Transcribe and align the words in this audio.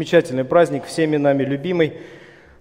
Замечательный 0.00 0.46
праздник, 0.46 0.86
всеми 0.86 1.18
нами 1.18 1.42
любимый. 1.42 1.92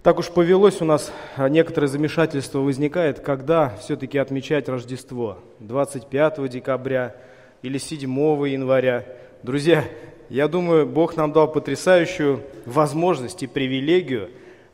Так 0.04 0.20
уж 0.20 0.28
повелось 0.28 0.82
у 0.82 0.86
нас, 0.86 1.10
некоторое 1.38 1.88
замешательство 1.88 2.60
возникает, 2.60 3.22
когда 3.22 3.78
все-таки 3.80 4.18
отмечать 4.18 4.68
Рождество. 4.68 5.38
25 5.60 6.50
декабря 6.50 7.16
или 7.62 7.78
7 7.78 8.02
января. 8.46 9.06
Друзья, 9.42 9.86
я 10.28 10.50
думаю, 10.50 10.86
Бог 10.86 11.16
нам 11.16 11.32
дал 11.32 11.50
потрясающую 11.50 12.44
возможность 12.66 13.42
и 13.42 13.48
привилегию 13.48 14.32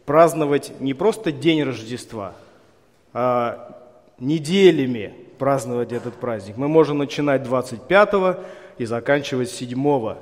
праздновать 0.07 0.71
не 0.79 0.95
просто 0.95 1.31
день 1.31 1.61
Рождества, 1.61 2.33
а 3.13 3.79
неделями 4.17 5.13
праздновать 5.37 5.91
этот 5.91 6.15
праздник. 6.15 6.57
Мы 6.57 6.67
можем 6.67 6.97
начинать 6.97 7.43
25 7.43 8.39
и 8.79 8.85
заканчивать 8.85 9.51
7 9.51 10.15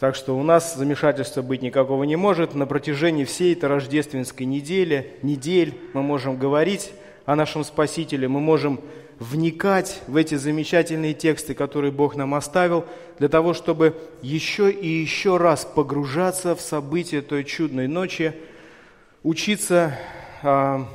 так 0.00 0.14
что 0.14 0.36
у 0.36 0.42
нас 0.42 0.76
замешательства 0.76 1.42
быть 1.42 1.60
никакого 1.60 2.04
не 2.04 2.16
может. 2.16 2.54
На 2.54 2.64
протяжении 2.64 3.24
всей 3.24 3.52
этой 3.52 3.66
рождественской 3.66 4.46
недели, 4.46 5.12
недель 5.20 5.74
мы 5.92 6.02
можем 6.02 6.38
говорить 6.38 6.92
о 7.26 7.36
нашем 7.36 7.64
Спасителе, 7.64 8.26
мы 8.26 8.40
можем 8.40 8.80
вникать 9.18 10.00
в 10.06 10.16
эти 10.16 10.36
замечательные 10.36 11.12
тексты, 11.12 11.52
которые 11.52 11.92
Бог 11.92 12.16
нам 12.16 12.34
оставил, 12.34 12.86
для 13.18 13.28
того, 13.28 13.52
чтобы 13.52 13.94
еще 14.22 14.70
и 14.70 14.88
еще 14.88 15.36
раз 15.36 15.66
погружаться 15.66 16.56
в 16.56 16.62
события 16.62 17.20
той 17.20 17.44
чудной 17.44 17.86
ночи, 17.86 18.32
учиться 19.22 19.98
а, 20.42 20.88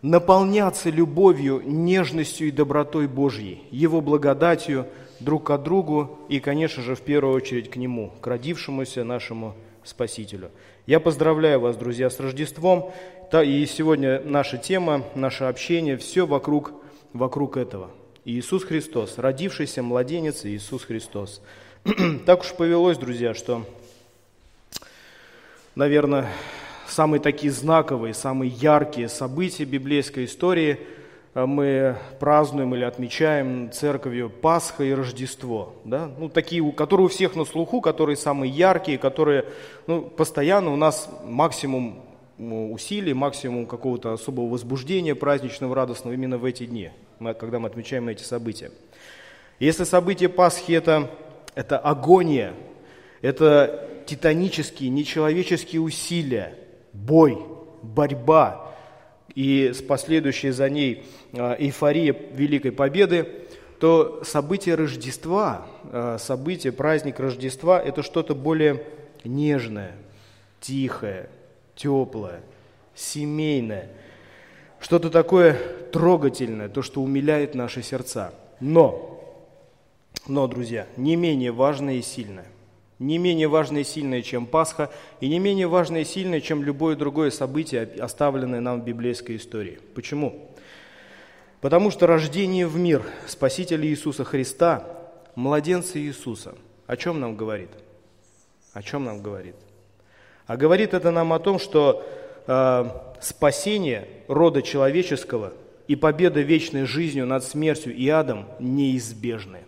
наполняться 0.00 0.88
любовью, 0.88 1.60
нежностью 1.66 2.48
и 2.48 2.50
добротой 2.50 3.08
Божьей, 3.08 3.64
Его 3.70 4.00
благодатью– 4.00 4.86
друг 5.20 5.44
к 5.44 5.58
другу 5.58 6.18
и, 6.28 6.40
конечно 6.40 6.82
же, 6.82 6.94
в 6.94 7.00
первую 7.00 7.34
очередь 7.34 7.70
к 7.70 7.76
Нему, 7.76 8.12
к 8.20 8.26
родившемуся 8.26 9.04
нашему 9.04 9.54
Спасителю. 9.84 10.50
Я 10.86 11.00
поздравляю 11.00 11.60
вас, 11.60 11.76
друзья, 11.76 12.10
с 12.10 12.20
Рождеством. 12.20 12.92
И 13.32 13.66
сегодня 13.66 14.20
наша 14.24 14.56
тема, 14.56 15.04
наше 15.14 15.44
общение, 15.44 15.96
все 15.96 16.26
вокруг, 16.26 16.72
вокруг 17.12 17.56
этого. 17.56 17.90
Иисус 18.24 18.64
Христос, 18.64 19.18
родившийся 19.18 19.82
младенец 19.82 20.44
Иисус 20.44 20.84
Христос. 20.84 21.40
так 22.26 22.40
уж 22.40 22.52
повелось, 22.54 22.98
друзья, 22.98 23.34
что, 23.34 23.64
наверное, 25.74 26.28
самые 26.88 27.20
такие 27.20 27.52
знаковые, 27.52 28.14
самые 28.14 28.50
яркие 28.50 29.08
события 29.08 29.64
библейской 29.64 30.24
истории– 30.24 30.78
мы 31.44 31.96
празднуем 32.18 32.74
или 32.74 32.84
отмечаем 32.84 33.70
церковью 33.70 34.30
Пасха 34.30 34.84
и 34.84 34.92
Рождество. 34.92 35.74
Да? 35.84 36.10
Ну, 36.16 36.30
такие, 36.30 36.72
которые 36.72 37.06
у 37.06 37.08
всех 37.10 37.36
на 37.36 37.44
слуху, 37.44 37.82
которые 37.82 38.16
самые 38.16 38.50
яркие, 38.50 38.96
которые 38.96 39.44
ну, 39.86 40.00
постоянно 40.00 40.72
у 40.72 40.76
нас 40.76 41.10
максимум 41.26 42.00
усилий, 42.38 43.12
максимум 43.12 43.66
какого-то 43.66 44.14
особого 44.14 44.48
возбуждения 44.48 45.14
праздничного, 45.14 45.74
радостного 45.74 46.14
именно 46.14 46.38
в 46.38 46.44
эти 46.46 46.64
дни, 46.64 46.90
когда 47.38 47.58
мы 47.58 47.68
отмечаем 47.68 48.08
эти 48.08 48.22
события. 48.22 48.70
Если 49.58 49.84
событие 49.84 50.30
Пасхи 50.30 50.72
это,– 50.72 51.10
это 51.54 51.78
агония, 51.78 52.54
это 53.20 53.88
титанические, 54.06 54.88
нечеловеческие 54.88 55.82
усилия, 55.82 56.54
бой, 56.94 57.38
борьба– 57.82 58.62
и 59.36 59.72
с 59.74 59.82
последующей 59.82 60.50
за 60.50 60.68
ней 60.68 61.04
а, 61.34 61.54
эйфория 61.58 62.16
Великой 62.32 62.72
Победы, 62.72 63.28
то 63.78 64.22
событие 64.24 64.74
Рождества, 64.74 65.66
а, 65.92 66.16
событие, 66.18 66.72
праздник 66.72 67.20
Рождества– 67.20 67.80
это 67.84 68.02
что-то 68.02 68.34
более 68.34 68.82
нежное, 69.24 69.92
тихое, 70.60 71.28
теплое, 71.76 72.40
семейное, 72.94 73.90
что-то 74.80 75.10
такое 75.10 75.58
трогательное, 75.92 76.70
то, 76.70 76.80
что 76.80 77.02
умиляет 77.02 77.54
наши 77.54 77.82
сердца. 77.82 78.32
Но, 78.58 79.20
но, 80.26 80.46
друзья, 80.46 80.86
не 80.96 81.14
менее 81.14 81.52
важное 81.52 81.96
и 81.96 82.02
сильное 82.02 82.46
не 82.98 83.18
менее 83.18 83.48
важное 83.48 83.82
и 83.82 83.84
сильное, 83.84 84.22
чем 84.22 84.46
Пасха, 84.46 84.90
и 85.20 85.28
не 85.28 85.38
менее 85.38 85.66
важное 85.66 86.02
и 86.02 86.04
сильное, 86.04 86.40
чем 86.40 86.62
любое 86.62 86.96
другое 86.96 87.30
событие, 87.30 87.82
оставленное 87.98 88.60
нам 88.60 88.80
в 88.80 88.84
библейской 88.84 89.36
истории. 89.36 89.78
Почему? 89.94 90.50
Потому 91.60 91.90
что 91.90 92.06
рождение 92.06 92.66
в 92.66 92.76
мир 92.76 93.02
Спасителя 93.26 93.86
Иисуса 93.86 94.24
Христа, 94.24 94.86
младенца 95.34 95.98
Иисуса, 95.98 96.54
о 96.86 96.96
чем 96.96 97.20
нам 97.20 97.36
говорит? 97.36 97.70
О 98.72 98.82
чем 98.82 99.04
нам 99.04 99.22
говорит? 99.22 99.56
А 100.46 100.56
говорит 100.56 100.94
это 100.94 101.10
нам 101.10 101.32
о 101.32 101.38
том, 101.38 101.58
что 101.58 102.06
э, 102.46 102.84
спасение 103.20 104.08
рода 104.28 104.62
человеческого 104.62 105.52
и 105.88 105.96
победа 105.96 106.40
вечной 106.40 106.84
жизнью 106.84 107.26
над 107.26 107.42
смертью 107.44 107.94
и 107.94 108.08
адом 108.08 108.46
неизбежны. 108.60 109.60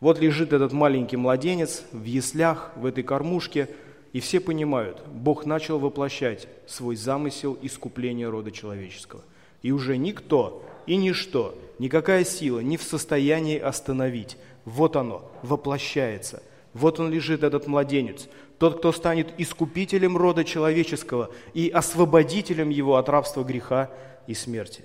Вот 0.00 0.20
лежит 0.20 0.52
этот 0.52 0.72
маленький 0.72 1.16
младенец 1.16 1.84
в 1.92 2.04
яслях, 2.04 2.72
в 2.76 2.84
этой 2.84 3.02
кормушке, 3.02 3.68
и 4.12 4.20
все 4.20 4.40
понимают, 4.40 5.02
Бог 5.06 5.46
начал 5.46 5.78
воплощать 5.78 6.48
свой 6.66 6.96
замысел 6.96 7.58
искупления 7.62 8.30
рода 8.30 8.50
человеческого. 8.50 9.22
И 9.62 9.72
уже 9.72 9.96
никто 9.96 10.64
и 10.86 10.96
ничто, 10.96 11.58
никакая 11.78 12.24
сила 12.24 12.60
не 12.60 12.76
в 12.76 12.82
состоянии 12.82 13.58
остановить. 13.58 14.36
Вот 14.64 14.96
оно, 14.96 15.30
воплощается. 15.42 16.42
Вот 16.72 17.00
он 17.00 17.10
лежит, 17.10 17.42
этот 17.42 17.66
младенец. 17.66 18.28
Тот, 18.58 18.78
кто 18.78 18.92
станет 18.92 19.28
искупителем 19.38 20.16
рода 20.16 20.44
человеческого 20.44 21.30
и 21.52 21.68
освободителем 21.68 22.70
его 22.70 22.96
от 22.96 23.08
рабства 23.08 23.44
греха 23.44 23.90
и 24.26 24.34
смерти. 24.34 24.84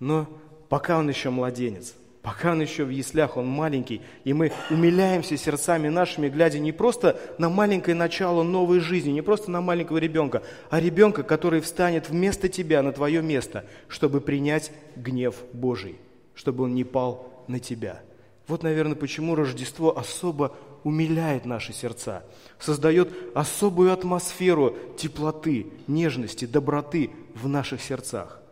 Но 0.00 0.26
пока 0.68 0.98
он 0.98 1.08
еще 1.08 1.30
младенец, 1.30 1.94
Пока 2.28 2.52
он 2.52 2.60
еще 2.60 2.84
в 2.84 2.90
яслях, 2.90 3.38
он 3.38 3.46
маленький, 3.46 4.02
и 4.24 4.34
мы 4.34 4.52
умиляемся 4.68 5.38
сердцами 5.38 5.88
нашими, 5.88 6.28
глядя 6.28 6.58
не 6.58 6.72
просто 6.72 7.18
на 7.38 7.48
маленькое 7.48 7.96
начало 7.96 8.42
новой 8.42 8.80
жизни, 8.80 9.12
не 9.12 9.22
просто 9.22 9.50
на 9.50 9.62
маленького 9.62 9.96
ребенка, 9.96 10.42
а 10.68 10.78
ребенка, 10.78 11.22
который 11.22 11.62
встанет 11.62 12.10
вместо 12.10 12.50
тебя 12.50 12.82
на 12.82 12.92
твое 12.92 13.22
место, 13.22 13.64
чтобы 13.88 14.20
принять 14.20 14.72
гнев 14.94 15.36
Божий, 15.54 15.96
чтобы 16.34 16.64
он 16.64 16.74
не 16.74 16.84
пал 16.84 17.46
на 17.48 17.60
тебя. 17.60 18.02
Вот, 18.46 18.62
наверное, 18.62 18.94
почему 18.94 19.34
Рождество 19.34 19.96
особо 19.96 20.54
умиляет 20.84 21.46
наши 21.46 21.72
сердца, 21.72 22.24
создает 22.58 23.08
особую 23.34 23.90
атмосферу 23.90 24.76
теплоты, 24.98 25.68
нежности, 25.86 26.44
доброты 26.44 27.08
в 27.34 27.48
наших 27.48 27.80
сердцах. 27.80 28.42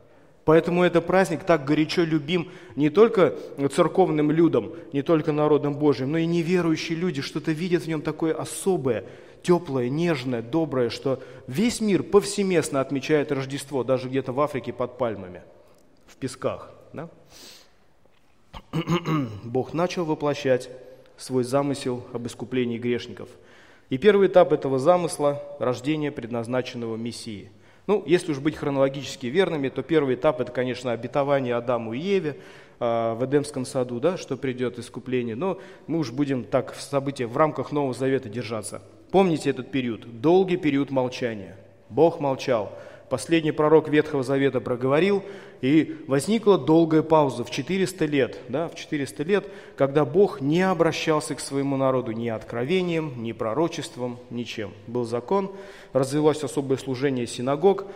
Поэтому 0.47 0.85
этот 0.85 1.05
праздник 1.09 1.43
так 1.43 1.65
горячо 1.65 2.05
любим 2.05 2.53
не 2.77 2.89
только 2.89 3.35
церковным 3.75 4.31
людям, 4.31 4.75
не 4.93 5.03
только 5.03 5.33
народом 5.33 5.75
Божьим, 5.75 6.13
но 6.13 6.19
и 6.19 6.25
неверующие 6.25 6.97
люди 6.97 7.21
что-то 7.21 7.51
видят 7.51 7.83
в 7.83 7.89
нем 7.89 8.01
такое 8.01 8.33
особое, 8.33 9.05
теплое, 9.43 9.89
нежное, 9.89 10.43
доброе, 10.43 10.89
что 10.89 11.21
весь 11.49 11.81
мир 11.81 12.05
повсеместно 12.05 12.81
отмечает 12.81 13.33
Рождество, 13.33 13.83
даже 13.83 14.09
где-то 14.09 14.33
в 14.33 14.41
Африке 14.41 14.73
под 14.73 14.99
пальмами, 14.99 15.43
в 16.07 16.15
песках. 16.15 16.71
Да? 16.93 17.09
Бог 19.43 19.75
начал 19.75 20.05
воплощать 20.05 20.71
свой 21.17 21.43
замысел 21.43 22.05
об 22.13 22.25
искуплении 22.29 22.79
грешников. 22.79 23.29
И 23.91 23.99
первый 23.99 24.29
этап 24.29 24.53
этого 24.53 24.79
замысла– 24.79 25.43
рождение 25.59 26.13
предназначенного 26.13 26.95
Мессии– 26.95 27.51
ну, 27.87 28.03
если 28.07 28.33
уж 28.33 28.41
быть 28.41 28.57
хронологически 28.57 29.27
верными, 29.27 29.69
то 29.69 29.83
первый 29.83 30.17
этап– 30.17 30.41
это, 30.43 30.51
конечно, 30.51 30.93
обетование 30.93 31.55
Адаму 31.55 31.93
и 31.93 31.99
Еве 31.99 32.37
э, 32.81 33.15
в 33.15 33.25
Эдемском 33.25 33.65
саду, 33.65 34.01
да, 34.01 34.17
что 34.17 34.37
придет 34.37 34.79
искупление. 34.79 35.37
Но 35.37 35.61
мы 35.87 35.99
уж 35.99 36.11
будем 36.11 36.45
так 36.45 36.75
в 36.75 36.81
событиях 36.81 37.31
в 37.31 37.37
рамках 37.37 37.71
Нового 37.71 37.95
Завета 37.95 38.29
держаться. 38.29 38.83
Помните 39.13 39.51
этот 39.51 39.71
период, 39.71 40.21
долгий 40.21 40.57
период 40.57 40.91
молчания. 40.91 41.57
Бог 41.89 42.19
молчал. 42.19 42.73
Последний 43.09 43.53
пророк 43.53 43.89
Ветхого 43.89 44.23
Завета 44.23 44.61
проговорил, 44.61 45.23
и 45.61 45.97
возникла 46.09 46.59
долгая 46.59 47.03
пауза 47.03 47.45
в 47.45 47.51
400 47.51 48.05
лет, 48.07 48.39
да, 48.49 48.69
в 48.69 48.75
400 48.75 49.23
лет, 49.23 49.49
когда 49.77 50.05
Бог 50.05 50.41
не 50.41 50.63
обращался 50.63 51.35
к 51.35 51.41
своему 51.41 51.77
народу 51.77 52.13
ни 52.13 52.29
откровением, 52.29 53.23
ни 53.23 53.33
пророчеством, 53.33 54.19
ничем. 54.31 54.73
Был 54.87 55.05
закон, 55.05 55.53
развилось 55.93 56.43
особое 56.43 56.79
служение 56.79 57.27
синагог, 57.27 57.87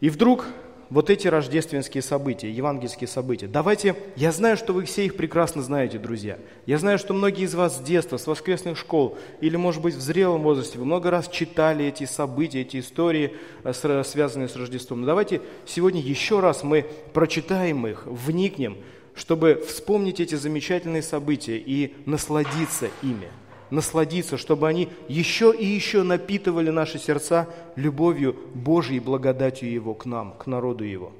и 0.00 0.10
вдруг 0.10 0.46
вот 0.92 1.08
эти 1.08 1.26
рождественские 1.26 2.02
события, 2.02 2.50
евангельские 2.50 3.08
события. 3.08 3.46
Давайте, 3.46 3.96
я 4.14 4.30
знаю, 4.30 4.58
что 4.58 4.74
вы 4.74 4.84
все 4.84 5.06
их 5.06 5.16
прекрасно 5.16 5.62
знаете, 5.62 5.98
друзья. 5.98 6.38
Я 6.66 6.76
знаю, 6.76 6.98
что 6.98 7.14
многие 7.14 7.44
из 7.44 7.54
вас 7.54 7.78
с 7.78 7.80
детства, 7.80 8.18
с 8.18 8.26
воскресных 8.26 8.76
школ, 8.76 9.16
или, 9.40 9.56
может 9.56 9.80
быть, 9.80 9.94
в 9.94 10.02
зрелом 10.02 10.42
возрасте, 10.42 10.78
вы 10.78 10.84
много 10.84 11.10
раз 11.10 11.28
читали 11.28 11.86
эти 11.86 12.04
события, 12.04 12.60
эти 12.60 12.78
истории, 12.78 13.34
э, 13.64 14.02
связанные 14.04 14.48
с 14.48 14.56
Рождеством. 14.56 15.00
Но 15.00 15.06
давайте 15.06 15.40
сегодня 15.64 16.02
еще 16.02 16.40
раз 16.40 16.62
мы 16.62 16.84
прочитаем 17.14 17.86
их, 17.86 18.02
вникнем, 18.04 18.76
чтобы 19.14 19.64
вспомнить 19.66 20.20
эти 20.20 20.34
замечательные 20.34 21.02
события 21.02 21.56
и 21.56 21.94
насладиться 22.04 22.88
ими. 23.02 23.28
Насладиться, 23.72 24.36
чтобы 24.36 24.68
они 24.68 24.90
еще 25.08 25.52
и 25.58 25.64
еще 25.64 26.02
напитывали 26.02 26.68
наши 26.68 26.98
сердца 26.98 27.48
любовью 27.74 28.36
Божьей 28.54 29.00
благодатью 29.00 29.72
Его 29.72 29.94
к 29.94 30.04
нам, 30.04 30.34
к 30.38 30.46
народу 30.46 30.84
Его. 30.84 31.12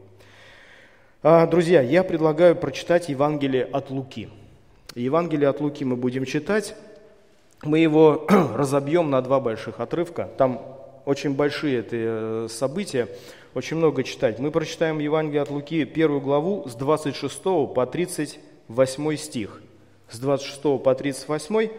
А, 1.23 1.47
друзья, 1.47 1.81
я 1.81 2.05
предлагаю 2.05 2.55
прочитать 2.55 3.09
Евангелие 3.09 3.65
от 3.65 3.91
Луки. 3.91 4.29
Евангелие 4.95 5.49
от 5.49 5.63
Луки 5.63 5.83
мы 5.85 5.97
будем 5.97 6.27
читать. 6.27 6.77
Мы 7.63 7.79
его 7.79 8.27
разобьем 8.55 9.09
на 9.09 9.23
два 9.23 9.41
больших 9.41 9.81
отрывка. 9.81 10.29
Там 10.37 10.61
очень 11.07 11.35
большие 11.35 11.79
это 11.79 11.97
э, 11.97 12.49
события, 12.51 13.09
очень 13.55 13.79
много 13.79 14.05
читать. 14.05 14.39
Мы 14.39 14.51
прочитаем 14.51 14.99
Евангелие 14.99 15.41
от 15.41 15.51
Луки, 15.51 15.87
первую 15.87 16.21
главу, 16.21 16.69
с 16.69 16.75
26 16.75 17.43
по 17.43 17.87
38 17.91 19.17
стих. 19.17 19.63
С 20.11 20.19
26 20.19 20.83
по 20.83 20.95
38, 20.95 21.71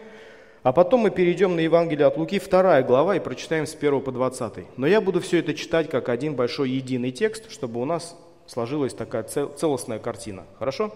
а 0.64 0.72
потом 0.72 1.00
мы 1.00 1.10
перейдем 1.10 1.54
на 1.56 1.60
Евангелие 1.60 2.06
от 2.06 2.16
Луки, 2.16 2.38
вторая 2.38 2.82
глава, 2.82 3.16
и 3.16 3.20
прочитаем 3.20 3.66
с 3.66 3.74
1 3.74 4.00
по 4.00 4.10
20. 4.10 4.78
Но 4.78 4.86
я 4.86 5.02
буду 5.02 5.20
все 5.20 5.38
это 5.38 5.52
читать 5.52 5.90
как 5.90 6.08
один 6.08 6.34
большой 6.34 6.70
единый 6.70 7.12
текст, 7.12 7.52
чтобы 7.52 7.82
у 7.82 7.84
нас 7.84 8.18
сложилась 8.46 8.94
такая 8.94 9.24
целостная 9.24 9.98
картина. 9.98 10.44
Хорошо? 10.58 10.90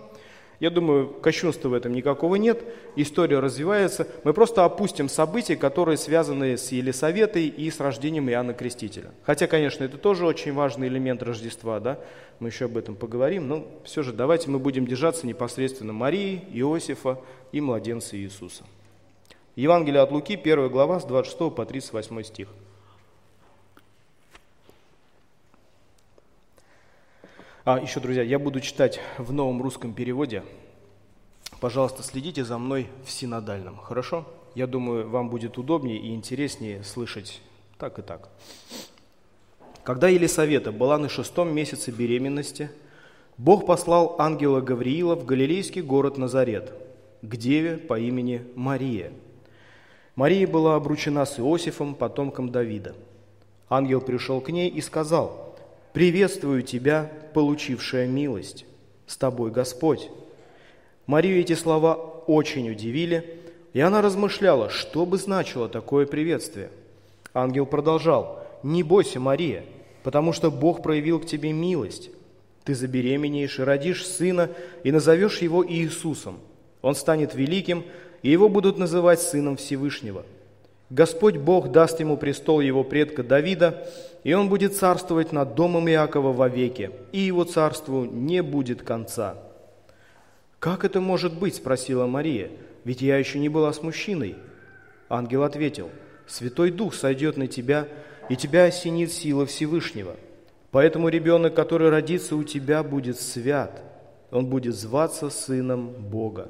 Я 0.58 0.70
думаю, 0.70 1.08
кощунства 1.08 1.68
в 1.68 1.74
этом 1.74 1.92
никакого 1.92 2.36
нет, 2.36 2.64
история 2.96 3.40
развивается. 3.40 4.08
Мы 4.24 4.32
просто 4.32 4.64
опустим 4.64 5.10
события, 5.10 5.54
которые 5.54 5.98
связаны 5.98 6.56
с 6.56 6.72
Елисаветой 6.72 7.46
и 7.46 7.70
с 7.70 7.78
рождением 7.78 8.28
Иоанна 8.30 8.54
Крестителя. 8.54 9.10
Хотя, 9.22 9.46
конечно, 9.46 9.84
это 9.84 9.98
тоже 9.98 10.24
очень 10.24 10.54
важный 10.54 10.88
элемент 10.88 11.22
Рождества, 11.22 11.78
да? 11.78 12.00
мы 12.40 12.48
еще 12.48 12.64
об 12.64 12.76
этом 12.78 12.96
поговорим, 12.96 13.46
но 13.46 13.66
все 13.84 14.02
же 14.02 14.14
давайте 14.14 14.48
мы 14.48 14.58
будем 14.58 14.86
держаться 14.86 15.26
непосредственно 15.26 15.92
Марии, 15.92 16.42
Иосифа 16.54 17.20
и 17.52 17.60
младенца 17.60 18.16
Иисуса. 18.16 18.64
Евангелие 19.58 20.02
от 20.02 20.12
Луки, 20.12 20.36
1 20.36 20.68
глава, 20.68 21.00
с 21.00 21.04
26 21.04 21.52
по 21.52 21.66
38 21.66 22.22
стих. 22.22 22.46
А 27.64 27.80
еще, 27.80 27.98
друзья, 27.98 28.22
я 28.22 28.38
буду 28.38 28.60
читать 28.60 29.00
в 29.18 29.32
новом 29.32 29.60
русском 29.60 29.94
переводе. 29.94 30.44
Пожалуйста, 31.58 32.04
следите 32.04 32.44
за 32.44 32.56
мной 32.56 32.86
в 33.04 33.10
синодальном, 33.10 33.78
хорошо? 33.78 34.28
Я 34.54 34.68
думаю, 34.68 35.08
вам 35.08 35.28
будет 35.28 35.58
удобнее 35.58 35.98
и 35.98 36.14
интереснее 36.14 36.84
слышать 36.84 37.40
так 37.78 37.98
и 37.98 38.02
так. 38.02 38.28
Когда 39.82 40.06
Елисавета 40.06 40.70
была 40.70 40.98
на 40.98 41.08
шестом 41.08 41.52
месяце 41.52 41.90
беременности, 41.90 42.70
Бог 43.36 43.66
послал 43.66 44.14
ангела 44.20 44.60
Гавриила 44.60 45.16
в 45.16 45.24
галилейский 45.24 45.82
город 45.82 46.16
Назарет, 46.16 46.72
к 47.22 47.34
деве 47.34 47.76
по 47.76 47.98
имени 47.98 48.46
Мария. 48.54 49.10
Мария 50.18 50.48
была 50.48 50.74
обручена 50.74 51.24
с 51.24 51.38
Иосифом, 51.38 51.94
потомком 51.94 52.48
Давида. 52.48 52.96
Ангел 53.68 54.00
пришел 54.00 54.40
к 54.40 54.50
ней 54.50 54.68
и 54.68 54.80
сказал– 54.80 55.54
«Приветствую 55.92 56.64
тебя, 56.64 57.08
получившая 57.34 58.08
милость, 58.08 58.66
с 59.06 59.16
тобой 59.16 59.52
Господь». 59.52 60.10
Марию 61.06 61.38
эти 61.38 61.52
слова 61.52 61.94
очень 61.94 62.68
удивили, 62.68 63.38
и 63.72 63.78
она 63.78 64.02
размышляла, 64.02 64.70
что 64.70 65.06
бы 65.06 65.18
значило 65.18 65.68
такое 65.68 66.04
приветствие. 66.04 66.70
Ангел 67.32 67.64
продолжал, 67.64 68.44
«Не 68.64 68.82
бойся, 68.82 69.20
Мария, 69.20 69.62
потому 70.02 70.32
что 70.32 70.50
Бог 70.50 70.82
проявил 70.82 71.20
к 71.20 71.26
тебе 71.26 71.52
милость. 71.52 72.10
Ты 72.64 72.74
забеременеешь 72.74 73.60
и 73.60 73.62
родишь 73.62 74.04
сына, 74.04 74.50
и 74.82 74.90
назовешь 74.90 75.38
его 75.42 75.64
Иисусом. 75.64 76.40
Он 76.82 76.96
станет 76.96 77.36
великим, 77.36 77.84
и 78.22 78.30
его 78.30 78.48
будут 78.48 78.78
называть 78.78 79.20
Сыном 79.20 79.56
Всевышнего– 79.56 80.24
Господь 80.90 81.36
Бог 81.36 81.70
даст 81.70 82.00
ему 82.00 82.16
престол 82.16 82.60
его 82.60 82.82
предка 82.82 83.22
Давида, 83.22 83.86
и 84.24 84.32
он 84.32 84.48
будет 84.48 84.74
царствовать 84.74 85.32
над 85.32 85.54
домом 85.54 85.88
Иакова 85.88 86.32
вовеки, 86.32 86.90
и 87.12 87.20
его 87.20 87.44
царству 87.44 88.04
не 88.04 88.42
будет 88.42 88.82
конца». 88.82 89.36
«Как 90.58 90.84
это 90.84 91.00
может 91.00 91.38
быть?»– 91.38 91.54
спросила 91.56 92.06
Мария,– 92.06 92.50
«ведь 92.84 93.00
я 93.00 93.16
еще 93.16 93.38
не 93.38 93.48
была 93.48 93.72
с 93.72 93.82
мужчиной». 93.82 94.36
Ангел 95.08 95.44
ответил, 95.44 95.88
«Святой 96.26 96.72
Дух 96.72 96.94
сойдет 96.94 97.36
на 97.36 97.46
тебя, 97.46 97.86
и 98.28 98.34
тебя 98.34 98.64
осенит 98.64 99.12
сила 99.12 99.46
Всевышнего. 99.46 100.16
Поэтому 100.72 101.08
ребенок, 101.08 101.54
который 101.54 101.90
родится 101.90 102.34
у 102.34 102.42
тебя, 102.42 102.82
будет 102.82 103.20
свят, 103.20 103.82
он 104.32 104.46
будет 104.46 104.74
зваться 104.74 105.30
Сыном 105.30 105.90
Бога. 105.90 106.48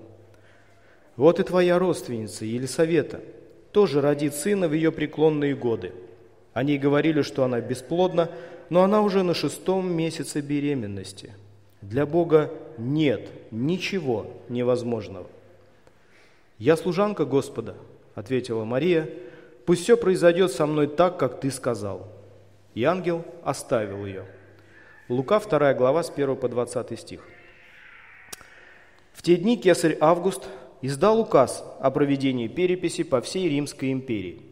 Вот 1.19 1.39
и 1.39 1.43
твоя 1.43 1.79
родственница 1.79 2.47
Елисавета– 2.47 3.21
тоже 3.73 4.01
родит 4.01 4.35
сына 4.35 4.69
в 4.69 4.73
ее 4.73 4.91
преклонные 4.93 5.55
годы. 5.55 5.93
Они 6.53 6.79
говорили, 6.79 7.23
что 7.23 7.45
она 7.45 7.61
бесплодна, 7.61 8.31
но 8.71 8.83
она 8.83 9.03
уже 9.03 9.23
на 9.23 9.35
шестом 9.35 9.93
месяце 9.93 10.41
беременности. 10.41 11.35
Для 11.81 12.07
Бога 12.07 12.53
нет 12.77 13.31
ничего 13.51 14.27
невозможного. 14.49 15.27
«Я 16.59 16.77
служанка 16.77 17.25
Господа»,— 17.25 17.77
ответила 18.17 18.65
Мария,— 18.65 19.09
«пусть 19.67 19.85
все 19.85 19.97
произойдет 19.97 20.51
со 20.51 20.67
мной 20.67 20.89
так, 20.89 21.19
как 21.19 21.41
ты 21.41 21.51
сказал». 21.51 22.09
И 22.75 22.83
ангел 22.83 23.25
оставил 23.45 24.05
ее. 24.07 24.25
Лука, 25.09 25.39
2 25.39 25.75
глава, 25.75 26.03
с 26.03 26.11
1 26.11 26.37
по 26.37 26.49
20 26.49 26.99
стих. 26.99 27.21
В 29.13 29.23
те 29.23 29.37
дни 29.37 29.57
кесарь 29.57 29.97
Август 30.01 30.49
издал 30.83 31.21
указ 31.21 31.65
о 31.81 31.91
проведении 31.91 32.49
переписи 32.49 33.03
по 33.03 33.21
всей 33.21 33.49
Римской 33.49 33.93
империи. 33.93 34.43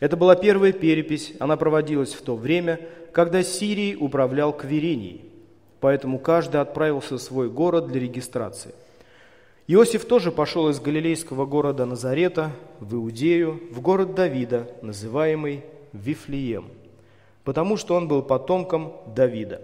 Это 0.00 0.16
была 0.16 0.34
первая 0.34 0.72
перепись, 0.72 1.34
она 1.38 1.56
проводилась 1.56 2.14
в 2.14 2.22
то 2.22 2.34
время, 2.34 2.80
когда 3.12 3.42
Сирией 3.42 3.96
управлял 3.96 4.52
Кверений, 4.52 5.24
поэтому 5.80 6.18
каждый 6.18 6.60
отправился 6.60 7.18
в 7.18 7.22
свой 7.22 7.50
город 7.50 7.88
для 7.88 8.00
регистрации. 8.00 8.74
Иосиф 9.66 10.04
тоже 10.04 10.32
пошел 10.32 10.68
из 10.68 10.80
галилейского 10.80 11.46
города 11.46 11.86
Назарета 11.86 12.50
в 12.80 12.94
Иудею, 12.94 13.60
в 13.70 13.80
город 13.80 14.14
Давида, 14.14 14.68
называемый 14.82 15.64
Вифлеем, 15.92 16.64
потому 17.44 17.76
что 17.76 17.94
он 17.94 18.08
был 18.08 18.22
потомком 18.22 18.94
Давида. 19.14 19.60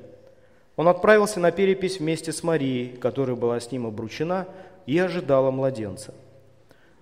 Он 0.77 0.89
отправился 0.89 1.41
на 1.41 1.51
перепись 1.51 1.99
вместе 1.99 2.31
с 2.33 2.43
Марией, 2.43 2.97
которая 2.97 3.35
была 3.35 3.59
с 3.59 3.73
ним 3.73 3.87
обручена, 3.87 4.47
и 4.87 4.99
ожидала 4.99 5.51
младенца. 5.51 6.15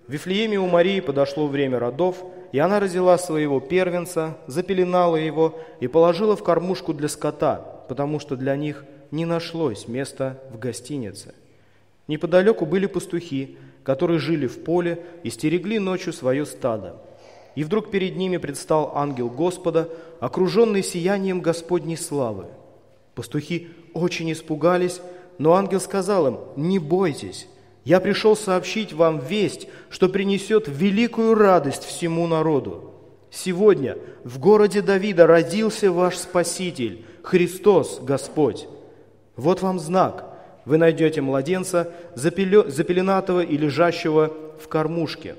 В 0.07 0.11
Вифлееме 0.11 0.59
у 0.59 0.67
Марии 0.67 0.99
подошло 0.99 1.47
время 1.47 1.79
родов, 1.79 2.23
и 2.51 2.59
она 2.59 2.79
родила 2.79 3.17
своего 3.17 3.59
первенца, 3.59 4.37
запеленала 4.45 5.15
его 5.15 5.59
и 5.79 5.87
положила 5.87 6.35
в 6.35 6.43
кормушку 6.43 6.93
для 6.93 7.07
скота, 7.07 7.55
потому 7.87 8.19
что 8.19 8.35
для 8.35 8.55
них 8.55 8.85
не 9.11 9.25
нашлось 9.25 9.87
места 9.87 10.39
в 10.51 10.59
гостинице. 10.59 11.33
Неподалеку 12.07 12.65
были 12.65 12.85
пастухи, 12.85 13.57
которые 13.83 14.19
жили 14.19 14.45
в 14.45 14.63
поле 14.63 15.03
и 15.23 15.29
стерегли 15.29 15.79
ночью 15.79 16.13
свое 16.13 16.45
стадо. 16.45 16.97
И 17.55 17.63
вдруг 17.63 17.89
перед 17.89 18.15
ними 18.15 18.37
предстал 18.37 18.91
ангел 18.95 19.29
Господа, 19.29 19.89
окруженный 20.19 20.83
сиянием 20.83 21.41
Господней 21.41 21.97
славы. 21.97 22.45
Пастухи 23.15 23.69
очень 23.93 24.31
испугались, 24.31 25.01
но 25.37 25.53
ангел 25.53 25.79
сказал 25.79 26.27
им, 26.27 26.37
«Не 26.57 26.79
бойтесь, 26.79 27.47
я 27.85 27.99
пришел 27.99 28.35
сообщить 28.35 28.93
вам 28.93 29.19
весть, 29.19 29.67
что 29.89 30.09
принесет 30.09 30.65
великую 30.67 31.35
радость 31.35 31.83
всему 31.83 32.25
народу. 32.25 32.91
Сегодня 33.29 33.97
в 34.23 34.39
городе 34.39 34.81
Давида 34.81 35.27
родился 35.27 35.91
ваш 35.91 36.17
Спаситель, 36.17 37.05
Христос 37.21 37.99
Господь. 38.01 38.67
Вот 39.35 39.61
вам 39.61 39.79
знак. 39.79 40.25
Вы 40.65 40.77
найдете 40.77 41.21
младенца, 41.21 41.91
запеленатого 42.15 43.41
и 43.41 43.55
лежащего 43.55 44.33
в 44.59 44.67
кормушке. 44.67 45.35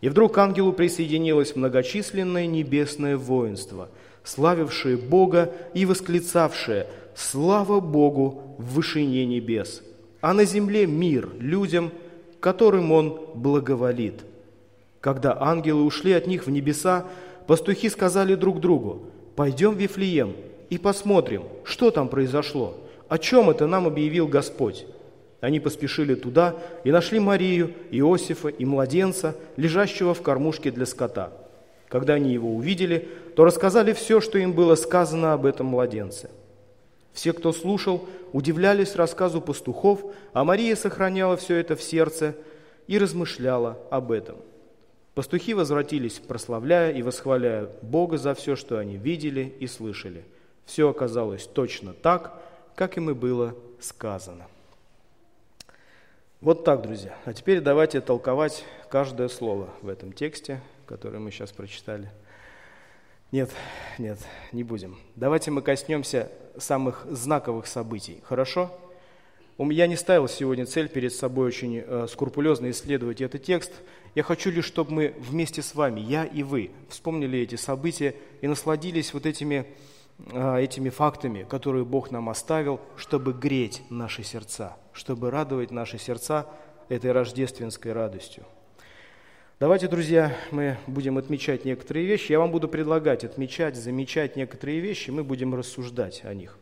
И 0.00 0.08
вдруг 0.08 0.34
к 0.34 0.38
ангелу 0.38 0.72
присоединилось 0.72 1.54
многочисленное 1.54 2.46
небесное 2.46 3.18
воинство, 3.18 3.90
славившее 4.22 4.96
Бога 4.96 5.52
и 5.74 5.84
восклицавшее 5.84 6.86
«Слава 7.14 7.80
Богу 7.80 8.56
в 8.58 8.74
вышине 8.74 9.26
небес!» 9.26 9.82
А 10.24 10.32
на 10.32 10.46
земле 10.46 10.86
мир 10.86 11.28
людям, 11.38 11.92
которым 12.40 12.92
Он 12.92 13.20
благоволит. 13.34 14.24
Когда 15.02 15.36
ангелы 15.38 15.82
ушли 15.82 16.12
от 16.12 16.26
них 16.26 16.46
в 16.46 16.50
небеса, 16.50 17.04
пастухи 17.46 17.90
сказали 17.90 18.34
друг 18.34 18.58
другу, 18.58 19.02
«Пойдем 19.36 19.72
в 19.72 19.76
Вифлеем 19.76 20.34
и 20.70 20.78
посмотрим, 20.78 21.42
что 21.62 21.90
там 21.90 22.08
произошло, 22.08 22.74
о 23.06 23.18
чем 23.18 23.50
это 23.50 23.66
нам 23.66 23.86
объявил 23.86 24.26
Господь». 24.26 24.86
Они 25.42 25.60
поспешили 25.60 26.14
туда 26.14 26.56
и 26.84 26.90
нашли 26.90 27.20
Марию, 27.20 27.72
Иосифа 27.90 28.48
и 28.48 28.64
младенца, 28.64 29.36
лежащего 29.58 30.14
в 30.14 30.22
кормушке 30.22 30.70
для 30.70 30.86
скота. 30.86 31.34
Когда 31.88 32.14
они 32.14 32.32
его 32.32 32.56
увидели, 32.56 33.08
то 33.36 33.44
рассказали 33.44 33.92
все, 33.92 34.22
что 34.22 34.38
им 34.38 34.54
было 34.54 34.74
сказано 34.74 35.34
об 35.34 35.44
этом 35.44 35.66
младенце– 35.66 36.30
все, 37.14 37.32
кто 37.32 37.52
слушал, 37.52 38.06
удивлялись 38.32 38.96
рассказу 38.96 39.40
пастухов, 39.40 40.04
а 40.32 40.44
Мария 40.44 40.74
сохраняла 40.74 41.36
все 41.36 41.56
это 41.56 41.76
в 41.76 41.82
сердце 41.82 42.36
и 42.88 42.98
размышляла 42.98 43.78
об 43.90 44.10
этом. 44.10 44.36
Пастухи 45.14 45.54
возвратились, 45.54 46.18
прославляя 46.18 46.92
и 46.92 47.02
восхваляя 47.02 47.70
Бога 47.82 48.18
за 48.18 48.34
все, 48.34 48.56
что 48.56 48.78
они 48.78 48.96
видели 48.96 49.54
и 49.60 49.68
слышали. 49.68 50.24
Все 50.66 50.90
оказалось 50.90 51.46
точно 51.46 51.92
так, 51.92 52.42
как 52.74 52.96
им 52.96 53.08
и 53.10 53.14
было 53.14 53.54
сказано. 53.78 54.48
Вот 56.40 56.64
так, 56.64 56.82
друзья. 56.82 57.16
А 57.24 57.32
теперь 57.32 57.60
давайте 57.60 58.00
толковать 58.00 58.64
каждое 58.90 59.28
слово 59.28 59.70
в 59.82 59.88
этом 59.88 60.12
тексте, 60.12 60.60
который 60.84 61.20
мы 61.20 61.30
сейчас 61.30 61.52
прочитали. 61.52 62.10
Нет, 63.30 63.50
нет, 63.98 64.18
не 64.50 64.64
будем. 64.64 64.98
Давайте 65.14 65.52
мы 65.52 65.62
коснемся 65.62 66.28
самых 66.58 67.06
знаковых 67.10 67.66
событий. 67.66 68.20
Хорошо? 68.24 68.70
Я 69.58 69.86
не 69.86 69.96
ставил 69.96 70.26
сегодня 70.28 70.66
цель 70.66 70.88
перед 70.88 71.12
собой 71.12 71.46
очень 71.46 71.78
э, 71.78 72.06
скрупулезно 72.10 72.70
исследовать 72.70 73.20
этот 73.20 73.44
текст. 73.44 73.72
Я 74.16 74.24
хочу 74.24 74.50
лишь, 74.50 74.64
чтобы 74.64 74.92
мы 74.92 75.14
вместе 75.18 75.62
с 75.62 75.74
вами, 75.74 76.00
я 76.00 76.24
и 76.24 76.42
вы, 76.42 76.72
вспомнили 76.88 77.38
эти 77.38 77.54
события 77.54 78.16
и 78.40 78.48
насладились 78.48 79.14
вот 79.14 79.26
этими, 79.26 79.66
э, 80.32 80.60
этими 80.60 80.88
фактами, 80.88 81.46
которые 81.48 81.84
Бог 81.84 82.10
нам 82.10 82.28
оставил, 82.28 82.80
чтобы 82.96 83.32
греть 83.32 83.82
наши 83.90 84.24
сердца, 84.24 84.76
чтобы 84.92 85.30
радовать 85.30 85.70
наши 85.70 85.98
сердца 85.98 86.48
этой 86.88 87.12
рождественской 87.12 87.92
радостью. 87.92 88.44
Давайте, 89.60 89.86
друзья, 89.86 90.36
мы 90.50 90.78
будем 90.88 91.16
отмечать 91.16 91.64
некоторые 91.64 92.06
вещи. 92.06 92.32
Я 92.32 92.40
вам 92.40 92.50
буду 92.50 92.66
предлагать 92.66 93.22
отмечать, 93.22 93.76
замечать 93.76 94.34
некоторые 94.34 94.80
вещи, 94.80 95.10
мы 95.10 95.22
будем 95.22 95.54
рассуждать 95.54 96.24
о 96.24 96.34
них. 96.34 96.58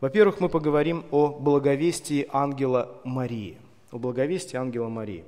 Во-первых, 0.00 0.40
мы 0.40 0.48
поговорим 0.48 1.06
о 1.12 1.28
благовестии 1.28 2.28
ангела 2.32 3.00
Марии. 3.04 3.56
О 3.92 3.98
благовестии 3.98 4.56
ангела 4.56 4.88
Марии. 4.88 5.24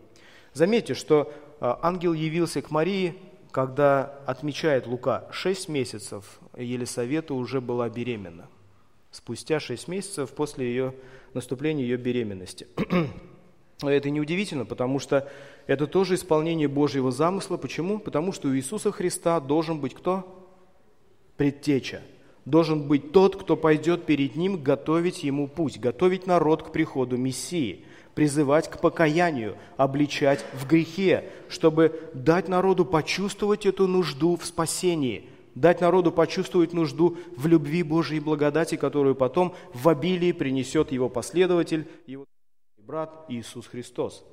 Заметьте, 0.52 0.94
что 0.94 1.32
а, 1.60 1.78
ангел 1.80 2.12
явился 2.12 2.60
к 2.60 2.72
Марии, 2.72 3.14
когда 3.52 4.18
отмечает 4.26 4.88
Лука 4.88 5.28
6 5.30 5.68
месяцев, 5.68 6.40
Елисавета 6.56 7.34
уже 7.34 7.60
была 7.60 7.88
беременна. 7.88 8.48
Спустя 9.12 9.60
6 9.60 9.86
месяцев 9.86 10.30
после 10.30 10.66
ее 10.66 10.94
наступления 11.34 11.84
ее 11.84 11.98
беременности. 11.98 12.66
Это 13.82 14.10
неудивительно, 14.10 14.64
потому 14.64 14.98
что 14.98 15.28
это 15.66 15.86
тоже 15.86 16.14
исполнение 16.14 16.68
Божьего 16.68 17.10
замысла. 17.10 17.56
Почему? 17.56 17.98
Потому 17.98 18.32
что 18.32 18.48
у 18.48 18.54
Иисуса 18.54 18.92
Христа 18.92 19.40
должен 19.40 19.80
быть 19.80 19.94
кто? 19.94 20.48
Предтеча. 21.36 22.02
Должен 22.44 22.88
быть 22.88 23.12
тот, 23.12 23.36
кто 23.36 23.56
пойдет 23.56 24.06
перед 24.06 24.36
Ним 24.36 24.62
готовить 24.62 25.22
Ему 25.22 25.48
путь, 25.48 25.78
готовить 25.78 26.26
народ 26.26 26.62
к 26.62 26.72
приходу 26.72 27.16
Мессии, 27.16 27.84
призывать 28.14 28.68
к 28.68 28.80
покаянию, 28.80 29.56
обличать 29.76 30.44
в 30.54 30.66
грехе, 30.66 31.24
чтобы 31.48 32.10
дать 32.12 32.48
народу 32.48 32.84
почувствовать 32.84 33.66
эту 33.66 33.86
нужду 33.86 34.36
в 34.36 34.44
спасении, 34.44 35.28
дать 35.54 35.80
народу 35.80 36.12
почувствовать 36.12 36.72
нужду 36.72 37.16
в 37.36 37.46
любви 37.46 37.82
Божьей 37.82 38.20
благодати, 38.20 38.76
которую 38.76 39.14
потом 39.14 39.54
в 39.72 39.88
обилии 39.88 40.32
принесет 40.32 40.92
его 40.92 41.08
последователь, 41.08 41.86
его 42.06 42.24
брат 42.86 43.24
Иисус 43.28 43.66
Христос. 43.66 44.24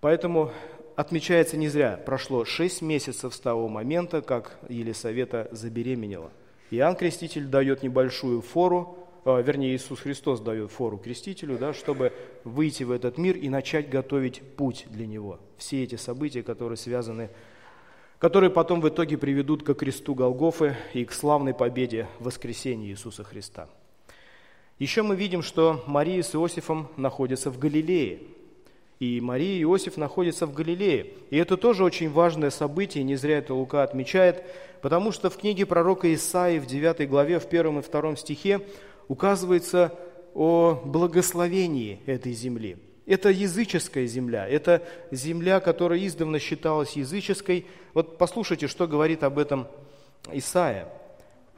Поэтому 0.00 0.50
отмечается 0.96 1.56
не 1.56 1.68
зря. 1.68 2.00
Прошло 2.04 2.44
шесть 2.44 2.82
месяцев 2.82 3.34
с 3.34 3.40
того 3.40 3.68
момента, 3.68 4.22
как 4.22 4.58
Елисавета 4.68 5.48
забеременела. 5.52 6.30
Иоанн 6.70 6.96
Креститель 6.96 7.46
дает 7.46 7.82
небольшую 7.82 8.40
фору, 8.40 8.98
э, 9.24 9.42
вернее, 9.42 9.76
Иисус 9.76 10.00
Христос 10.00 10.40
дает 10.40 10.70
фору 10.70 10.98
крестителю, 10.98 11.58
да, 11.58 11.72
чтобы 11.72 12.12
выйти 12.44 12.82
в 12.82 12.90
этот 12.90 13.18
мир 13.18 13.36
и 13.36 13.48
начать 13.48 13.90
готовить 13.90 14.42
путь 14.56 14.86
для 14.88 15.06
него. 15.06 15.38
Все 15.58 15.84
эти 15.84 15.96
события, 15.96 16.42
которые 16.42 16.78
связаны, 16.78 17.30
которые 18.18 18.50
потом 18.50 18.80
в 18.80 18.88
итоге 18.88 19.18
приведут 19.18 19.62
к 19.62 19.74
кресту 19.74 20.14
Голгофы 20.14 20.76
и 20.94 21.04
к 21.04 21.12
славной 21.12 21.52
победе 21.52 22.08
воскресения 22.20 22.88
Иисуса 22.88 23.22
Христа. 23.22 23.68
Еще 24.82 25.02
мы 25.02 25.14
видим, 25.14 25.42
что 25.42 25.84
Мария 25.86 26.24
с 26.24 26.34
Иосифом 26.34 26.88
находятся 26.96 27.52
в 27.52 27.58
Галилее. 27.60 28.18
И 28.98 29.20
Мария 29.20 29.60
и 29.60 29.62
Иосиф 29.62 29.96
находятся 29.96 30.44
в 30.44 30.54
Галилее. 30.54 31.06
И 31.30 31.36
это 31.36 31.56
тоже 31.56 31.84
очень 31.84 32.10
важное 32.10 32.50
событие, 32.50 33.04
не 33.04 33.14
зря 33.14 33.38
это 33.38 33.54
Лука 33.54 33.84
отмечает, 33.84 34.42
потому 34.80 35.12
что 35.12 35.30
в 35.30 35.36
книге 35.36 35.66
пророка 35.66 36.12
Исаии 36.12 36.58
в 36.58 36.66
9 36.66 37.08
главе, 37.08 37.38
в 37.38 37.46
1 37.46 37.78
и 37.78 37.82
2 37.82 38.16
стихе 38.16 38.60
указывается 39.06 39.96
о 40.34 40.82
благословении 40.84 42.00
этой 42.06 42.32
земли. 42.32 42.76
Это 43.06 43.28
языческая 43.30 44.06
земля, 44.06 44.48
это 44.48 44.82
земля, 45.12 45.60
которая 45.60 46.04
издавна 46.04 46.40
считалась 46.40 46.96
языческой. 46.96 47.66
Вот 47.94 48.18
послушайте, 48.18 48.66
что 48.66 48.88
говорит 48.88 49.22
об 49.22 49.38
этом 49.38 49.68
Исаия 50.32 50.88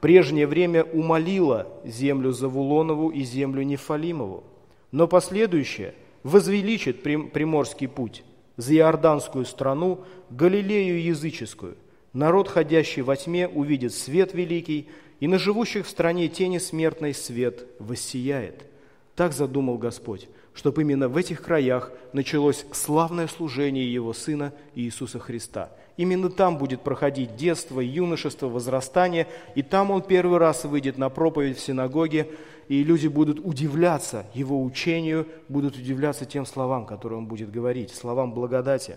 прежнее 0.05 0.45
время 0.45 0.83
умолила 0.83 1.67
землю 1.83 2.31
Завулонову 2.31 3.09
и 3.09 3.23
землю 3.23 3.63
Нефалимову, 3.63 4.43
но 4.91 5.07
последующее 5.07 5.95
возвеличит 6.21 7.01
приморский 7.01 7.87
путь, 7.87 8.23
за 8.55 8.75
Иорданскую 8.75 9.45
страну, 9.45 10.01
Галилею 10.29 11.03
языческую. 11.03 11.75
Народ, 12.13 12.49
ходящий 12.49 13.01
во 13.01 13.15
тьме, 13.15 13.47
увидит 13.47 13.95
свет 13.95 14.35
великий, 14.35 14.89
и 15.19 15.27
на 15.27 15.39
живущих 15.39 15.87
в 15.87 15.89
стране 15.89 16.27
тени 16.27 16.59
смертной 16.59 17.15
свет 17.15 17.65
воссияет. 17.79 18.67
Так 19.15 19.33
задумал 19.33 19.79
Господь, 19.79 20.29
чтобы 20.53 20.83
именно 20.83 21.09
в 21.09 21.17
этих 21.17 21.41
краях 21.41 21.91
началось 22.13 22.67
славное 22.73 23.25
служение 23.25 23.91
Его 23.91 24.13
Сына 24.13 24.53
Иисуса 24.75 25.17
Христа– 25.17 25.71
Именно 25.97 26.29
там 26.29 26.57
будет 26.57 26.81
проходить 26.81 27.35
детство, 27.35 27.79
юношество, 27.79 28.47
возрастание, 28.47 29.27
и 29.55 29.61
там 29.61 29.91
он 29.91 30.01
первый 30.01 30.39
раз 30.39 30.65
выйдет 30.65 30.97
на 30.97 31.09
проповедь 31.09 31.57
в 31.57 31.61
синагоге, 31.61 32.29
и 32.67 32.83
люди 32.83 33.07
будут 33.07 33.39
удивляться 33.39 34.25
его 34.33 34.61
учению, 34.61 35.27
будут 35.47 35.77
удивляться 35.77 36.25
тем 36.25 36.45
словам, 36.45 36.85
которые 36.85 37.19
он 37.19 37.27
будет 37.27 37.51
говорить, 37.51 37.91
словам 37.91 38.33
благодати. 38.33 38.95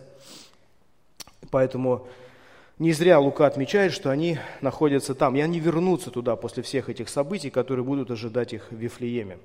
Поэтому 1.50 2.06
не 2.78 2.92
зря 2.92 3.20
Лука 3.20 3.46
отмечает, 3.46 3.92
что 3.92 4.10
они 4.10 4.38
находятся 4.60 5.14
там, 5.14 5.36
и 5.36 5.40
они 5.40 5.60
вернутся 5.60 6.10
туда 6.10 6.36
после 6.36 6.62
всех 6.62 6.88
этих 6.88 7.08
событий, 7.08 7.50
которые 7.50 7.84
будут 7.84 8.10
ожидать 8.10 8.52
их 8.52 8.70
в 8.70 8.76
Вифлееме. 8.76 9.38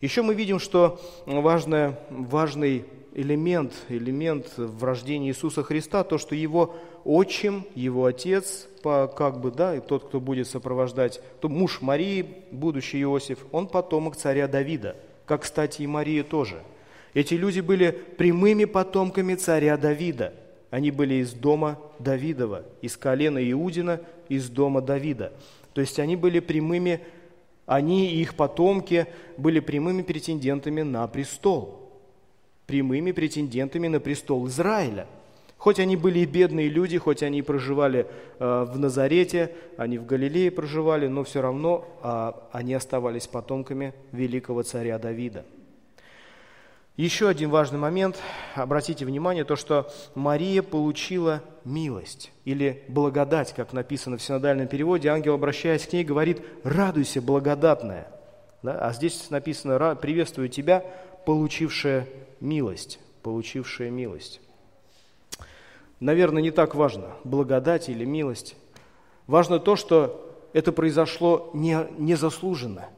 Еще 0.00 0.22
мы 0.22 0.34
видим, 0.34 0.58
что 0.58 1.00
важное, 1.26 1.98
важный 2.08 2.84
элемент, 3.14 3.72
элемент 3.88 4.46
в 4.56 4.84
рождении 4.84 5.30
Иисуса 5.30 5.62
Христа, 5.62 6.04
то, 6.04 6.18
что 6.18 6.34
его 6.34 6.76
отчим, 7.04 7.66
его 7.74 8.06
отец, 8.06 8.68
по, 8.82 9.08
как 9.08 9.40
бы, 9.40 9.50
да, 9.50 9.76
и 9.76 9.80
тот, 9.80 10.04
кто 10.04 10.20
будет 10.20 10.46
сопровождать, 10.48 11.20
то 11.40 11.48
муж 11.48 11.80
Марии, 11.80 12.26
будущий 12.50 13.02
Иосиф, 13.02 13.38
он 13.52 13.66
потомок 13.66 14.16
царя 14.16 14.48
Давида, 14.48 14.96
как, 15.26 15.42
кстати, 15.42 15.82
и 15.82 15.86
Мария 15.86 16.24
тоже. 16.24 16.62
Эти 17.14 17.34
люди 17.34 17.60
были 17.60 17.90
прямыми 17.90 18.64
потомками 18.64 19.34
царя 19.34 19.76
Давида. 19.76 20.32
Они 20.70 20.92
были 20.92 21.14
из 21.14 21.32
дома 21.32 21.78
Давидова, 21.98 22.64
из 22.80 22.96
колена 22.96 23.38
Иудина, 23.50 24.00
из 24.28 24.48
дома 24.48 24.80
Давида. 24.80 25.32
То 25.74 25.80
есть 25.80 25.98
они 25.98 26.14
были 26.14 26.38
прямыми, 26.38 27.00
они 27.66 28.12
и 28.12 28.20
их 28.20 28.36
потомки 28.36 29.08
были 29.36 29.58
прямыми 29.58 30.02
претендентами 30.02 30.82
на 30.82 31.06
престол 31.08 31.79
прямыми 32.70 33.10
претендентами 33.10 33.88
на 33.88 33.98
престол 33.98 34.46
Израиля. 34.46 35.08
Хоть 35.58 35.80
они 35.80 35.96
были 35.96 36.20
и 36.20 36.24
бедные 36.24 36.68
люди, 36.68 36.98
хоть 36.98 37.24
они 37.24 37.42
проживали 37.42 38.06
э, 38.38 38.66
в 38.72 38.78
Назарете, 38.78 39.50
они 39.76 39.98
в 39.98 40.06
Галилее 40.06 40.52
проживали, 40.52 41.08
но 41.08 41.24
все 41.24 41.42
равно 41.42 41.84
э, 42.02 42.32
они 42.52 42.74
оставались 42.74 43.26
потомками 43.26 43.92
великого 44.12 44.62
царя 44.62 45.00
Давида. 45.00 45.44
Еще 46.96 47.28
один 47.28 47.50
важный 47.50 47.78
момент, 47.78 48.16
обратите 48.54 49.04
внимание, 49.04 49.42
то, 49.44 49.56
что 49.56 49.90
Мария 50.14 50.62
получила 50.62 51.42
милость 51.64 52.30
или 52.44 52.84
благодать, 52.86 53.52
как 53.52 53.72
написано 53.72 54.16
в 54.16 54.22
синодальном 54.22 54.68
переводе. 54.68 55.08
Ангел, 55.08 55.34
обращаясь 55.34 55.86
к 55.86 55.92
ней, 55.92 56.04
говорит 56.04 56.40
«радуйся, 56.62 57.20
благодатная». 57.20 58.06
Да? 58.62 58.78
А 58.86 58.92
здесь 58.92 59.28
написано 59.30 59.96
«приветствую 59.96 60.48
тебя, 60.48 60.84
получившая 61.26 62.06
милость, 62.40 62.98
получившая 63.22 63.90
милость. 63.90 64.40
Наверное, 66.00 66.42
не 66.42 66.50
так 66.50 66.74
важно, 66.74 67.16
благодать 67.24 67.88
или 67.88 68.04
милость. 68.04 68.56
Важно 69.26 69.58
то, 69.58 69.76
что 69.76 70.48
это 70.52 70.72
произошло 70.72 71.50
не, 71.52 71.86
незаслуженно. 71.98 72.88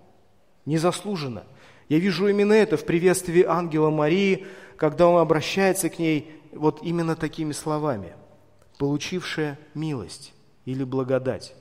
Незаслуженно. 0.65 1.45
Я 1.89 1.99
вижу 1.99 2.29
именно 2.29 2.53
это 2.53 2.77
в 2.77 2.85
приветствии 2.85 3.43
ангела 3.43 3.91
Марии, 3.91 4.47
когда 4.77 5.09
он 5.09 5.21
обращается 5.21 5.91
к 5.91 5.99
ней 5.99 6.31
вот 6.53 6.83
именно 6.83 7.17
такими 7.17 7.53
словами. 7.53 8.15
Получившая 8.79 9.59
милость 9.75 10.33
или 10.65 10.85
благодать. 10.85 11.55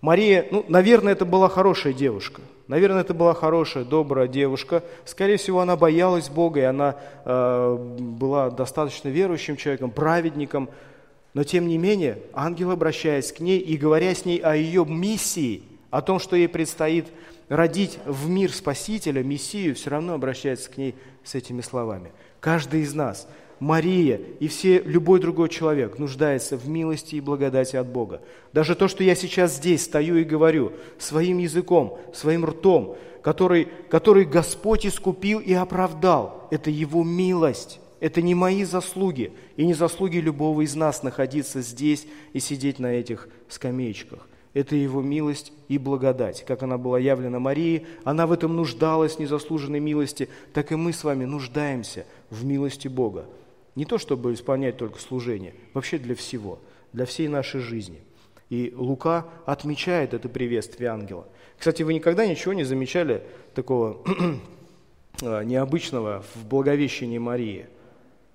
Мария, 0.00 0.48
ну, 0.50 0.64
наверное, 0.68 1.12
это 1.12 1.24
была 1.24 1.48
хорошая 1.48 1.92
девушка. 1.92 2.42
Наверное, 2.68 3.00
это 3.02 3.14
была 3.14 3.34
хорошая, 3.34 3.84
добрая 3.84 4.28
девушка. 4.28 4.82
Скорее 5.04 5.36
всего, 5.36 5.60
она 5.60 5.76
боялась 5.76 6.28
Бога, 6.28 6.60
и 6.60 6.64
она 6.64 6.96
э, 7.24 7.76
была 7.98 8.50
достаточно 8.50 9.08
верующим 9.08 9.56
человеком, 9.56 9.90
праведником. 9.90 10.68
Но 11.34 11.44
тем 11.44 11.66
не 11.66 11.78
менее, 11.78 12.18
ангел, 12.32 12.70
обращаясь 12.70 13.32
к 13.32 13.40
ней 13.40 13.58
и 13.58 13.76
говоря 13.76 14.14
с 14.14 14.24
ней 14.24 14.38
о 14.38 14.54
ее 14.54 14.84
миссии, 14.84 15.62
о 15.90 16.02
том, 16.02 16.18
что 16.18 16.36
ей 16.36 16.48
предстоит 16.48 17.06
родить 17.48 17.98
в 18.06 18.28
мир 18.28 18.52
Спасителя, 18.52 19.22
Мессию, 19.22 19.74
все 19.74 19.90
равно 19.90 20.14
обращается 20.14 20.70
к 20.70 20.78
ней 20.78 20.94
с 21.22 21.34
этими 21.34 21.60
словами. 21.60 22.12
Каждый 22.40 22.80
из 22.80 22.94
нас, 22.94 23.28
Мария 23.62 24.20
и 24.40 24.48
все, 24.48 24.80
любой 24.80 25.20
другой 25.20 25.48
человек 25.48 25.96
нуждается 25.96 26.56
в 26.56 26.68
милости 26.68 27.14
и 27.14 27.20
благодати 27.20 27.76
от 27.76 27.86
Бога. 27.86 28.20
Даже 28.52 28.74
то, 28.74 28.88
что 28.88 29.04
я 29.04 29.14
сейчас 29.14 29.54
здесь 29.54 29.84
стою 29.84 30.16
и 30.16 30.24
говорю 30.24 30.72
своим 30.98 31.38
языком, 31.38 31.96
своим 32.12 32.44
ртом, 32.44 32.96
который, 33.22 33.68
который 33.88 34.24
Господь 34.24 34.84
искупил 34.84 35.38
и 35.38 35.52
оправдал, 35.52 36.48
это 36.50 36.70
Его 36.70 37.04
милость. 37.04 37.78
Это 38.00 38.20
не 38.20 38.34
мои 38.34 38.64
заслуги 38.64 39.32
и 39.56 39.64
не 39.64 39.74
заслуги 39.74 40.16
любого 40.16 40.62
из 40.62 40.74
нас 40.74 41.04
находиться 41.04 41.60
здесь 41.60 42.04
и 42.32 42.40
сидеть 42.40 42.80
на 42.80 42.92
этих 42.92 43.28
скамеечках. 43.48 44.26
Это 44.54 44.74
Его 44.74 45.02
милость 45.02 45.52
и 45.68 45.78
благодать. 45.78 46.44
Как 46.44 46.64
она 46.64 46.78
была 46.78 46.98
явлена 46.98 47.38
Марии, 47.38 47.86
она 48.02 48.26
в 48.26 48.32
этом 48.32 48.56
нуждалась 48.56 49.20
незаслуженной 49.20 49.78
милости, 49.78 50.28
так 50.52 50.72
и 50.72 50.74
мы 50.74 50.92
с 50.92 51.04
вами 51.04 51.26
нуждаемся 51.26 52.06
в 52.28 52.44
милости 52.44 52.88
Бога. 52.88 53.24
Не 53.74 53.84
то, 53.84 53.98
чтобы 53.98 54.34
исполнять 54.34 54.76
только 54.76 55.00
служение, 55.00 55.54
вообще 55.74 55.98
для 55.98 56.14
всего, 56.14 56.58
для 56.92 57.06
всей 57.06 57.28
нашей 57.28 57.60
жизни. 57.60 58.00
И 58.50 58.72
Лука 58.76 59.26
отмечает 59.46 60.12
это 60.12 60.28
приветствие 60.28 60.90
ангела. 60.90 61.26
Кстати, 61.58 61.82
вы 61.82 61.94
никогда 61.94 62.26
ничего 62.26 62.52
не 62.52 62.64
замечали 62.64 63.22
такого 63.54 64.02
необычного 65.20 66.24
в 66.34 66.46
Благовещении 66.46 67.18
Марии– 67.18 67.66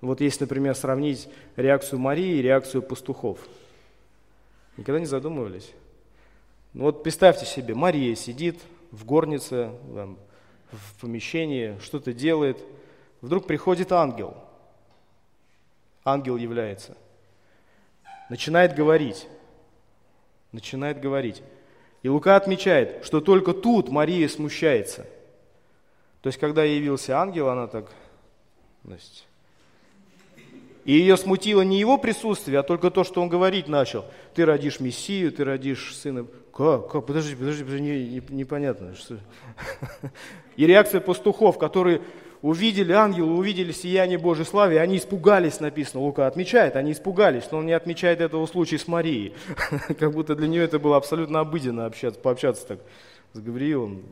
вот 0.00 0.20
если, 0.20 0.44
например, 0.44 0.74
сравнить 0.76 1.28
реакцию 1.56 1.98
Марии 1.98 2.36
и 2.36 2.42
реакцию 2.42 2.82
пастухов. 2.82 3.40
Никогда 4.76 5.00
не 5.00 5.06
задумывались? 5.06 5.72
Ну 6.72 6.84
вот 6.84 7.02
представьте 7.02 7.46
себе, 7.46 7.74
Мария 7.74 8.14
сидит 8.14 8.60
в 8.92 9.04
горнице, 9.04 9.72
в 10.70 11.00
помещении, 11.00 11.76
что-то 11.80 12.12
делает. 12.12 12.58
Вдруг 13.22 13.46
приходит 13.46 13.90
ангел. 13.90 14.36
Ангел 16.12 16.36
является. 16.36 16.96
Начинает 18.28 18.74
говорить. 18.74 19.26
Начинает 20.52 21.00
говорить. 21.00 21.42
И 22.02 22.08
Лука 22.08 22.36
отмечает, 22.36 23.04
что 23.04 23.20
только 23.20 23.52
тут 23.52 23.88
Мария 23.88 24.28
смущается. 24.28 25.06
То 26.22 26.28
есть, 26.28 26.38
когда 26.38 26.64
явился 26.64 27.18
ангел, 27.18 27.48
она 27.48 27.66
так, 27.66 27.90
значит, 28.84 29.24
и 30.88 30.92
ее 30.92 31.18
смутило 31.18 31.60
не 31.60 31.78
его 31.78 31.98
присутствие, 31.98 32.58
а 32.58 32.62
только 32.62 32.90
то, 32.90 33.04
что 33.04 33.20
он 33.20 33.28
говорить 33.28 33.68
начал. 33.68 34.06
Ты 34.34 34.46
родишь 34.46 34.80
Мессию, 34.80 35.30
ты 35.30 35.44
родишь 35.44 35.94
сына. 35.94 36.26
Как? 36.50 36.90
как? 36.90 37.04
Подожди, 37.04 37.34
подожди, 37.34 37.62
подожди 37.62 37.82
не, 37.82 38.22
не. 38.30 38.94
Что... 38.94 39.18
И 40.56 40.66
реакция 40.66 41.00
пастухов, 41.02 41.58
которые 41.58 42.00
увидели 42.42 42.92
ангела, 42.92 43.30
увидели 43.30 43.72
сияние 43.72 44.18
Божьей 44.18 44.44
славы, 44.44 44.78
они 44.78 44.98
испугались, 44.98 45.60
написано, 45.60 46.02
Лука 46.02 46.26
отмечает, 46.26 46.76
они 46.76 46.92
испугались, 46.92 47.44
но 47.50 47.58
он 47.58 47.66
не 47.66 47.72
отмечает 47.72 48.20
этого 48.20 48.46
случая 48.46 48.78
с 48.78 48.86
Марией. 48.88 49.34
Как 49.98 50.12
будто 50.12 50.34
для 50.34 50.48
нее 50.48 50.64
это 50.64 50.78
было 50.78 50.96
абсолютно 50.96 51.40
обыденно 51.40 51.86
общаться, 51.86 52.20
пообщаться 52.20 52.66
так 52.66 52.80
с 53.32 53.40
Гавриилом. 53.40 54.02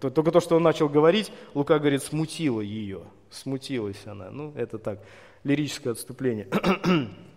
Только 0.00 0.30
то, 0.30 0.40
что 0.40 0.56
он 0.56 0.62
начал 0.62 0.88
говорить, 0.88 1.32
Лука 1.54 1.78
говорит, 1.78 2.02
смутило 2.02 2.60
ее, 2.60 3.02
смутилась 3.30 4.00
она. 4.06 4.30
Ну, 4.30 4.52
это 4.56 4.78
так, 4.78 5.00
лирическое 5.44 5.92
отступление. 5.92 6.48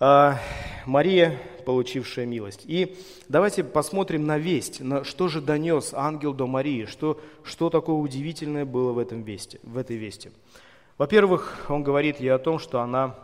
А, 0.00 0.38
Мария, 0.86 1.38
получившая 1.64 2.26
милость. 2.26 2.62
И 2.64 2.96
давайте 3.28 3.62
посмотрим 3.62 4.26
на 4.26 4.38
весть, 4.38 4.80
на 4.80 5.04
что 5.04 5.28
же 5.28 5.40
донес 5.40 5.94
ангел 5.94 6.34
до 6.34 6.46
Марии, 6.46 6.86
что, 6.86 7.20
что 7.44 7.70
такое 7.70 7.96
удивительное 7.96 8.64
было 8.64 8.92
в, 8.92 8.98
этом 8.98 9.22
вести, 9.22 9.60
в 9.62 9.78
этой 9.78 9.96
вести. 9.96 10.30
Во-первых, 10.98 11.66
он 11.68 11.82
говорит 11.82 12.20
ей 12.20 12.32
о 12.32 12.38
том, 12.38 12.58
что 12.58 12.80
она 12.80 13.16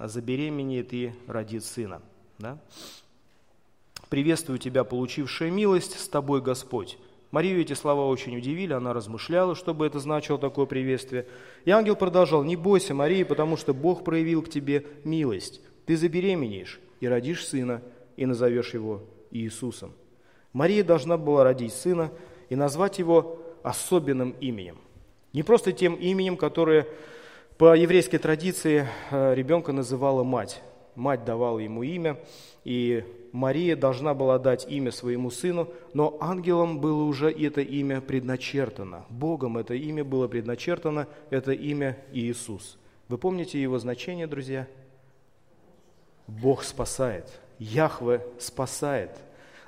забеременеет 0.00 0.92
и 0.92 1.12
родит 1.26 1.64
сына. 1.64 2.00
Да? 2.38 2.58
«Приветствую 4.08 4.58
тебя, 4.58 4.84
получившая 4.84 5.50
милость, 5.50 5.98
с 5.98 6.08
тобой 6.08 6.40
Господь». 6.40 6.98
Марию 7.30 7.62
эти 7.62 7.72
слова 7.72 8.06
очень 8.08 8.36
удивили, 8.36 8.74
она 8.74 8.92
размышляла, 8.92 9.54
что 9.54 9.72
бы 9.72 9.86
это 9.86 10.00
значило 10.00 10.38
такое 10.38 10.66
приветствие. 10.66 11.26
И 11.64 11.70
ангел 11.70 11.96
продолжал, 11.96 12.44
«Не 12.44 12.56
бойся, 12.56 12.92
Мария, 12.92 13.24
потому 13.24 13.56
что 13.56 13.72
Бог 13.72 14.04
проявил 14.04 14.42
к 14.42 14.50
тебе 14.50 14.84
милость. 15.04 15.62
Ты 15.86 15.96
забеременеешь 15.96 16.80
и 17.00 17.06
родишь 17.06 17.46
сына, 17.46 17.82
и 18.16 18.26
назовешь 18.26 18.74
его 18.74 19.02
Иисусом». 19.30 19.92
Мария 20.52 20.84
должна 20.84 21.16
была 21.16 21.44
родить 21.44 21.72
сына 21.72 22.10
и 22.48 22.56
назвать 22.56 22.98
его 22.98 23.40
особенным 23.62 24.34
именем. 24.40 24.76
Не 25.32 25.42
просто 25.42 25.72
тем 25.72 25.94
именем, 25.94 26.36
которое 26.36 26.86
по 27.56 27.74
еврейской 27.74 28.18
традиции 28.18 28.86
э, 29.10 29.34
ребенка 29.34 29.72
называла 29.72 30.24
мать. 30.24 30.62
Мать 30.94 31.24
давала 31.24 31.58
ему 31.58 31.82
имя, 31.82 32.18
и 32.64 33.02
Мария 33.32 33.76
должна 33.76 34.12
была 34.12 34.38
дать 34.38 34.66
имя 34.70 34.90
своему 34.90 35.30
сыну, 35.30 35.68
но 35.94 36.18
ангелом 36.20 36.80
было 36.80 37.02
уже 37.04 37.30
это 37.30 37.62
имя 37.62 38.02
предначертано. 38.02 39.06
Богом 39.08 39.56
это 39.56 39.74
имя 39.74 40.04
было 40.04 40.28
предначертано, 40.28 41.08
это 41.30 41.52
имя 41.52 41.96
Иисус. 42.12 42.76
Вы 43.08 43.16
помните 43.16 43.60
его 43.60 43.78
значение, 43.78 44.26
друзья? 44.26 44.68
Бог 46.26 46.64
спасает, 46.64 47.26
Яхве 47.58 48.24
спасает. 48.38 49.10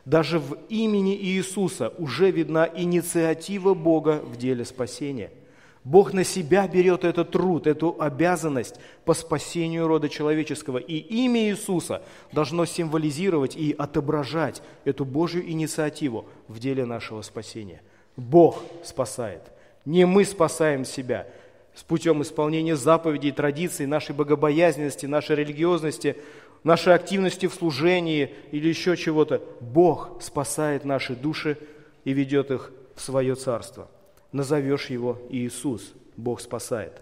Даже 0.05 0.39
в 0.39 0.59
имени 0.69 1.17
Иисуса 1.17 1.93
уже 1.99 2.31
видна 2.31 2.69
инициатива 2.75 3.75
Бога 3.75 4.21
в 4.25 4.37
деле 4.37 4.65
спасения– 4.65 5.31
Бог 5.85 6.15
на 6.15 6.25
себя 6.25 6.67
берет 6.67 7.05
этот 7.05 7.31
труд, 7.31 7.67
эту 7.67 7.95
обязанность 7.99 8.77
по 9.05 9.13
спасению 9.13 9.87
рода 9.87 10.09
человеческого. 10.09 10.79
И 10.79 10.97
имя 10.97 11.51
Иисуса 11.51 12.03
должно 12.33 12.65
символизировать 12.65 13.55
и 13.55 13.75
отображать 13.77 14.63
эту 14.87 15.05
Божью 15.05 15.49
инициативу 15.49 16.25
в 16.49 16.59
деле 16.59 16.87
нашего 16.87 17.21
спасения. 17.21 17.83
Бог 18.17 18.63
спасает. 18.83 19.43
Не 19.85 20.07
мы 20.07 20.25
спасаем 20.25 20.87
себя 20.87 21.27
с 21.75 21.83
путем 21.83 22.23
исполнения 22.23 22.77
заповедей, 22.77 23.33
традиций, 23.33 23.85
нашей 23.85 24.15
богобоязненности, 24.15 25.05
нашей 25.05 25.37
религиозности, 25.37 26.17
нашей 26.65 26.95
активности 26.95 27.47
в 27.47 27.55
служении 27.55 28.35
или 28.51 28.69
еще 28.69 28.97
чего-то. 28.97 29.41
Бог 29.61 30.21
спасает 30.21 30.85
наши 30.85 31.15
души 31.15 31.59
и 32.05 32.13
ведет 32.13 32.51
их 32.51 32.73
в 32.97 33.01
свое 33.01 33.35
царство 33.35 33.89
назовешь 34.35 34.91
его 34.91 35.19
Иисус, 35.31 35.95
Бог 36.17 36.41
спасает. 36.41 37.01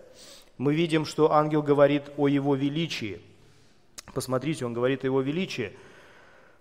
Мы 0.58 0.74
видим, 0.74 1.06
что 1.06 1.32
ангел 1.32 1.62
говорит 1.62 2.04
о 2.18 2.28
его 2.28 2.54
величии. 2.54 3.20
Посмотрите, 4.14 4.66
он 4.66 4.74
говорит 4.74 5.02
о 5.02 5.06
его 5.06 5.22
величии. 5.22 5.72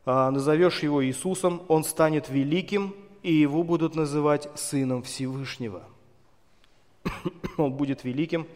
А, 0.06 0.32
назовешь 0.32 0.82
его 0.82 1.06
Иисусом, 1.06 1.62
он 1.68 1.84
станет 1.84 2.30
великим, 2.30 2.96
и 3.22 3.34
его 3.34 3.64
будут 3.64 3.96
называть 3.96 4.48
Сыном 4.56 5.04
Всевышнего. 5.04 5.84
Он 7.58 7.74
будет 7.74 8.04
великим, 8.04 8.48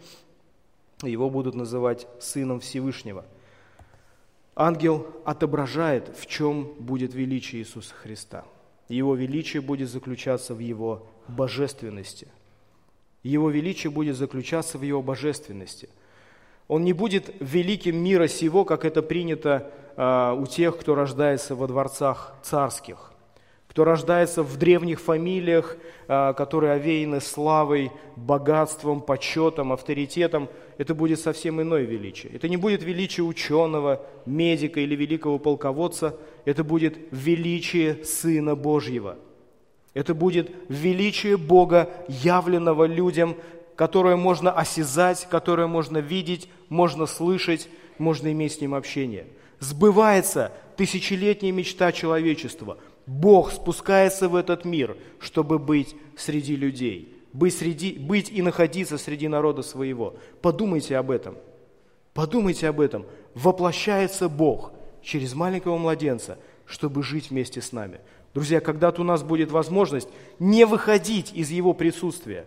его 1.02 1.30
будут 1.30 1.54
называть 1.54 2.08
Сыном 2.18 2.58
Всевышнего. 2.58 3.24
Ангел 4.58 5.06
отображает, 5.26 6.16
в 6.16 6.26
чем 6.26 6.72
будет 6.78 7.14
величие 7.14 7.60
Иисуса 7.60 7.94
Христа. 7.94 8.46
Его 8.88 9.14
величие 9.14 9.60
будет 9.60 9.90
заключаться 9.90 10.54
в 10.54 10.60
его 10.60 11.06
божественности. 11.28 12.28
Его 13.22 13.50
величие 13.50 13.90
будет 13.90 14.16
заключаться 14.16 14.78
в 14.78 14.82
его 14.82 15.02
божественности. 15.02 15.90
Он 16.68 16.84
не 16.84 16.94
будет 16.94 17.34
великим 17.38 17.96
мира 17.96 18.28
сего, 18.28 18.64
как 18.64 18.86
это 18.86 19.02
принято 19.02 19.70
э, 19.96 20.36
у 20.38 20.46
тех, 20.46 20.78
кто 20.78 20.94
рождается 20.94 21.54
во 21.54 21.66
дворцах 21.66 22.34
царских, 22.42 23.12
кто 23.76 23.84
рождается 23.84 24.42
в 24.42 24.56
древних 24.56 25.02
фамилиях, 25.02 25.76
э, 26.08 26.32
которые 26.34 26.72
овеяны 26.72 27.20
славой, 27.20 27.92
богатством, 28.16 29.02
почетом, 29.02 29.70
авторитетом. 29.70 30.48
Это 30.78 30.94
будет 30.94 31.20
совсем 31.20 31.60
иное 31.60 31.82
величие. 31.82 32.32
Это 32.32 32.48
не 32.48 32.56
будет 32.56 32.82
величие 32.82 33.24
ученого, 33.24 34.00
медика 34.24 34.80
или 34.80 34.96
великого 34.96 35.38
полководца, 35.38 36.16
это 36.46 36.64
будет 36.64 36.96
величие 37.10 38.02
Сына 38.02 38.56
Божьего– 38.56 39.18
это 39.92 40.14
будет 40.14 40.50
величие 40.70 41.36
Бога, 41.36 41.90
явленного 42.08 42.84
людям, 42.84 43.36
которое 43.76 44.16
можно 44.16 44.52
осязать, 44.52 45.26
которое 45.30 45.66
можно 45.66 45.98
видеть, 45.98 46.48
можно 46.70 47.04
слышать, 47.04 47.68
можно 47.98 48.32
иметь 48.32 48.54
с 48.54 48.60
ним 48.62 48.74
общение. 48.74 49.26
Сбывается 49.58 50.52
тысячелетняя 50.78 51.52
мечта 51.52 51.92
человечества. 51.92 52.78
Бог 53.06 53.52
спускается 53.52 54.28
в 54.28 54.34
этот 54.34 54.64
мир, 54.64 54.96
чтобы 55.20 55.58
быть 55.58 55.94
среди 56.16 56.56
людей, 56.56 57.14
быть, 57.32 57.56
среди, 57.56 57.92
быть 57.92 58.30
и 58.30 58.42
находиться 58.42 58.98
среди 58.98 59.28
народа 59.28 59.62
своего. 59.62 60.16
Подумайте 60.42 60.96
об 60.96 61.10
этом. 61.10 61.36
Подумайте 62.14 62.68
об 62.68 62.80
этом. 62.80 63.06
Воплощается 63.34 64.28
Бог 64.28 64.72
через 65.02 65.34
маленького 65.34 65.78
младенца, 65.78 66.38
чтобы 66.64 67.02
жить 67.02 67.30
вместе 67.30 67.60
с 67.60 67.72
нами. 67.72 68.00
Друзья, 68.34 68.60
когда-то 68.60 69.02
у 69.02 69.04
нас 69.04 69.22
будет 69.22 69.50
возможность 69.50 70.08
не 70.38 70.66
выходить 70.66 71.32
из 71.32 71.50
Его 71.50 71.74
присутствия. 71.74 72.46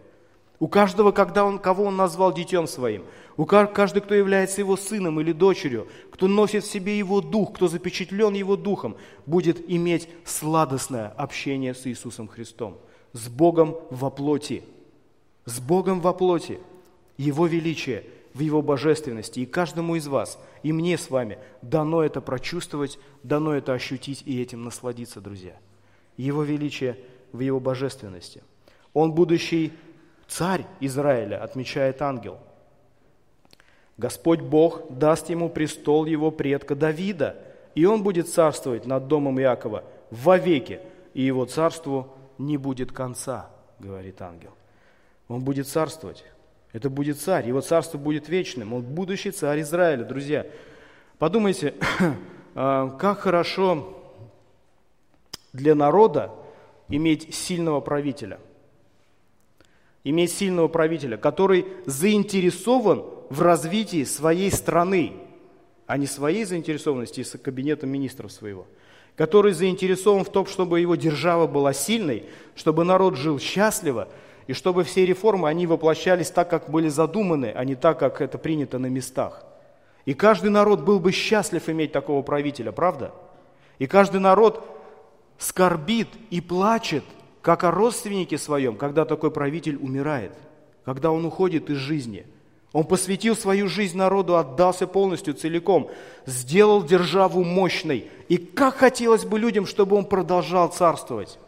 У 0.59 0.67
каждого, 0.67 1.11
когда 1.11 1.45
он, 1.45 1.57
кого 1.57 1.85
Он 1.85 1.95
назвал 1.95 2.33
детем 2.33 2.67
своим, 2.67 3.05
у 3.37 3.45
каждого, 3.45 4.03
кто 4.03 4.13
является 4.13 4.61
Его 4.61 4.75
сыном 4.75 5.19
или 5.21 5.31
дочерью, 5.31 5.87
кто 6.11 6.27
носит 6.27 6.65
в 6.65 6.71
себе 6.71 6.97
Его 6.97 7.21
дух, 7.21 7.53
кто 7.53 7.67
запечатлен 7.67 8.33
Его 8.33 8.57
духом, 8.57 8.97
будет 9.25 9.69
иметь 9.69 10.09
сладостное 10.25 11.07
общение 11.07 11.73
с 11.73 11.87
Иисусом 11.87 12.27
Христом, 12.27 12.77
с 13.13 13.29
Богом 13.29 13.77
во 13.89 14.09
плоти. 14.09 14.63
С 15.45 15.59
Богом 15.59 16.01
во 16.01 16.13
плоти. 16.13 16.59
Его 17.17 17.47
величие– 17.47 18.03
в 18.33 18.39
Его 18.39 18.61
божественности. 18.61 19.41
И 19.41 19.45
каждому 19.45 19.95
из 19.95 20.07
вас, 20.07 20.39
и 20.63 20.71
мне 20.71 20.97
с 20.97 21.09
вами 21.09 21.39
дано 21.61 22.03
это 22.03 22.21
прочувствовать, 22.21 22.99
дано 23.23 23.53
это 23.53 23.73
ощутить 23.73 24.23
и 24.25 24.41
этим 24.41 24.63
насладиться, 24.63 25.21
друзья. 25.21 25.57
Его 26.17 26.43
величие 26.43 26.97
в 27.31 27.39
Его 27.39 27.59
божественности. 27.59 28.43
Он 28.93 29.11
будущий 29.11 29.73
царь 30.29 30.65
Израиля, 30.79 31.43
отмечает 31.43 32.01
ангел. 32.01 32.37
Господь 33.97 34.39
Бог 34.39 34.83
даст 34.89 35.29
ему 35.29 35.49
престол 35.49 36.05
его 36.05 36.31
предка 36.31 36.75
Давида, 36.75 37.35
и 37.75 37.85
он 37.85 38.03
будет 38.03 38.29
царствовать 38.29 38.85
над 38.85 39.07
домом 39.07 39.41
Иакова 39.41 39.83
вовеки, 40.09 40.79
и 41.13 41.23
его 41.23 41.45
царству 41.45 42.07
не 42.37 42.55
будет 42.55 42.93
конца, 42.93 43.49
говорит 43.79 44.21
ангел. 44.21 44.51
Он 45.27 45.41
будет 45.41 45.67
царствовать. 45.67 46.23
Это 46.71 46.89
будет 46.89 47.19
царь, 47.19 47.47
его 47.47 47.61
царство 47.61 47.97
будет 47.97 48.29
вечным, 48.29 48.73
он 48.73 48.83
будущий 48.83 49.31
царь 49.31 49.61
Израиля, 49.61 50.05
друзья. 50.05 50.45
Подумайте, 51.17 51.73
а, 52.55 52.89
как 52.91 53.19
хорошо 53.19 53.97
для 55.51 55.73
народа 55.73 56.31
иметь 56.87 57.33
сильного 57.33 57.81
правителя. 57.81 58.39
Иметь 60.03 60.31
сильного 60.31 60.67
правителя, 60.67 61.17
который 61.17 61.65
заинтересован 61.85 63.03
в 63.29 63.41
развитии 63.41 64.03
своей 64.03 64.51
страны, 64.51 65.13
а 65.87 65.97
не 65.97 66.07
своей 66.07 66.45
заинтересованности 66.45 67.23
с 67.23 67.37
кабинетом 67.37 67.89
министров 67.89 68.31
своего, 68.31 68.65
который 69.15 69.53
заинтересован 69.53 70.23
в 70.23 70.31
том, 70.31 70.45
чтобы 70.45 70.79
его 70.79 70.95
держава 70.95 71.47
была 71.47 71.73
сильной, 71.73 72.23
чтобы 72.55 72.83
народ 72.83 73.15
жил 73.15 73.39
счастливо– 73.39 74.07
и 74.49 74.53
чтобы 74.53 74.83
все 74.83 75.05
реформы, 75.05 75.47
они 75.47 75.67
воплощались 75.67 76.31
так, 76.31 76.49
как 76.49 76.71
были 76.71 76.87
задуманы, 76.87 77.53
а 77.55 77.63
не 77.63 77.75
так, 77.75 77.99
как 77.99 78.19
это 78.19 78.39
принято 78.39 78.79
на 78.79 78.87
местах. 78.87 79.43
И 80.05 80.15
каждый 80.15 80.49
народ 80.49 80.81
был 80.81 80.99
бы 80.99 81.11
счастлив 81.11 81.69
иметь 81.69 81.91
такого 81.91 82.23
правителя, 82.23 82.71
правда? 82.71 83.13
И 83.77 83.85
каждый 83.85 84.19
народ 84.19 84.67
скорбит 85.37 86.07
и 86.31 86.41
плачет, 86.41 87.03
как 87.49 87.63
о 87.63 87.71
родственнике 87.71 88.37
своем, 88.37 88.75
когда 88.75 89.05
такой 89.05 89.31
правитель 89.31 89.77
умирает, 89.77 90.33
когда 90.85 91.09
он 91.09 91.25
уходит 91.25 91.71
из 91.71 91.77
жизни. 91.77 92.27
Он 92.73 92.83
посвятил 92.83 93.35
свою 93.35 93.67
жизнь 93.67 93.97
народу, 93.97 94.37
отдался 94.37 94.85
полностью, 94.85 95.33
целиком, 95.33 95.89
сделал 96.27 96.83
державу 96.83 97.43
мощной. 97.43 98.05
И 98.27 98.37
как 98.37 98.75
хотелось 98.75 99.25
бы 99.25 99.39
людям, 99.39 99.65
чтобы 99.65 99.95
он 99.95 100.05
продолжал 100.05 100.67
царствовать. 100.67 101.39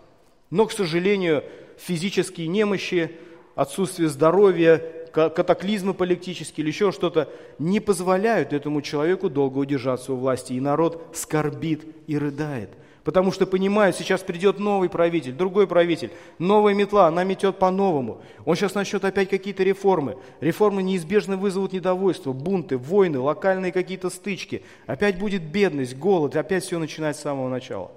Но, 0.49 0.65
к 0.65 0.71
сожалению, 0.71 1.43
физические 1.77 2.47
немощи, 2.47 3.11
отсутствие 3.53 4.09
здоровья, 4.09 4.81
катаклизмы 5.13 5.93
политические 5.93 6.63
или 6.63 6.71
еще 6.71 6.91
что-то 6.91 7.29
не 7.59 7.79
позволяют 7.79 8.53
этому 8.53 8.81
человеку 8.81 9.29
долго 9.29 9.59
удержаться 9.59 10.13
у 10.13 10.15
власти. 10.15 10.53
И 10.53 10.59
народ 10.59 11.09
скорбит 11.13 11.85
и 12.07 12.17
рыдает. 12.17 12.71
Потому 13.03 13.31
что 13.31 13.47
понимают, 13.47 13.95
сейчас 13.95 14.21
придет 14.21 14.59
новый 14.59 14.87
правитель, 14.87 15.33
другой 15.33 15.65
правитель, 15.65 16.11
новая 16.37 16.75
метла, 16.75 17.07
она 17.07 17.23
метет 17.23 17.57
по-новому. 17.57 18.21
Он 18.45 18.55
сейчас 18.55 18.75
начнет 18.75 19.03
опять 19.03 19.29
какие-то 19.29 19.63
реформы. 19.63 20.17
Реформы 20.39 20.83
неизбежно 20.83 21.35
вызовут 21.35 21.73
недовольство, 21.73 22.31
бунты, 22.31 22.77
войны, 22.77 23.19
локальные 23.19 23.71
какие-то 23.71 24.11
стычки. 24.11 24.61
Опять 24.85 25.17
будет 25.17 25.41
бедность, 25.41 25.97
голод, 25.97 26.35
опять 26.35 26.63
все 26.63 26.77
начинать 26.77 27.17
с 27.17 27.21
самого 27.21 27.49
начала. 27.49 27.91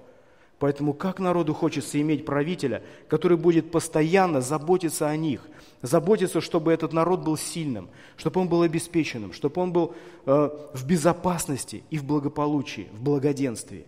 Поэтому 0.58 0.94
как 0.94 1.18
народу 1.20 1.52
хочется 1.52 2.00
иметь 2.00 2.24
правителя, 2.24 2.82
который 3.08 3.36
будет 3.36 3.70
постоянно 3.70 4.40
заботиться 4.40 5.06
о 5.06 5.16
них, 5.16 5.42
заботиться, 5.82 6.40
чтобы 6.40 6.72
этот 6.72 6.94
народ 6.94 7.20
был 7.20 7.36
сильным, 7.36 7.90
чтобы 8.16 8.40
он 8.40 8.48
был 8.48 8.62
обеспеченным, 8.62 9.34
чтобы 9.34 9.60
он 9.60 9.72
был 9.72 9.94
э, 10.24 10.48
в 10.72 10.86
безопасности 10.86 11.82
и 11.90 11.98
в 11.98 12.04
благополучии, 12.04 12.88
в 12.92 13.02
благоденствии. 13.02 13.84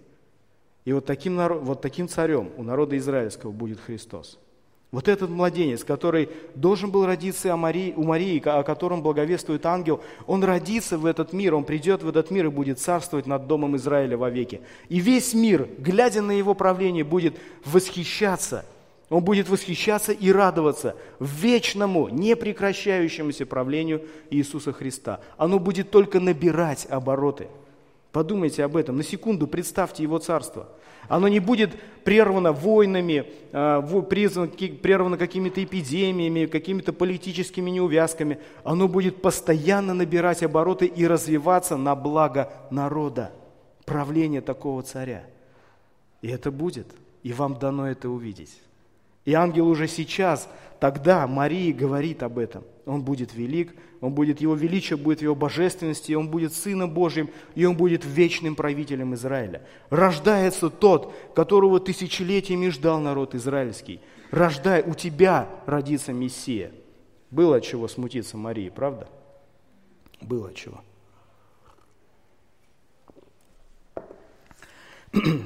И 0.87 0.92
вот 0.92 1.05
таким, 1.05 1.37
вот 1.37 1.83
таким 1.83 2.09
царем 2.09 2.51
у 2.57 2.62
народа 2.62 2.96
израильского 2.96 3.51
будет 3.51 3.81
Христос. 3.81 4.38
Вот 4.92 5.09
этот 5.09 5.29
младенец, 5.29 5.83
который 5.83 6.29
должен 6.55 6.92
был 6.92 7.05
родиться 7.07 7.53
у 7.53 7.57
Марии, 7.57 8.49
о 8.49 8.62
котором 8.62 9.03
благовествует 9.03 9.66
ангел, 9.66 10.01
он 10.29 10.44
родится 10.44 10.96
в 10.96 11.05
этот 11.05 11.33
мир, 11.33 11.57
он 11.57 11.64
придет 11.64 12.05
в 12.05 12.09
этот 12.09 12.31
мир 12.31 12.46
и 12.46 12.51
будет 12.51 12.79
царствовать 12.79 13.27
над 13.27 13.49
домом 13.49 13.75
Израиля 13.77 14.16
вовеки. 14.16 14.61
И 14.88 15.01
весь 15.01 15.35
мир, 15.35 15.68
глядя 15.77 16.22
на 16.22 16.31
его 16.31 16.55
правление, 16.55 17.03
будет 17.03 17.37
восхищаться. 17.64 18.64
Он 19.09 19.25
будет 19.25 19.49
восхищаться 19.49 20.12
и 20.12 20.31
радоваться 20.31 20.94
вечному, 21.18 22.09
непрекращающемуся 22.09 23.44
правлению 23.44 24.03
Иисуса 24.31 24.72
Христа. 24.72 25.20
Оно 25.37 25.59
будет 25.59 25.90
только 25.90 26.20
набирать 26.20 26.87
обороты. 26.88 27.49
Подумайте 28.16 28.64
об 28.64 28.76
этом. 28.79 28.96
На 28.96 29.02
секунду 29.02 29.46
представьте 29.46 30.02
Его 30.02 30.18
царство– 30.18 30.70
оно 31.09 31.29
не 31.29 31.38
будет 31.38 31.70
прервано 32.02 32.52
войнами, 32.52 33.26
а, 33.52 33.83
прервано 33.83 35.18
какими-то 35.18 35.62
эпидемиями, 35.62 36.46
какими-то 36.46 36.92
политическими 36.92 37.70
неувязками. 37.70 38.38
Оно 38.64 38.88
будет 38.88 39.22
постоянно 39.22 39.94
набирать 39.94 40.42
обороты 40.42 40.87
и 40.87 41.07
развиваться 41.07 41.76
на 41.76 41.94
благо 41.94 42.50
народа, 42.70 43.33
правление 43.85 44.40
такого 44.40 44.83
царя. 44.83 45.24
И 46.22 46.29
это 46.29 46.50
будет, 46.50 46.88
и 47.22 47.33
вам 47.33 47.59
дано 47.59 47.87
это 47.87 48.09
увидеть. 48.09 48.59
И 49.24 49.35
ангел 49.35 49.68
уже 49.68 49.88
сейчас, 49.88 50.48
тогда 50.80 51.26
Марии 51.26 51.72
говорит 51.72 52.22
об 52.22 52.38
этом. 52.38 52.64
Он 52.84 53.02
будет 53.02 53.34
велик, 53.34 53.74
он 54.00 54.12
будет, 54.12 54.40
его 54.40 54.54
величие 54.54 54.96
будет 54.96 55.18
в 55.18 55.22
его 55.22 55.34
божественности, 55.34 56.12
он 56.12 56.28
будет 56.28 56.52
Сыном 56.52 56.94
Божьим, 56.94 57.30
и 57.54 57.64
он 57.64 57.76
будет 57.76 58.04
вечным 58.04 58.54
правителем 58.54 59.14
Израиля. 59.14 59.66
Рождается 59.90 60.70
тот, 60.70 61.12
которого 61.34 61.80
тысячелетиями 61.80 62.68
ждал 62.68 63.00
народ 63.00 63.34
израильский. 63.34 64.00
Рождай, 64.30 64.82
у 64.82 64.94
тебя 64.94 65.48
родится 65.66 66.12
Мессия. 66.12 66.72
Было 67.30 67.56
от 67.56 67.64
чего 67.64 67.88
смутиться 67.88 68.36
Марии, 68.36 68.68
правда? 68.68 69.08
Было 70.20 70.48
от 70.48 70.54
чего. 70.54 70.80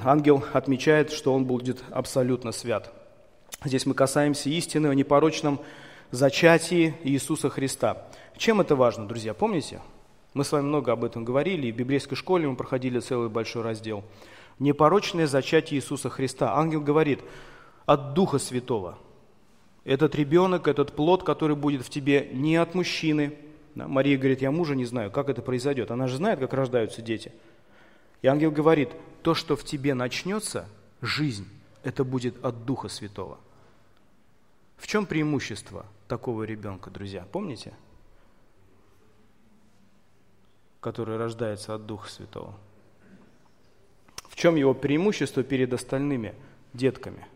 Ангел 0.02 0.44
отмечает, 0.52 1.10
что 1.10 1.32
он 1.32 1.44
будет 1.44 1.82
абсолютно 1.90 2.52
свят. 2.52 2.92
Здесь 3.62 3.84
мы 3.84 3.92
касаемся 3.92 4.48
истины 4.48 4.86
о 4.86 4.94
непорочном 4.94 5.60
зачатии 6.10 6.94
Иисуса 7.04 7.50
Христа. 7.50 8.06
Чем 8.38 8.62
это 8.62 8.74
важно, 8.74 9.06
друзья? 9.06 9.34
Помните? 9.34 9.82
Мы 10.32 10.44
с 10.44 10.52
вами 10.52 10.64
много 10.64 10.92
об 10.92 11.04
этом 11.04 11.26
говорили, 11.26 11.66
и 11.66 11.72
в 11.72 11.76
библейской 11.76 12.14
школе 12.14 12.48
мы 12.48 12.56
проходили 12.56 13.00
целый 13.00 13.28
большой 13.28 13.62
раздел. 13.62 14.02
Непорочное 14.58 15.26
зачатие 15.26 15.78
Иисуса 15.78 16.08
Христа. 16.08 16.56
Ангел 16.56 16.80
говорит, 16.80 17.20
от 17.84 18.14
Духа 18.14 18.38
Святого. 18.38 18.98
Этот 19.84 20.14
ребенок, 20.14 20.66
этот 20.66 20.92
плод, 20.96 21.22
который 21.22 21.56
будет 21.56 21.84
в 21.84 21.90
тебе 21.90 22.30
не 22.32 22.56
от 22.56 22.74
мужчины. 22.74 23.36
Мария 23.74 24.16
говорит, 24.16 24.40
я 24.40 24.50
мужа 24.50 24.74
не 24.74 24.86
знаю, 24.86 25.10
как 25.10 25.28
это 25.28 25.42
произойдет. 25.42 25.90
Она 25.90 26.06
же 26.06 26.16
знает, 26.16 26.38
как 26.38 26.54
рождаются 26.54 27.02
дети. 27.02 27.30
И 28.22 28.26
ангел 28.26 28.52
говорит, 28.52 28.88
то, 29.22 29.34
что 29.34 29.54
в 29.54 29.64
тебе 29.64 29.92
начнется, 29.92 30.66
жизнь, 31.02 31.46
это 31.82 32.04
будет 32.04 32.42
от 32.42 32.64
Духа 32.64 32.88
Святого. 32.88 33.38
В 34.80 34.86
чем 34.86 35.04
преимущество 35.04 35.84
такого 36.08 36.44
ребенка, 36.44 36.90
друзья? 36.90 37.26
Помните? 37.30 37.74
Который 40.80 41.18
рождается 41.18 41.74
от 41.74 41.84
Духа 41.84 42.08
Святого. 42.08 42.54
В 44.24 44.36
чем 44.36 44.56
его 44.56 44.72
преимущество 44.72 45.42
перед 45.42 45.70
остальными 45.74 46.34
детками? 46.72 47.26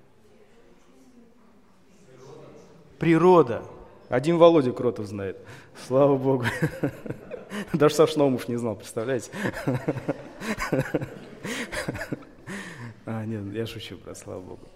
Природа. 2.99 3.63
Один 4.09 4.39
Володя 4.39 4.73
Кротов 4.73 5.07
знает. 5.07 5.37
Слава 5.87 6.17
Богу. 6.17 6.47
Даже 7.75 7.95
Саш 7.95 8.17
Наумов 8.17 8.49
не 8.49 8.57
знал, 8.57 8.75
представляете? 8.75 9.31
А, 13.07 13.27
нет, 13.27 13.53
я 13.53 13.67
шучу, 13.67 13.99
брат, 13.99 14.17
слава 14.17 14.41
Богу. 14.41 14.67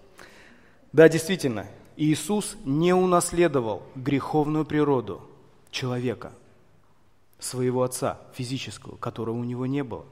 Да, 0.92 1.08
действительно, 1.08 1.66
Иисус 1.98 2.56
не 2.64 2.94
унаследовал 2.94 3.82
греховную 3.96 4.64
природу 4.64 5.20
человека. 5.70 6.32
своего 7.40 7.84
отца 7.84 8.20
физического, 8.34 8.96
которого 8.96 9.36
у 9.36 9.44
него 9.44 9.64
не 9.66 9.84
было. 9.84 10.04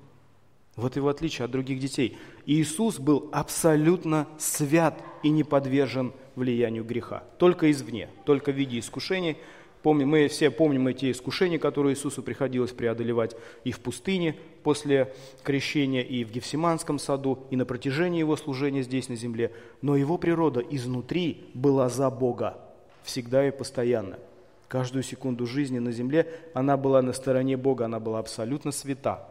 Вот 0.77 0.94
его 0.94 1.09
отличие 1.09 1.44
от 1.44 1.51
других 1.51 1.81
детей. 1.81 2.16
Иисус 2.44 3.01
был 3.01 3.29
абсолютно 3.33 4.29
свят 4.38 5.03
и 5.25 5.31
не 5.31 5.42
подвержен 5.42 6.12
влиянию 6.37 6.85
греха. 6.85 7.25
Только 7.38 7.70
извне, 7.72 8.11
только 8.25 8.53
в 8.53 8.55
виде 8.55 8.79
искушений. 8.79 9.38
Помним, 9.87 10.09
мы 10.09 10.27
все 10.27 10.51
помним 10.51 10.88
эти 10.88 11.12
искушения, 11.12 11.61
которые 11.61 11.94
Иисусу 11.94 12.20
приходилось 12.20 12.72
преодолевать 12.72 13.37
и 13.62 13.70
в 13.70 13.79
пустыне 13.79 14.37
после 14.64 15.14
крещения, 15.44 16.03
и 16.03 16.25
в 16.25 16.33
Гефсиманском 16.33 16.99
саду, 16.99 17.46
и 17.51 17.57
на 17.57 17.64
протяжении 17.64 18.18
его 18.18 18.37
служения 18.37 18.83
здесь 18.83 19.09
на 19.09 19.14
земле. 19.14 19.53
Но 19.83 19.94
его 19.94 20.18
природа 20.18 20.59
изнутри 20.59 21.44
была 21.55 21.88
за 21.88 22.11
Бога, 22.11 22.59
всегда 23.05 23.46
и 23.46 23.53
постоянно. 23.53 24.18
Каждую 24.66 25.05
секунду 25.05 25.46
жизни 25.46 25.79
на 25.79 25.92
земле 25.92 26.33
она 26.53 26.77
была 26.77 27.01
на 27.01 27.12
стороне 27.12 27.57
Бога, 27.57 27.85
она 27.85 28.01
была 28.01 28.18
абсолютно 28.18 28.72
свята. 28.72 29.29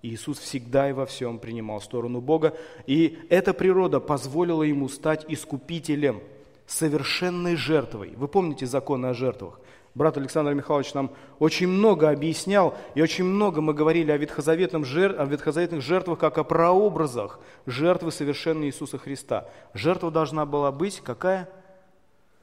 Иисус 0.00 0.38
всегда 0.38 0.88
и 0.88 0.94
во 0.94 1.04
всем 1.04 1.38
принимал 1.38 1.82
сторону 1.82 2.22
Бога, 2.22 2.56
и 2.86 3.18
эта 3.28 3.52
природа 3.52 4.00
позволила 4.00 4.62
ему 4.62 4.88
стать 4.88 5.26
искупителем, 5.28 6.22
совершенной 6.66 7.56
жертвой. 7.56 8.14
Вы 8.16 8.26
помните 8.28 8.64
законы 8.64 9.06
о 9.06 9.14
жертвах? 9.14 9.60
Брат 9.94 10.16
Александр 10.16 10.54
Михайлович 10.54 10.94
нам 10.94 11.10
очень 11.38 11.66
много 11.66 12.10
объяснял, 12.10 12.76
и 12.94 13.02
очень 13.02 13.24
много 13.24 13.60
мы 13.60 13.74
говорили 13.74 14.10
о, 14.12 14.16
ветхозаветном 14.16 14.84
жертв, 14.84 15.18
о 15.18 15.24
ветхозаветных 15.24 15.82
жертвах, 15.82 16.18
как 16.18 16.38
о 16.38 16.44
прообразах 16.44 17.40
жертвы 17.66 18.12
совершенной 18.12 18.66
Иисуса 18.66 18.98
Христа. 18.98 19.48
Жертва 19.74 20.10
должна 20.10 20.46
была 20.46 20.70
быть 20.70 21.00
какая? 21.00 21.48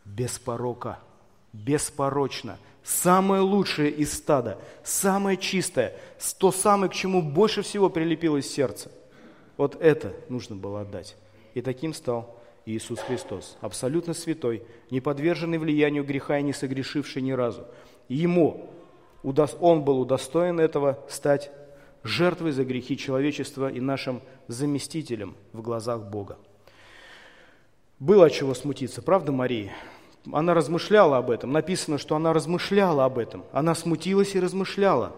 Без 0.03 0.37
порока, 0.37 0.99
беспорочно, 1.53 2.57
самое 2.83 3.41
лучшее 3.41 3.89
из 3.89 4.13
стада, 4.13 4.59
самое 4.83 5.37
чистое, 5.37 5.95
то 6.37 6.51
самое, 6.51 6.91
к 6.91 6.93
чему 6.93 7.21
больше 7.21 7.61
всего 7.61 7.89
прилепилось 7.89 8.51
сердце. 8.51 8.91
Вот 9.57 9.81
это 9.81 10.13
нужно 10.29 10.55
было 10.55 10.81
отдать. 10.81 11.15
И 11.53 11.61
таким 11.61 11.93
стал 11.93 12.37
Иисус 12.65 12.99
Христос, 12.99 13.57
абсолютно 13.61 14.13
святой, 14.13 14.63
не 14.89 14.99
подверженный 14.99 15.59
влиянию 15.59 16.03
греха 16.03 16.39
и 16.39 16.43
не 16.43 16.53
согрешивший 16.53 17.21
ни 17.21 17.31
разу. 17.31 17.65
Ему, 18.09 18.69
он 19.59 19.83
был 19.83 19.99
удостоен 19.99 20.59
этого 20.59 20.99
стать 21.07 21.51
жертвой 22.03 22.51
за 22.51 22.63
грехи 22.65 22.97
человечества 22.97 23.71
и 23.71 23.79
нашим 23.79 24.21
заместителем 24.47 25.35
в 25.53 25.61
глазах 25.61 26.03
Бога. 26.03 26.37
Было 27.99 28.25
от 28.25 28.33
чего 28.33 28.53
смутиться, 28.53 29.01
правда, 29.01 29.31
Мария? 29.31 29.71
Она 30.31 30.53
размышляла 30.53 31.17
об 31.17 31.29
этом. 31.29 31.51
Написано, 31.51 31.97
что 31.97 32.15
она 32.15 32.33
размышляла 32.33 33.05
об 33.05 33.17
этом. 33.19 33.45
Она 33.51 33.75
смутилась 33.75 34.35
и 34.35 34.39
размышляла. 34.39 35.15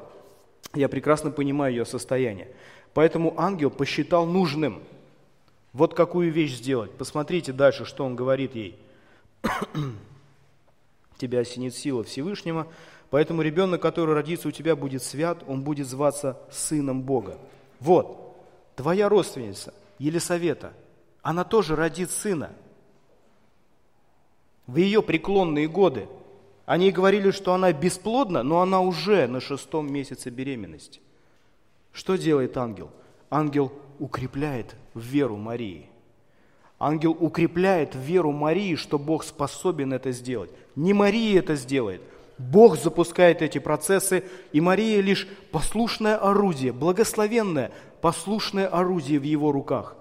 Я 0.74 0.90
прекрасно 0.90 1.32
понимаю 1.32 1.74
ее 1.74 1.86
состояние. 1.86 2.50
Поэтому 2.94 3.34
ангел 3.38 3.70
посчитал 3.70 4.26
нужным 4.26 4.82
вот 5.78 5.94
какую 5.94 6.32
вещь 6.32 6.56
сделать. 6.56 6.92
Посмотрите 6.92 7.54
дальше, 7.54 7.86
что 7.86 8.06
он 8.06 8.16
говорит 8.16 8.56
ей. 8.56 8.78
Тебя 11.18 11.40
осенит 11.40 11.74
сила 11.76 12.04
Всевышнего, 12.04 12.68
поэтому 13.10 13.42
ребенок, 13.42 13.82
который 13.82 14.14
родится 14.14 14.50
у 14.50 14.52
тебя, 14.52 14.76
будет 14.76 15.04
свят, 15.04 15.44
он 15.48 15.64
будет 15.64 15.88
зваться 15.88 16.38
сыном 16.52 17.02
Бога. 17.02 17.38
Вот, 17.80 18.38
твоя 18.76 19.08
родственница, 19.08 19.74
Елисавета, 20.00 20.74
она 21.22 21.44
тоже 21.44 21.76
родит 21.76 22.12
сына– 22.12 22.52
в 24.68 24.76
ее 24.76 25.02
преклонные 25.02 25.68
годы. 25.68 26.08
Они 26.66 26.92
говорили, 26.92 27.32
что 27.32 27.54
она 27.54 27.72
бесплодна, 27.72 28.44
но 28.44 28.62
она 28.62 28.82
уже 28.82 29.26
на 29.28 29.40
шестом 29.40 29.92
месяце 29.92 30.30
беременности. 30.30 31.00
Что 31.94 32.18
делает 32.18 32.58
ангел? 32.58 32.92
Ангел 33.30 33.72
укрепляет 34.00 34.76
веру 34.98 35.38
Марии. 35.38 35.90
Ангел 36.80 37.18
укрепляет 37.20 37.96
веру 37.96 38.32
Марии, 38.32 38.76
что 38.76 39.00
Бог 39.00 39.24
способен 39.24 39.94
это 39.94 40.12
сделать. 40.12 40.52
Не 40.76 40.94
Мария 40.94 41.40
это 41.40 41.56
сделает. 41.56 42.02
Бог 42.38 42.78
запускает 42.78 43.42
эти 43.42 43.58
процессы, 43.58 44.24
и 44.52 44.62
Мария 44.62 45.02
лишь 45.02 45.28
послушное 45.52 46.18
орудие, 46.18 46.72
благословенное, 46.72 47.72
послушное 48.00 48.68
орудие 48.68 49.20
в 49.20 49.24
его 49.24 49.52
руках. 49.52 49.96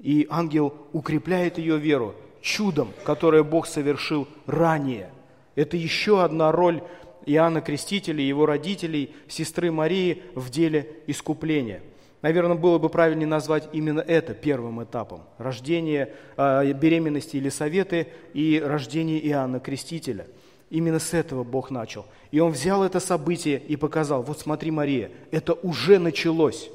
И 0.00 0.26
ангел 0.28 0.74
укрепляет 0.92 1.58
ее 1.58 1.78
веру 1.78 2.14
чудом, 2.42 2.92
которое 3.04 3.44
Бог 3.44 3.66
совершил 3.66 4.26
ранее. 4.46 5.10
Это 5.54 5.76
еще 5.76 6.22
одна 6.22 6.50
роль 6.50 6.82
Иоанна 7.26 7.60
Крестителя 7.60 8.22
его 8.22 8.44
родителей, 8.44 9.14
сестры 9.28 9.70
Марии 9.70 10.22
в 10.34 10.50
деле 10.50 10.88
искупления. 11.06 11.82
Наверное, 12.26 12.56
было 12.56 12.78
бы 12.78 12.88
правильнее 12.88 13.28
назвать 13.28 13.68
именно 13.72 14.00
это 14.00 14.34
первым 14.34 14.82
этапом. 14.82 15.22
Рождение, 15.38 16.12
э, 16.36 16.72
беременности 16.72 17.36
Елисаветы 17.36 18.08
и 18.34 18.60
рождение 18.60 19.24
Иоанна 19.28 19.60
Крестителя. 19.60 20.26
Именно 20.68 20.98
с 20.98 21.14
этого 21.14 21.44
Бог 21.44 21.70
начал. 21.70 22.04
И 22.32 22.40
Он 22.40 22.50
взял 22.50 22.82
это 22.82 22.98
событие 22.98 23.60
и 23.60 23.76
показал, 23.76 24.24
вот 24.24 24.40
смотри, 24.40 24.72
Мария, 24.72 25.12
это 25.30 25.52
уже 25.52 26.00
началось, 26.00 26.68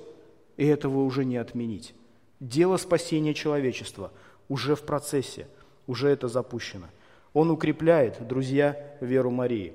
и 0.56 0.66
этого 0.66 1.04
уже 1.04 1.26
не 1.26 1.36
отменить. 1.36 1.96
Дело 2.40 2.78
спасения 2.78 3.34
человечества 3.34 4.14
уже 4.48 4.76
в 4.78 4.84
процессе– 4.84 5.48
уже 5.86 6.08
это 6.08 6.30
запущено. 6.30 6.86
Он 7.34 7.52
укрепляет, 7.52 8.26
друзья, 8.26 8.78
веру 9.02 9.32
Марии. 9.32 9.74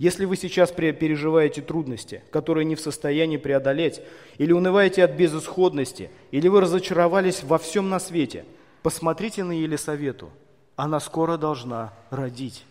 Если 0.00 0.24
вы 0.24 0.36
сейчас 0.38 0.72
переживаете 0.72 1.60
трудности, 1.60 2.22
которые 2.30 2.64
не 2.64 2.74
в 2.74 2.80
состоянии 2.80 3.36
преодолеть, 3.36 4.00
или 4.38 4.50
унываете 4.50 5.04
от 5.04 5.10
безысходности, 5.10 6.08
или 6.30 6.48
вы 6.48 6.62
разочаровались 6.62 7.44
во 7.44 7.58
всем 7.58 7.90
на 7.90 8.00
свете, 8.00 8.46
посмотрите 8.82 9.44
на 9.44 9.52
Елисавету. 9.52 10.30
Она 10.74 11.00
скоро 11.00 11.36
должна 11.36 11.92
родить. 12.08 12.64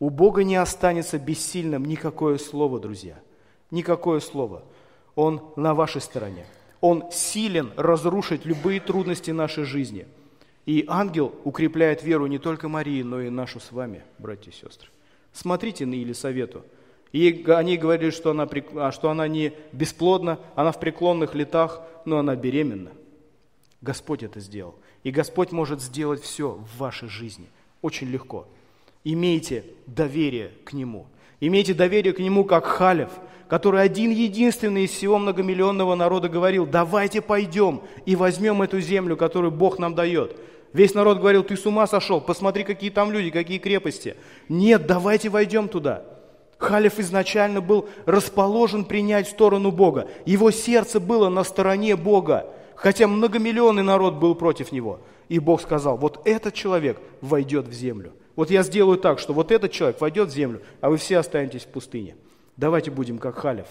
У 0.00 0.10
Бога 0.10 0.44
не 0.44 0.56
останется 0.56 1.18
бессильным 1.18 1.82
никакое 1.82 2.36
слово, 2.36 2.78
друзья. 2.78 3.18
Никакое 3.70 4.20
слово. 4.20 4.62
Он 5.14 5.40
на 5.56 5.74
вашей 5.74 6.02
стороне. 6.02 6.44
Он 6.82 7.10
силен 7.10 7.72
разрушить 7.78 8.44
любые 8.44 8.80
трудности 8.80 9.30
нашей 9.30 9.64
жизни– 9.64 10.06
и 10.66 10.84
ангел 10.88 11.32
укрепляет 11.44 12.02
веру 12.02 12.26
не 12.26 12.40
только 12.40 12.68
Марии, 12.68 13.02
но 13.02 13.20
и 13.20 13.30
нашу 13.30 13.60
с 13.60 13.70
вами, 13.70 14.02
братья 14.18 14.50
и 14.50 14.52
сестры. 14.52 14.88
Смотрите 15.36 15.84
на 15.84 15.92
Елисавету. 15.92 16.64
И 17.12 17.44
они 17.48 17.76
говорили, 17.76 18.10
что 18.10 18.30
она, 18.30 18.48
а, 18.76 18.90
что 18.90 19.10
она 19.10 19.28
не 19.28 19.52
бесплодна, 19.72 20.40
она 20.54 20.72
в 20.72 20.80
преклонных 20.80 21.34
летах, 21.34 21.82
но 22.06 22.18
она 22.18 22.34
беременна. 22.34 22.92
Господь 23.82 24.22
это 24.22 24.40
сделал. 24.40 24.76
И 25.04 25.10
Господь 25.10 25.52
может 25.52 25.82
сделать 25.82 26.22
все 26.22 26.52
в 26.52 26.78
вашей 26.78 27.08
жизни. 27.08 27.46
Очень 27.82 28.08
легко. 28.08 28.48
Имейте 29.04 29.64
доверие 29.86 30.52
к 30.64 30.72
Нему. 30.72 31.06
Имейте 31.40 31.74
доверие 31.74 32.14
к 32.14 32.18
Нему, 32.18 32.44
как 32.44 32.64
Халев, 32.64 33.10
который 33.46 33.82
один 33.82 34.10
единственный 34.10 34.84
из 34.84 34.90
всего 34.90 35.18
многомиллионного 35.18 35.94
народа 35.94 36.30
говорил, 36.30 36.66
давайте 36.66 37.20
пойдем 37.20 37.82
и 38.06 38.16
возьмем 38.16 38.62
эту 38.62 38.80
землю, 38.80 39.18
которую 39.18 39.52
Бог 39.52 39.78
нам 39.78 39.94
дает. 39.94 40.40
Весь 40.72 40.94
народ 40.94 41.18
говорил, 41.18 41.42
ты 41.42 41.56
с 41.56 41.64
ума 41.66 41.86
сошел, 41.86 42.20
посмотри, 42.20 42.64
какие 42.64 42.90
там 42.90 43.10
люди, 43.10 43.30
какие 43.30 43.58
крепости. 43.58 44.16
Нет, 44.48 44.86
давайте 44.86 45.28
войдем 45.28 45.68
туда. 45.68 46.04
Халев 46.58 46.98
изначально 46.98 47.60
был 47.60 47.88
расположен 48.06 48.84
принять 48.84 49.28
сторону 49.28 49.70
Бога. 49.70 50.08
Его 50.24 50.50
сердце 50.50 51.00
было 51.00 51.28
на 51.28 51.44
стороне 51.44 51.96
Бога, 51.96 52.46
хотя 52.74 53.06
многомиллионный 53.06 53.82
народ 53.82 54.14
был 54.14 54.34
против 54.34 54.72
него. 54.72 55.00
И 55.28 55.38
Бог 55.38 55.60
сказал, 55.60 55.96
вот 55.96 56.20
этот 56.24 56.54
человек 56.54 56.98
войдет 57.20 57.66
в 57.66 57.72
землю. 57.72 58.12
Вот 58.36 58.50
я 58.50 58.62
сделаю 58.62 58.98
так, 58.98 59.18
что 59.18 59.32
вот 59.32 59.50
этот 59.50 59.72
человек 59.72 60.00
войдет 60.00 60.28
в 60.28 60.32
землю, 60.32 60.62
а 60.80 60.90
вы 60.90 60.98
все 60.98 61.18
останетесь 61.18 61.62
в 61.62 61.68
пустыне. 61.68 62.16
Давайте 62.56 62.90
будем 62.90 63.18
как 63.18 63.38
Халев. 63.38 63.66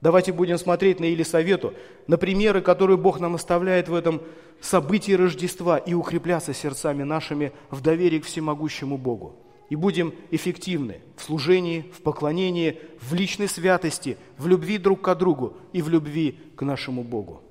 Давайте 0.00 0.32
будем 0.32 0.58
смотреть 0.58 1.00
на 1.00 1.06
Елисавету, 1.06 1.74
на 2.06 2.18
примеры, 2.18 2.60
которые 2.60 2.96
Бог 2.96 3.18
нам 3.18 3.34
оставляет 3.34 3.88
в 3.88 3.94
этом 3.94 4.20
событии 4.60 5.12
Рождества 5.12 5.78
и 5.78 5.94
укрепляться 5.94 6.52
сердцами 6.52 7.02
нашими 7.02 7.52
в 7.70 7.80
доверии 7.80 8.18
к 8.18 8.26
всемогущему 8.26 8.98
Богу. 8.98 9.36
И 9.68 9.74
будем 9.74 10.14
эффективны 10.30 11.00
в 11.16 11.22
служении, 11.22 11.90
в 11.92 12.02
поклонении, 12.02 12.80
в 13.00 13.14
личной 13.14 13.48
святости, 13.48 14.16
в 14.38 14.46
любви 14.46 14.78
друг 14.78 15.00
к 15.00 15.14
другу 15.14 15.56
и 15.72 15.82
в 15.82 15.88
любви 15.88 16.38
к 16.56 16.62
нашему 16.62 17.02
Богу. 17.02 17.42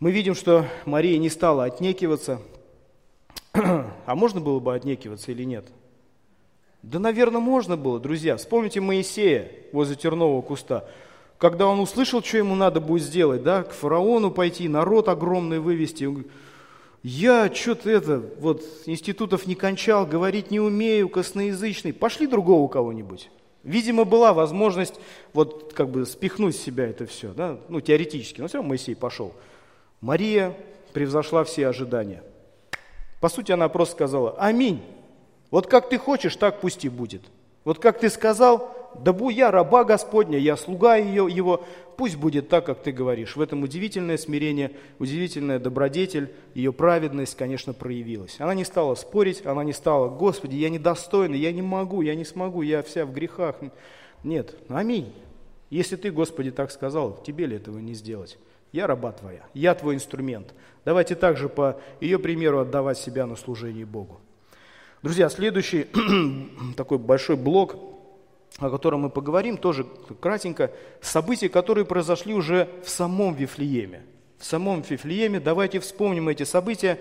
Мы 0.00 0.10
видим, 0.10 0.34
что 0.34 0.66
Мария 0.84 1.16
не 1.18 1.30
стала 1.30 1.64
отнекиваться. 1.64 2.42
А 3.54 4.14
можно 4.14 4.40
было 4.40 4.58
бы 4.60 4.74
отнекиваться 4.74 5.32
или 5.32 5.44
нет? 5.44 5.64
Да, 6.84 6.98
наверное, 6.98 7.40
можно 7.40 7.78
было, 7.78 7.98
друзья. 7.98 8.36
Вспомните 8.36 8.80
Моисея 8.80 9.50
возле 9.72 9.96
тернового 9.96 10.42
куста. 10.42 10.84
Когда 11.38 11.66
он 11.66 11.80
услышал, 11.80 12.22
что 12.22 12.36
ему 12.36 12.54
надо 12.54 12.80
будет 12.80 13.02
сделать, 13.02 13.42
да, 13.42 13.62
к 13.62 13.72
фараону 13.72 14.30
пойти, 14.30 14.68
народ 14.68 15.08
огромный 15.08 15.60
вывести. 15.60 16.04
Он 16.04 16.12
говорит, 16.12 16.32
я 17.02 17.52
что-то 17.52 17.90
это, 17.90 18.22
вот, 18.38 18.62
институтов 18.84 19.46
не 19.46 19.54
кончал, 19.54 20.04
говорить 20.04 20.50
не 20.50 20.60
умею, 20.60 21.08
косноязычный. 21.08 21.94
Пошли 21.94 22.26
другого 22.26 22.68
кого-нибудь. 22.68 23.30
Видимо, 23.62 24.04
была 24.04 24.34
возможность 24.34 25.00
вот 25.32 25.72
как 25.72 25.88
бы 25.88 26.04
спихнуть 26.04 26.54
с 26.54 26.60
себя 26.60 26.86
это 26.86 27.06
все, 27.06 27.32
да? 27.32 27.58
ну 27.70 27.80
теоретически, 27.80 28.42
но 28.42 28.46
все 28.46 28.58
равно 28.58 28.68
Моисей 28.68 28.94
пошел. 28.94 29.32
Мария 30.02 30.54
превзошла 30.92 31.44
все 31.44 31.66
ожидания. 31.66 32.22
По 33.20 33.30
сути, 33.30 33.52
она 33.52 33.70
просто 33.70 33.94
сказала, 33.94 34.32
аминь, 34.38 34.82
вот 35.54 35.68
как 35.68 35.88
ты 35.88 35.98
хочешь, 35.98 36.34
так 36.34 36.60
пусть 36.60 36.84
и 36.84 36.88
будет. 36.88 37.22
Вот 37.62 37.78
как 37.78 38.00
ты 38.00 38.10
сказал, 38.10 38.90
да 39.04 39.12
бу 39.12 39.30
я 39.30 39.52
раба 39.52 39.84
Господня, 39.84 40.36
я 40.36 40.56
слуга 40.56 40.96
ее, 40.96 41.28
его, 41.30 41.64
пусть 41.96 42.16
будет 42.16 42.48
так, 42.48 42.66
как 42.66 42.82
ты 42.82 42.90
говоришь. 42.90 43.36
В 43.36 43.40
этом 43.40 43.62
удивительное 43.62 44.18
смирение, 44.18 44.72
удивительная 44.98 45.60
добродетель, 45.60 46.32
ее 46.54 46.72
праведность, 46.72 47.36
конечно, 47.36 47.72
проявилась. 47.72 48.34
Она 48.40 48.52
не 48.54 48.64
стала 48.64 48.96
спорить, 48.96 49.46
она 49.46 49.62
не 49.62 49.72
стала, 49.72 50.08
Господи, 50.08 50.56
я 50.56 50.70
недостойна, 50.70 51.36
я 51.36 51.52
не 51.52 51.62
могу, 51.62 52.02
я 52.02 52.16
не 52.16 52.24
смогу, 52.24 52.62
я 52.62 52.82
вся 52.82 53.06
в 53.06 53.12
грехах. 53.12 53.54
Нет, 54.24 54.56
аминь. 54.68 55.12
Если 55.70 55.94
ты, 55.94 56.10
Господи, 56.10 56.50
так 56.50 56.72
сказал, 56.72 57.22
тебе 57.24 57.46
ли 57.46 57.58
этого 57.58 57.78
не 57.78 57.94
сделать? 57.94 58.38
Я 58.72 58.88
раба 58.88 59.12
твоя, 59.12 59.44
я 59.54 59.76
твой 59.76 59.94
инструмент. 59.94 60.52
Давайте 60.84 61.14
также 61.14 61.48
по 61.48 61.80
ее 62.00 62.18
примеру 62.18 62.58
отдавать 62.58 62.98
себя 62.98 63.24
на 63.24 63.36
служение 63.36 63.86
Богу. 63.86 64.18
Друзья, 65.04 65.28
следующий 65.28 65.86
такой 66.78 66.96
большой 66.96 67.36
блок 67.36 67.76
о 68.58 68.70
котором 68.70 69.00
мы 69.00 69.10
поговорим, 69.10 69.58
тоже 69.58 69.84
кратенько, 70.18 70.70
события, 71.02 71.50
которые 71.50 71.84
произошли 71.84 72.32
уже 72.32 72.70
в 72.82 72.88
самом 72.88 73.34
Вифлееме. 73.34 74.00
В 74.38 74.46
самом 74.46 74.80
Вифлееме 74.80 75.40
давайте 75.40 75.78
вспомним 75.80 76.30
эти 76.30 76.44
события 76.44 76.98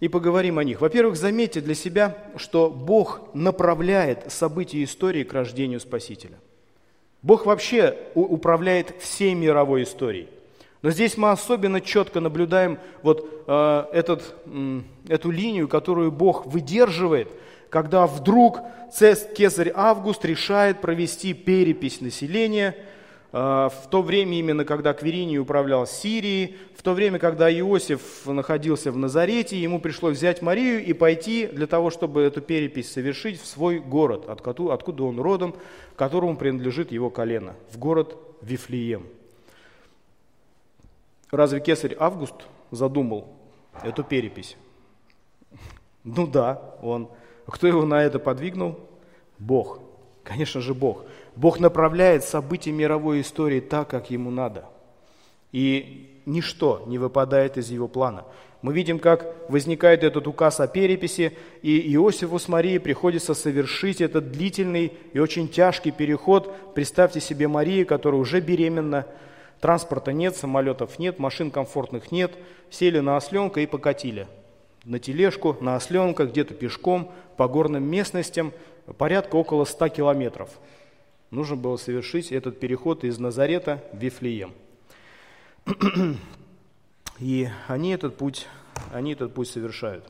и 0.00 0.08
поговорим 0.08 0.58
о 0.58 0.64
них. 0.64 0.80
Во-первых, 0.80 1.16
заметьте 1.16 1.60
для 1.60 1.76
себя, 1.76 2.18
что 2.34 2.68
Бог 2.68 3.20
направляет 3.32 4.32
события 4.32 4.82
истории 4.82 5.22
к 5.22 5.32
рождению 5.32 5.78
Спасителя. 5.78 6.40
Бог 7.22 7.46
вообще 7.46 7.96
управляет 8.16 9.00
всей 9.00 9.34
мировой 9.34 9.84
историей. 9.84 10.28
Но 10.82 10.90
здесь 10.90 11.16
мы 11.16 11.30
особенно 11.30 11.80
четко 11.80 12.20
наблюдаем 12.20 12.78
вот 13.02 13.44
э, 13.46 13.84
этот, 13.92 14.34
э, 14.46 14.80
эту 15.08 15.30
линию, 15.30 15.68
которую 15.68 16.10
Бог 16.12 16.46
выдерживает– 16.46 17.28
когда 17.70 18.06
вдруг 18.06 18.60
кесарь 19.36 19.72
Август 19.74 20.24
решает 20.24 20.80
провести 20.80 21.32
перепись 21.32 22.00
населения, 22.00 22.76
э, 23.32 23.38
в 23.38 23.88
то 23.88 24.02
время 24.02 24.38
именно, 24.38 24.64
когда 24.64 24.92
Квериний 24.92 25.38
управлял 25.38 25.86
Сирией, 25.86 26.56
в 26.76 26.82
то 26.82 26.92
время, 26.92 27.18
когда 27.18 27.50
Иосиф 27.50 28.26
находился 28.26 28.90
в 28.90 28.96
Назарете, 28.96 29.56
ему 29.56 29.80
пришлось 29.80 30.16
взять 30.16 30.42
Марию 30.42 30.84
и 30.84 30.92
пойти 30.92 31.46
для 31.46 31.68
того, 31.68 31.90
чтобы 31.90 32.22
эту 32.22 32.40
перепись 32.40 32.92
совершить 32.92 33.40
в 33.40 33.46
свой 33.46 33.78
город, 33.78 34.24
откуда 34.28 35.04
он 35.04 35.20
родом, 35.20 35.54
которому 35.96 36.36
принадлежит 36.36 36.90
его 36.90 37.10
колено, 37.10 37.54
в 37.70 37.78
город 37.78 38.16
Вифлеем. 38.42 39.06
Разве 41.30 41.60
кесарь 41.60 41.96
Август 41.98 42.34
задумал 42.70 43.28
эту 43.82 44.02
перепись? 44.04 44.56
Ну 46.04 46.26
да, 46.26 46.74
он 46.82 47.08
кто 47.50 47.66
его 47.66 47.84
на 47.84 48.02
это 48.02 48.18
подвигнул? 48.18 48.78
Бог. 49.38 49.80
Конечно 50.22 50.60
же, 50.60 50.74
Бог. 50.74 51.04
Бог 51.34 51.58
направляет 51.58 52.24
события 52.24 52.72
мировой 52.72 53.22
истории 53.22 53.60
так, 53.60 53.88
как 53.88 54.10
ему 54.10 54.30
надо. 54.30 54.64
И 55.50 56.20
ничто 56.26 56.84
не 56.86 56.98
выпадает 56.98 57.56
из 57.56 57.70
его 57.70 57.88
плана. 57.88 58.24
Мы 58.62 58.74
видим, 58.74 58.98
как 58.98 59.26
возникает 59.48 60.04
этот 60.04 60.26
указ 60.26 60.60
о 60.60 60.68
переписи, 60.68 61.32
и 61.62 61.94
Иосифу 61.94 62.38
с 62.38 62.46
Марией 62.46 62.78
приходится 62.78 63.32
совершить 63.32 64.02
этот 64.02 64.30
длительный 64.30 64.92
и 65.12 65.18
очень 65.18 65.48
тяжкий 65.48 65.90
переход. 65.90 66.74
Представьте 66.74 67.20
себе 67.20 67.48
Марию, 67.48 67.86
которая 67.86 68.20
уже 68.20 68.40
беременна, 68.40 69.06
транспорта 69.60 70.12
нет, 70.12 70.36
самолетов 70.36 70.98
нет, 70.98 71.18
машин 71.18 71.50
комфортных 71.50 72.12
нет, 72.12 72.32
сели 72.70 73.00
на 73.00 73.16
осленка 73.16 73.60
и 73.60 73.66
покатили– 73.66 74.26
на 74.84 74.98
тележку, 74.98 75.56
на 75.60 75.76
осленка, 75.76 76.26
где-то 76.26 76.54
пешком, 76.54 77.12
по 77.36 77.48
горным 77.48 77.84
местностям, 77.84 78.52
порядка 78.98 79.36
около 79.36 79.64
100 79.64 79.88
километров. 79.88 80.50
Нужно 81.30 81.56
было 81.56 81.76
совершить 81.76 82.32
этот 82.32 82.58
переход 82.58 83.04
из 83.04 83.18
Назарета 83.18 83.84
в 83.92 83.98
Вифлеем. 83.98 84.52
И 87.18 87.48
они 87.68 87.92
этот 87.92 88.16
путь, 88.16 88.46
они 88.92 89.12
этот 89.12 89.34
путь 89.34 89.48
совершают. 89.48 90.04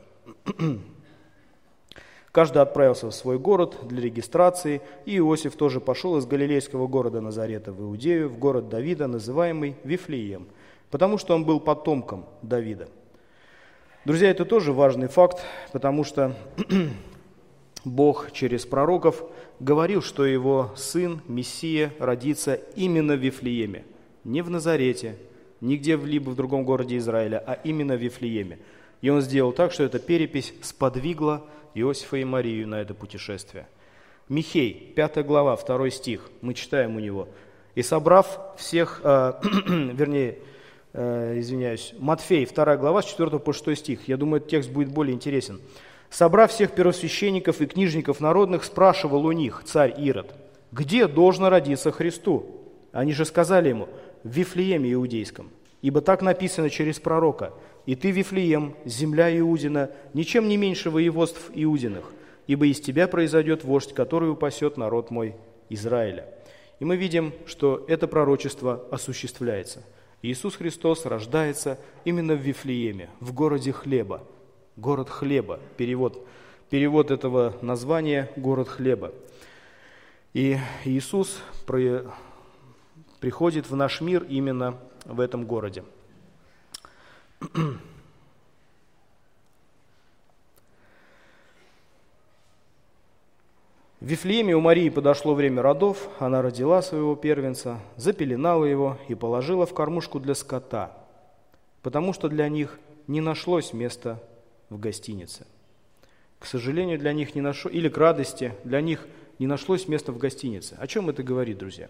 Каждый 2.32 2.62
отправился 2.62 3.08
в 3.08 3.12
свой 3.12 3.38
город 3.38 3.78
для 3.82 4.02
регистрации, 4.02 4.82
и 5.04 5.18
Иосиф 5.18 5.56
тоже 5.56 5.80
пошел 5.80 6.16
из 6.16 6.26
галилейского 6.26 6.86
города 6.86 7.20
Назарета 7.20 7.72
в 7.72 7.80
Иудею, 7.82 8.28
в 8.28 8.38
город 8.38 8.68
Давида, 8.68 9.08
называемый 9.08 9.76
Вифлеем, 9.82 10.46
потому 10.90 11.18
что 11.18 11.34
он 11.34 11.44
был 11.44 11.60
потомком 11.60 12.26
Давида– 12.42 12.88
Друзья, 14.06 14.30
это 14.30 14.46
тоже 14.46 14.72
важный 14.72 15.08
факт, 15.08 15.44
потому 15.72 16.04
что 16.04 16.34
Бог 17.84 18.32
через 18.32 18.64
пророков 18.64 19.22
говорил, 19.60 20.00
что 20.00 20.24
его 20.24 20.72
сын, 20.74 21.20
Мессия, 21.28 21.92
родится 21.98 22.54
именно 22.76 23.14
в 23.14 23.18
Вифлееме. 23.18 23.84
Не 24.24 24.40
в 24.40 24.48
Назарете, 24.48 25.16
нигде 25.60 25.96
либо 25.96 26.30
в 26.30 26.34
другом 26.34 26.64
городе 26.64 26.96
Израиля, 26.96 27.44
а 27.46 27.58
именно 27.62 27.94
в 27.94 28.00
Вифлееме. 28.00 28.58
И 29.00 29.08
он 29.08 29.20
сделал 29.20 29.52
так, 29.52 29.72
что 29.72 29.84
эта 29.84 29.98
перепись 29.98 30.52
сподвигла 30.62 31.44
Иосифа 31.74 32.16
и 32.16 32.24
Марию 32.24 32.68
на 32.68 32.80
это 32.80 32.94
путешествие. 32.94 33.66
Михей, 34.28 34.92
5 34.94 35.24
глава, 35.26 35.56
2 35.56 35.90
стих, 35.90 36.28
мы 36.40 36.54
читаем 36.54 36.96
у 36.96 37.00
него. 37.00 37.28
«И 37.74 37.82
собрав 37.82 38.56
всех, 38.56 39.00
э, 39.02 39.32
вернее, 39.68 40.38
э, 40.92 41.38
извиняюсь, 41.38 41.94
Матфей, 41.98 42.46
2 42.46 42.76
глава, 42.76 43.02
с 43.02 43.06
4 43.06 43.38
по 43.38 43.52
6 43.52 43.76
стих. 43.76 44.08
Я 44.08 44.16
думаю, 44.16 44.38
этот 44.38 44.50
текст 44.50 44.70
будет 44.70 44.90
более 44.90 45.14
интересен. 45.14 45.60
«Собрав 46.10 46.50
всех 46.50 46.72
первосвященников 46.72 47.60
и 47.60 47.66
книжников 47.66 48.20
народных, 48.20 48.64
спрашивал 48.64 49.24
у 49.24 49.32
них 49.32 49.62
царь 49.64 49.94
Ирод, 49.96 50.34
где 50.72 51.06
должно 51.06 51.50
родиться 51.50 51.90
Христу? 51.90 52.46
Они 52.92 53.12
же 53.12 53.24
сказали 53.24 53.68
ему, 53.68 53.88
в 54.22 54.28
Вифлееме 54.28 54.92
Иудейском, 54.92 55.50
ибо 55.82 56.00
так 56.00 56.22
написано 56.22 56.70
через 56.70 56.98
пророка, 56.98 57.52
«И 57.86 57.94
ты, 57.94 58.10
Вифлеем, 58.10 58.74
земля 58.84 59.36
Иудина, 59.38 59.90
ничем 60.14 60.48
не 60.48 60.56
меньше 60.56 60.90
воеводств 60.90 61.50
Иудиных, 61.54 62.12
ибо 62.46 62.66
из 62.66 62.80
тебя 62.80 63.08
произойдет 63.08 63.64
вождь, 63.64 63.94
который 63.94 64.30
упасет 64.30 64.76
народ 64.76 65.10
мой 65.10 65.34
Израиля». 65.68 66.26
И 66.78 66.84
мы 66.84 66.96
видим, 66.96 67.32
что 67.46 67.84
это 67.88 68.06
пророчество 68.06 68.84
осуществляется– 68.90 69.82
Иисус 70.22 70.56
Христос 70.56 71.06
рождается 71.06 71.78
именно 72.04 72.34
в 72.34 72.40
Вифлееме, 72.40 73.08
в 73.20 73.32
городе 73.32 73.72
хлеба. 73.72 74.22
Город 74.76 75.08
хлеба, 75.08 75.60
перевод, 75.78 76.26
перевод 76.68 77.10
этого 77.10 77.56
названия– 77.62 78.30
город 78.36 78.68
хлеба. 78.68 79.12
И 80.34 80.58
Иисус 80.84 81.40
при, 81.66 82.04
приходит 83.20 83.70
в 83.70 83.76
наш 83.76 84.02
мир 84.02 84.24
именно 84.28 84.76
в 85.06 85.20
этом 85.20 85.46
городе. 85.46 85.84
В 94.00 94.06
Вифлееме 94.06 94.56
у 94.56 94.60
Марии 94.60 94.88
подошло 94.88 95.34
время 95.34 95.62
родов, 95.62 96.08
она 96.18 96.40
родила 96.40 96.80
своего 96.80 97.16
первенца, 97.16 97.80
запеленала 97.96 98.64
его 98.64 98.98
и 99.08 99.14
положила 99.14 99.66
в 99.66 99.74
кормушку 99.74 100.20
для 100.20 100.34
скота, 100.34 100.96
потому 101.82 102.12
что 102.14 102.28
для 102.28 102.48
них 102.48 102.78
не 103.06 103.20
нашлось 103.20 103.72
места 103.72 104.22
в 104.70 104.78
гостинице. 104.78 105.46
К 106.38 106.46
сожалению, 106.46 106.98
для 106.98 107.12
них 107.12 107.34
не 107.34 107.42
нашло, 107.42 107.70
или 107.70 107.90
к 107.90 107.98
радости, 107.98 108.54
для 108.64 108.80
них 108.80 109.06
не 109.38 109.46
нашлось 109.46 109.86
места 109.88 110.12
в 110.12 110.18
гостинице. 110.18 110.76
О 110.78 110.86
чем 110.86 111.10
это 111.10 111.22
говорит, 111.22 111.58
друзья? 111.58 111.88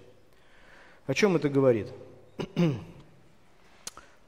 О 1.07 1.15
чем 1.15 1.37
это 1.37 1.49
говорит? 1.49 1.89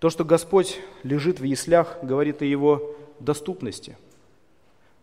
То, 0.03 0.11
что 0.11 0.27
Господь 0.27 0.81
лежит 1.03 1.41
в 1.41 1.45
яслях, 1.45 1.97
говорит 2.03 2.43
о 2.43 2.45
Его 2.45 2.95
доступности– 3.21 3.97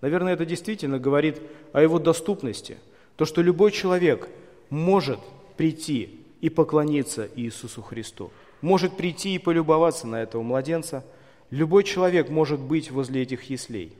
Наверное, 0.01 0.33
это 0.33 0.45
действительно 0.45 0.99
говорит 0.99 1.41
о 1.73 1.81
его 1.81 1.99
доступности. 1.99 2.77
То, 3.17 3.25
что 3.25 3.41
любой 3.41 3.71
человек 3.71 4.29
может 4.69 5.19
прийти 5.57 6.19
и 6.41 6.49
поклониться 6.49 7.27
Иисусу 7.35 7.81
Христу, 7.81 8.31
может 8.61 8.95
прийти 8.95 9.35
и 9.35 9.39
полюбоваться 9.39 10.07
на 10.07 10.21
этого 10.21 10.41
младенца. 10.41 11.03
Любой 11.49 11.83
человек 11.83 12.29
может 12.29 12.59
быть 12.59 12.91
возле 12.91 13.23
этих 13.23 13.49
яслей. 13.49 13.93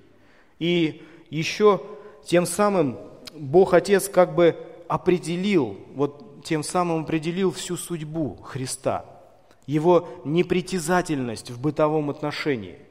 И 0.59 1.03
еще 1.29 1.81
тем 2.25 2.45
самым 2.45 2.97
Бог 3.33 3.73
Отец 3.73 4.07
как 4.07 4.35
бы 4.35 4.55
определил, 4.87 5.77
вот 5.95 6.43
тем 6.45 6.63
самым 6.63 7.03
определил 7.03 7.51
всю 7.51 7.75
судьбу 7.75 8.37
Христа, 8.43 9.05
его 9.71 10.09
непритязательность 10.25 11.51
в 11.51 11.61
бытовом 11.61 12.09
отношении– 12.09 12.77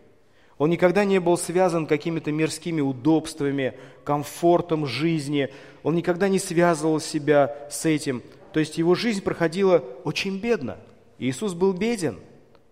Он 0.59 0.71
никогда 0.71 1.05
не 1.05 1.21
был 1.21 1.39
связан 1.39 1.87
какими-то 1.87 2.33
мирскими 2.33 2.81
удобствами, 2.81 3.75
комфортом 4.05 4.87
жизни. 4.87 5.51
Он 5.85 5.95
никогда 5.95 6.29
не 6.29 6.41
связывал 6.41 7.01
себя 7.01 7.57
с 7.71 7.87
этим. 7.87 8.23
То 8.53 8.61
есть 8.61 8.77
его 8.77 8.95
жизнь 8.95 9.23
проходила 9.23 9.85
очень 10.05 10.39
бедно. 10.41 10.79
Иисус 11.19 11.55
был 11.55 11.73
беден. 11.73 12.19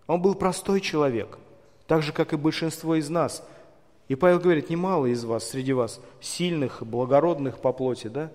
Он 0.08 0.20
был 0.20 0.34
простой 0.34 0.80
человек, 0.80 1.38
так 1.86 2.02
же, 2.02 2.12
как 2.12 2.32
и 2.32 2.36
большинство 2.36 2.96
из 2.96 3.08
нас. 3.08 3.46
И 4.08 4.14
Павел 4.14 4.38
говорит, 4.38 4.70
немало 4.70 5.06
из 5.06 5.24
вас, 5.24 5.48
среди 5.48 5.72
вас, 5.72 6.00
сильных, 6.20 6.84
благородных 6.84 7.58
по 7.58 7.72
плоти, 7.72 8.06
да? 8.06 8.30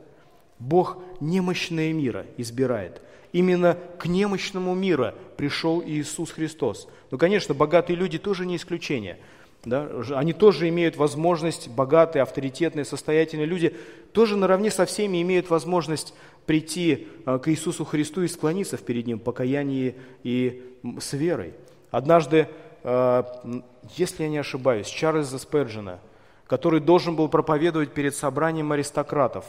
Бог 0.59 0.97
немощное 1.21 1.93
мира 1.93 2.25
избирает. 2.37 3.01
Именно 3.31 3.77
к 3.97 4.07
немощному 4.07 4.75
миру 4.75 5.13
пришел 5.37 5.81
Иисус 5.85 6.31
Христос. 6.31 6.87
Но, 7.11 7.17
конечно, 7.17 7.53
богатые 7.53 7.95
люди 7.95 8.17
тоже 8.17 8.45
не 8.45 8.57
исключение. 8.57 9.19
Да? 9.63 9.89
Они 10.11 10.33
тоже 10.33 10.69
имеют 10.69 10.97
возможность, 10.97 11.69
богатые, 11.69 12.23
авторитетные, 12.23 12.83
состоятельные 12.83 13.45
люди, 13.45 13.75
тоже 14.11 14.35
наравне 14.35 14.71
со 14.71 14.85
всеми 14.85 15.21
имеют 15.21 15.49
возможность 15.49 16.13
прийти 16.45 17.07
а, 17.25 17.37
к 17.37 17.49
Иисусу 17.49 17.85
Христу 17.85 18.23
и 18.23 18.27
склониться 18.27 18.77
перед 18.77 19.05
Ним 19.05 19.19
в 19.19 19.23
покаянии 19.23 19.95
и 20.23 20.63
с 20.99 21.13
верой. 21.13 21.53
Однажды, 21.91 22.47
а, 22.83 23.61
если 23.95 24.23
я 24.23 24.29
не 24.29 24.39
ошибаюсь, 24.39 24.87
Чарльза 24.87 25.37
Сперджина, 25.37 25.99
который 26.47 26.79
должен 26.79 27.15
был 27.15 27.29
проповедовать 27.29 27.93
перед 27.93 28.15
собранием 28.15 28.71
аристократов, 28.71 29.45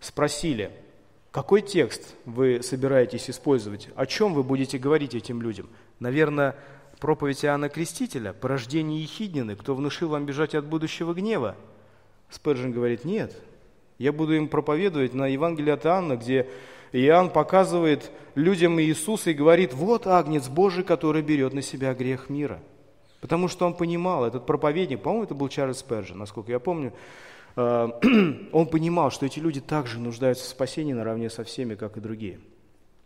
спросили, 0.00 0.72
какой 1.30 1.62
текст 1.62 2.16
вы 2.24 2.60
собираетесь 2.62 3.30
использовать, 3.30 3.88
о 3.94 4.06
чем 4.06 4.34
вы 4.34 4.42
будете 4.42 4.78
говорить 4.78 5.14
этим 5.14 5.40
людям? 5.42 5.68
Наверное, 6.00 6.56
проповедь 6.98 7.44
Иоанна 7.44 7.68
Крестителя, 7.68 8.32
порождение 8.32 9.02
Ехиднины, 9.02 9.54
кто 9.56 9.74
внушил 9.74 10.08
вам 10.08 10.26
бежать 10.26 10.54
от 10.54 10.66
будущего 10.66 11.14
гнева? 11.14 11.56
Сперджин 12.30 12.72
говорит, 12.72 13.04
нет, 13.04 13.40
я 13.98 14.12
буду 14.12 14.34
им 14.34 14.48
проповедовать 14.48 15.14
на 15.14 15.26
Евангелие 15.26 15.74
от 15.74 15.86
Иоанна, 15.86 16.16
где 16.16 16.48
Иоанн 16.92 17.30
показывает 17.30 18.10
людям 18.34 18.80
Иисуса 18.80 19.30
и 19.30 19.34
говорит, 19.34 19.72
вот 19.72 20.06
Агнец 20.06 20.48
Божий, 20.48 20.84
который 20.84 21.22
берет 21.22 21.52
на 21.52 21.62
себя 21.62 21.94
грех 21.94 22.28
мира. 22.28 22.60
Потому 23.20 23.48
что 23.48 23.66
он 23.66 23.74
понимал, 23.74 24.24
этот 24.24 24.46
проповедник, 24.46 25.02
по-моему, 25.02 25.24
это 25.24 25.34
был 25.34 25.48
Чарльз 25.48 25.78
Сперджин, 25.78 26.18
насколько 26.18 26.50
я 26.50 26.58
помню, 26.58 26.92
он 27.56 28.66
понимал, 28.66 29.10
что 29.10 29.26
эти 29.26 29.38
люди 29.38 29.60
также 29.60 29.98
нуждаются 29.98 30.44
в 30.44 30.48
спасении 30.48 30.92
наравне 30.92 31.30
со 31.30 31.44
всеми, 31.44 31.74
как 31.74 31.96
и 31.96 32.00
другие. 32.00 32.40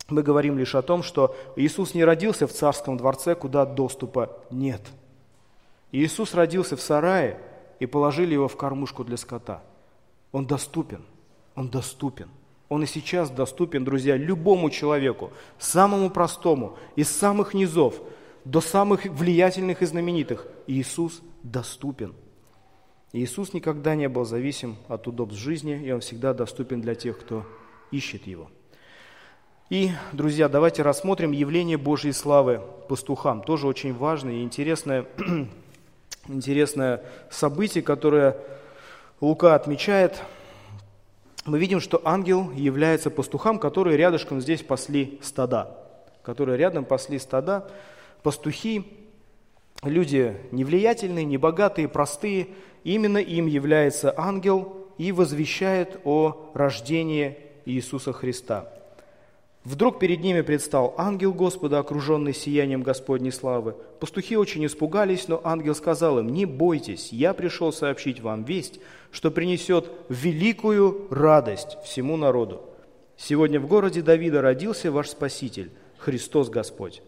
Мы 0.09 0.23
говорим 0.23 0.59
лишь 0.59 0.75
о 0.75 0.83
том, 0.83 1.03
что 1.03 1.35
Иисус 1.57 1.95
не 1.95 2.05
родился 2.05 2.47
в 2.47 2.53
царском 2.53 2.97
дворце, 2.97 3.35
куда 3.35 3.65
доступа 3.65 4.39
нет. 4.51 4.83
Иисус 5.93 6.35
родился 6.35 6.77
в 6.77 6.81
сарае 6.81 7.39
и 7.81 7.87
положили 7.87 8.35
его 8.35 8.49
в 8.49 8.57
кормушку 8.57 9.05
для 9.05 9.17
скота– 9.17 9.63
он 10.35 10.47
доступен. 10.47 11.05
Он 11.55 11.69
доступен. 11.69 12.29
Он 12.69 12.83
и 12.83 12.87
сейчас 12.87 13.31
доступен, 13.31 13.85
друзья, 13.85 14.17
любому 14.17 14.69
человеку, 14.69 15.31
самому 15.61 16.11
простому, 16.11 16.77
из 16.97 17.09
самых 17.09 17.55
низов 17.55 17.95
до 18.45 18.61
самых 18.61 19.05
влиятельных 19.05 19.81
и 19.81 19.87
знаменитых. 19.87 20.49
Иисус 20.67 21.23
доступен. 21.45 22.15
Иисус 23.15 23.53
никогда 23.53 23.95
не 23.95 24.09
был 24.09 24.25
зависим 24.25 24.75
от 24.89 25.07
удобств 25.07 25.41
жизни, 25.41 25.81
и 25.81 25.93
Он 25.93 26.01
всегда 26.01 26.35
доступен 26.35 26.81
для 26.81 26.97
тех, 26.97 27.17
кто 27.17 27.47
ищет 27.93 28.27
Его. 28.27 28.51
И, 29.71 29.91
друзья, 30.13 30.49
давайте 30.49 30.83
рассмотрим 30.83 31.31
явление 31.31 31.77
Божьей 31.77 32.11
славы 32.11 32.61
пастухам. 32.89 33.41
Тоже 33.43 33.69
очень 33.69 33.95
важное 33.95 34.33
и 34.35 34.43
интересное, 34.43 35.07
интересное 36.27 37.05
событие, 37.31 37.85
которое 37.85 38.37
Лука 39.21 39.55
отмечает, 39.55 40.21
мы 41.45 41.61
видим, 41.61 41.79
что 41.79 42.03
ангел 42.05 42.51
является 42.51 43.11
пастухам, 43.11 43.61
которые 43.61 43.97
рядышком 43.97 44.41
здесь 44.41 44.65
пасли 44.65 45.21
стада. 45.23 45.79
Которые 46.25 46.59
рядом 46.59 46.85
пасли 46.85 47.21
стада. 47.21 47.71
Пастухи, 48.25 48.85
люди 49.85 50.37
невлиятельные, 50.51 51.25
небогатые, 51.25 51.87
простые. 51.87 52.49
Именно 52.85 53.19
им 53.19 53.47
является 53.47 54.15
ангел 54.17 54.77
и 54.99 55.11
возвещает 55.11 55.99
о 56.05 56.51
рождении 56.55 57.39
Иисуса 57.65 58.13
Христа. 58.13 58.69
Вдруг 59.65 59.99
перед 59.99 60.21
ними 60.21 60.43
предстал 60.43 60.95
ангел 60.99 61.33
Господа, 61.33 61.79
окруженный 61.79 62.35
сиянием 62.35 62.83
Господней 62.83 63.33
славы. 63.33 63.75
Пастухи 63.99 64.37
очень 64.37 64.67
испугались, 64.67 65.27
но 65.27 65.41
ангел 65.43 65.75
сказал 65.75 66.19
им, 66.19 66.29
«Не 66.29 66.45
бойтесь, 66.45 67.11
я 67.11 67.33
пришел 67.33 67.73
сообщить 67.73 68.21
вам 68.21 68.45
весть, 68.45 68.79
что 69.11 69.31
принесет 69.31 69.91
великую 70.11 71.07
радость 71.09 71.79
всему 71.83 72.19
народу. 72.19 72.61
Сегодня 73.17 73.59
в 73.59 73.67
городе 73.67 74.03
Давида 74.03 74.43
родился 74.43 74.93
ваш 74.93 75.09
Спаситель, 75.09 75.73
Христос 75.97 76.51
Господь». 76.51 77.03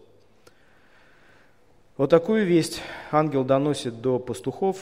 Вот 1.97 2.09
такую 2.09 2.43
весть 2.45 2.81
ангел 3.11 3.43
доносит 3.43 4.01
до 4.01 4.17
пастухов, 4.17 4.77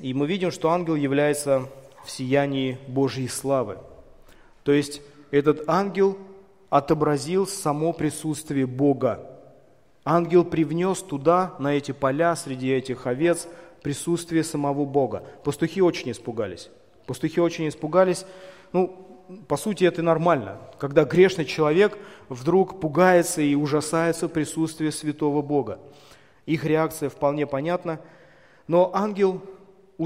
и 0.00 0.14
мы 0.14 0.26
видим, 0.26 0.50
что 0.50 0.70
ангел 0.70 0.94
является 0.94 1.68
в 2.04 2.10
сиянии 2.10 2.78
Божьей 2.88 3.28
славы. 3.28 3.78
То 4.62 4.72
есть 4.72 5.02
этот 5.30 5.68
ангел 5.68 6.16
отобразил 6.70 7.46
само 7.46 7.92
присутствие 7.92 8.66
Бога. 8.66 9.26
Ангел 10.04 10.44
привнес 10.44 11.02
туда, 11.02 11.54
на 11.58 11.74
эти 11.74 11.92
поля, 11.92 12.34
среди 12.34 12.72
этих 12.72 13.06
овец, 13.06 13.46
присутствие 13.82 14.42
самого 14.42 14.84
Бога. 14.84 15.22
Пастухи 15.44 15.82
очень 15.82 16.10
испугались. 16.10 16.70
Пастухи 17.06 17.40
очень 17.40 17.68
испугались. 17.68 18.24
Ну, 18.72 19.06
по 19.46 19.56
сути, 19.56 19.84
это 19.84 20.02
нормально, 20.02 20.58
когда 20.78 21.04
грешный 21.04 21.44
человек 21.44 21.96
вдруг 22.28 22.80
пугается 22.80 23.42
и 23.42 23.54
ужасается 23.54 24.28
в 24.28 24.32
присутствии 24.32 24.90
святого 24.90 25.42
Бога. 25.42 25.78
Их 26.46 26.64
реакция 26.64 27.10
вполне 27.10 27.46
понятна, 27.46 28.00
но 28.66 28.90
ангел 28.94 29.42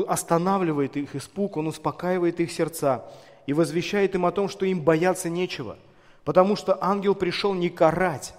останавливает 0.02 0.96
их 0.96 1.14
испуг, 1.14 1.56
он 1.56 1.68
успокаивает 1.68 2.40
их 2.40 2.50
сердца 2.50 3.04
и 3.46 3.52
возвещает 3.52 4.14
им 4.14 4.26
о 4.26 4.32
том, 4.32 4.48
что 4.48 4.66
им 4.66 4.80
бояться 4.80 5.28
нечего, 5.28 5.76
потому 6.24 6.56
что 6.56 6.78
ангел 6.80 7.14
пришел 7.14 7.54
не 7.54 7.68
карать. 7.68 8.34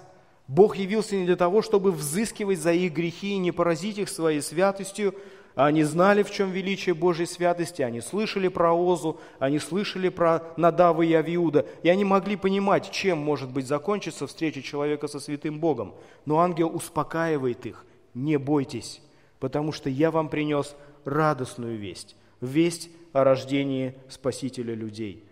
Бог 0.47 0.75
явился 0.75 1.15
не 1.15 1.25
для 1.25 1.35
того, 1.35 1.61
чтобы 1.61 1.91
взыскивать 1.91 2.59
за 2.59 2.71
их 2.73 2.93
грехи 2.93 3.33
и 3.33 3.37
не 3.37 3.51
поразить 3.51 3.97
их 3.97 4.09
своей 4.09 4.41
святостью, 4.41 5.15
они 5.55 5.83
знали, 5.83 6.21
в 6.21 6.31
чем 6.31 6.51
величие 6.51 6.93
Божьей 6.93 7.25
святости, 7.25 7.81
они 7.81 8.01
слышали 8.01 8.49
про 8.49 8.73
Озу, 8.73 9.21
они 9.39 9.57
слышали 9.59 10.09
про 10.09 10.43
Надава 10.57 11.01
и 11.01 11.13
Авиуда, 11.13 11.65
и 11.81 11.87
они 11.87 12.03
могли 12.03 12.35
понимать, 12.35 12.91
чем 12.91 13.19
может 13.19 13.49
быть 13.49 13.65
закончиться 13.65 14.27
встреча 14.27 14.61
человека 14.61 15.07
со 15.07 15.21
святым 15.21 15.59
Богом. 15.59 15.95
Но 16.25 16.39
ангел 16.39 16.75
успокаивает 16.75 17.65
их, 17.65 17.85
не 18.13 18.37
бойтесь, 18.37 19.01
потому 19.39 19.71
что 19.71 19.89
я 19.89 20.11
вам 20.11 20.27
принес 20.27 20.75
радостную 21.05 21.77
весть, 21.77 22.15
весть 22.41 22.89
о 23.13 23.23
рождении 23.23 23.95
Спасителя 24.09 24.73
людей. 24.73 25.23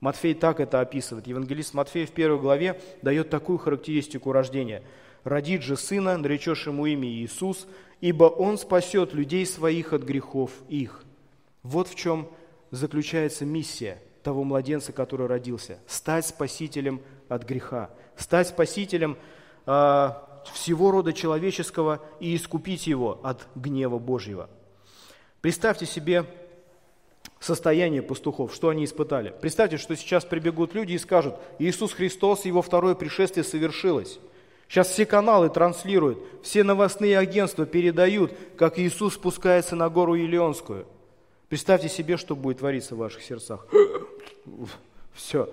Матфей 0.00 0.34
так 0.34 0.60
это 0.60 0.80
описывает. 0.80 1.26
Евангелист 1.26 1.74
Матфей 1.74 2.06
в 2.06 2.12
первой 2.12 2.40
главе 2.40 2.80
дает 3.02 3.30
такую 3.30 3.58
характеристику 3.58 4.32
рождения. 4.32 4.82
«Родит 5.24 5.62
же 5.62 5.76
сына, 5.76 6.16
наречешь 6.16 6.66
ему 6.66 6.86
имя 6.86 7.08
Иисус, 7.08 7.66
ибо 8.00 8.24
он 8.24 8.58
спасет 8.58 9.12
людей 9.12 9.44
своих 9.44 9.92
от 9.92 10.02
грехов 10.02 10.52
их». 10.68 11.02
Вот 11.62 11.88
в 11.88 11.96
чем 11.96 12.28
заключается 12.70 13.44
миссия 13.44 14.00
того 14.22 14.44
младенца, 14.44 14.92
который 14.92 15.26
родился. 15.26 15.78
Стать 15.86 16.26
спасителем 16.26 17.00
от 17.28 17.44
греха. 17.44 17.90
Стать 18.16 18.48
спасителем 18.48 19.16
э, 19.66 20.08
всего 20.52 20.90
рода 20.90 21.12
человеческого 21.12 22.00
и 22.20 22.34
искупить 22.36 22.86
его 22.86 23.20
от 23.22 23.48
гнева 23.54 23.98
Божьего. 23.98 24.48
Представьте 25.40 25.86
себе 25.86 26.24
состояние 27.40 28.02
пастухов, 28.02 28.54
что 28.54 28.68
они 28.68 28.84
испытали. 28.84 29.32
Представьте, 29.40 29.76
что 29.76 29.94
сейчас 29.96 30.24
прибегут 30.24 30.74
люди 30.74 30.92
и 30.92 30.98
скажут, 30.98 31.36
Иисус 31.58 31.92
Христос, 31.92 32.44
Его 32.44 32.62
второе 32.62 32.94
пришествие 32.94 33.44
совершилось. 33.44 34.18
Сейчас 34.68 34.88
все 34.88 35.06
каналы 35.06 35.48
транслируют, 35.48 36.18
все 36.42 36.62
новостные 36.62 37.18
агентства 37.18 37.64
передают, 37.64 38.32
как 38.56 38.78
Иисус 38.78 39.14
спускается 39.14 39.76
на 39.76 39.88
гору 39.88 40.14
Елеонскую. 40.14 40.86
Представьте 41.48 41.88
себе, 41.88 42.18
что 42.18 42.36
будет 42.36 42.58
твориться 42.58 42.94
в 42.94 42.98
ваших 42.98 43.22
сердцах. 43.22 43.66
Все, 45.14 45.48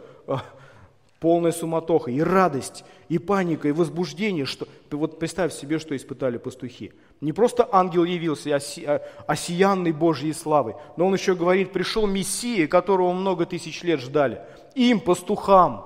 полная 1.19 1.53
суматоха, 1.53 2.11
и 2.11 2.19
радость, 2.19 2.83
и 3.07 3.17
паника, 3.17 3.67
и 3.69 3.71
возбуждение. 3.71 4.45
Что... 4.45 4.67
Вот 4.91 5.17
представь 5.17 5.53
себе, 5.53 5.79
что 5.79 5.95
испытали 5.95 6.37
пастухи. 6.37 6.91
Не 7.21 7.31
просто 7.33 7.67
ангел 7.71 8.03
явился, 8.03 8.55
а 8.55 9.01
осиянный 9.25 9.91
Божьей 9.93 10.33
славой, 10.33 10.75
но 10.97 11.07
он 11.07 11.13
еще 11.13 11.33
говорит, 11.35 11.71
пришел 11.71 12.05
Мессия, 12.05 12.67
которого 12.67 13.13
много 13.13 13.45
тысяч 13.45 13.83
лет 13.83 13.99
ждали. 14.01 14.41
Им, 14.75 14.99
пастухам, 14.99 15.85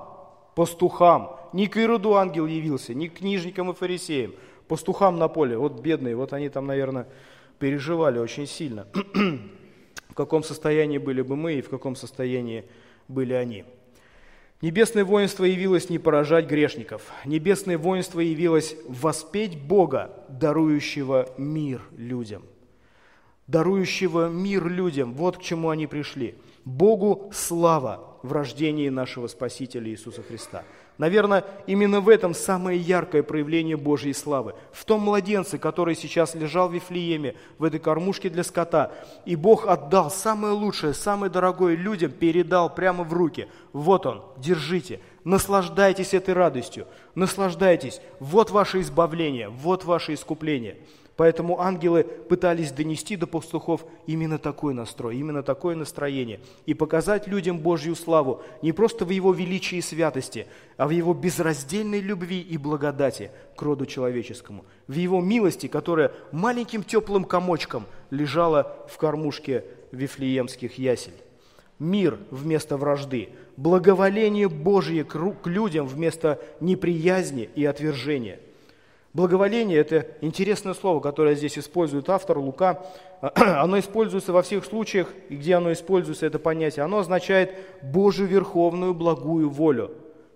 пастухам, 0.54 1.36
не 1.52 1.66
к 1.66 1.76
Ироду 1.76 2.16
ангел 2.16 2.46
явился, 2.46 2.94
не 2.94 3.08
к 3.08 3.18
книжникам 3.18 3.70
и 3.70 3.74
фарисеям, 3.74 4.34
пастухам 4.66 5.18
на 5.18 5.28
поле, 5.28 5.56
вот 5.56 5.80
бедные, 5.80 6.16
вот 6.16 6.32
они 6.32 6.48
там, 6.48 6.66
наверное, 6.66 7.06
переживали 7.58 8.18
очень 8.18 8.46
сильно. 8.46 8.86
в 10.10 10.14
каком 10.14 10.42
состоянии 10.42 10.98
были 10.98 11.22
бы 11.22 11.36
мы 11.36 11.54
и 11.54 11.62
в 11.62 11.68
каком 11.68 11.94
состоянии 11.94 12.64
были 13.08 13.32
они. 13.32 13.64
Небесное 14.60 15.04
воинство 15.06 15.44
явилось 15.44 15.88
не 15.88 15.98
поражать 15.98 16.46
грешников. 16.46 17.02
Небесное 17.24 17.78
воинство 17.78 18.20
явилось 18.20 18.76
воспеть 18.86 19.58
Бога, 19.58 20.24
дарующего 20.28 21.30
мир 21.38 21.80
людям. 21.96 22.42
Дарующего 23.46 24.28
мир 24.28 24.68
людям. 24.68 25.14
Вот 25.14 25.38
к 25.38 25.42
чему 25.42 25.70
они 25.70 25.86
пришли. 25.86 26.34
Богу 26.66 27.30
слава 27.34 28.18
в 28.22 28.32
рождении 28.32 28.90
нашего 28.90 29.28
Спасителя 29.28 29.90
Иисуса 29.90 30.22
Христа– 30.22 30.62
Наверное, 31.00 31.46
именно 31.66 32.02
в 32.02 32.10
этом 32.10 32.34
самое 32.34 32.78
яркое 32.78 33.22
проявление 33.22 33.78
Божьей 33.78 34.12
славы. 34.12 34.54
В 34.70 34.84
том 34.84 35.00
младенце, 35.00 35.56
который 35.56 35.94
сейчас 35.94 36.34
лежал 36.34 36.68
в 36.68 36.74
Вифлееме, 36.74 37.36
в 37.56 37.64
этой 37.64 37.80
кормушке 37.80 38.28
для 38.28 38.44
скота. 38.44 38.92
И 39.24 39.34
Бог 39.34 39.66
отдал 39.66 40.10
самое 40.10 40.52
лучшее, 40.52 40.92
самое 40.92 41.32
дорогое 41.32 41.74
людям, 41.74 42.10
передал 42.10 42.68
прямо 42.74 43.02
в 43.02 43.14
руки. 43.14 43.48
Вот 43.72 44.04
он, 44.04 44.22
держите, 44.36 45.00
наслаждайтесь 45.24 46.12
этой 46.12 46.34
радостью, 46.34 46.86
наслаждайтесь. 47.14 48.02
Вот 48.18 48.50
ваше 48.50 48.82
избавление, 48.82 49.48
вот 49.48 49.86
ваше 49.86 50.12
искупление. 50.12 50.76
Поэтому 51.20 51.60
ангелы 51.60 52.04
пытались 52.04 52.72
донести 52.72 53.14
до 53.14 53.26
пастухов 53.26 53.84
именно 54.06 54.38
такой 54.38 54.72
настрой, 54.72 55.18
именно 55.18 55.42
такое 55.42 55.76
настроение. 55.76 56.40
И 56.64 56.72
показать 56.72 57.26
людям 57.26 57.58
Божью 57.58 57.94
славу 57.94 58.40
не 58.62 58.72
просто 58.72 59.04
в 59.04 59.10
Его 59.10 59.34
величии 59.34 59.76
и 59.76 59.82
святости, 59.82 60.46
а 60.78 60.88
в 60.88 60.92
Его 60.92 61.12
безраздельной 61.12 62.00
любви 62.00 62.40
и 62.40 62.56
благодати 62.56 63.32
к 63.54 63.60
роду 63.60 63.84
человеческому. 63.84 64.64
В 64.86 64.94
Его 64.94 65.20
милости, 65.20 65.66
которая 65.66 66.12
маленьким 66.32 66.82
теплым 66.82 67.24
комочком 67.24 67.84
лежала 68.08 68.78
в 68.88 68.96
кормушке 68.96 69.66
вифлеемских 69.92 70.78
ясель. 70.78 71.20
Мир 71.78 72.16
вместо 72.30 72.78
вражды, 72.78 73.28
благоволение 73.58 74.48
Божье 74.48 75.04
к 75.04 75.18
людям 75.44 75.86
вместо 75.86 76.40
неприязни 76.60 77.50
и 77.54 77.66
отвержения– 77.66 78.40
Благоволение– 79.12 79.78
это 79.80 80.06
интересное 80.20 80.72
слово, 80.72 81.00
которое 81.00 81.34
здесь 81.34 81.58
использует 81.58 82.08
автор 82.08 82.38
Лука. 82.38 82.86
Оно 83.34 83.80
используется 83.80 84.32
во 84.32 84.42
всех 84.42 84.64
случаях, 84.64 85.08
и 85.28 85.36
где 85.36 85.56
оно 85.56 85.72
используется, 85.72 86.26
это 86.26 86.38
понятие. 86.38 86.84
Оно 86.84 86.98
означает 86.98 87.52
Божью 87.82 88.26
верховную 88.28 88.94
благую 88.94 89.50
волю. 89.50 89.90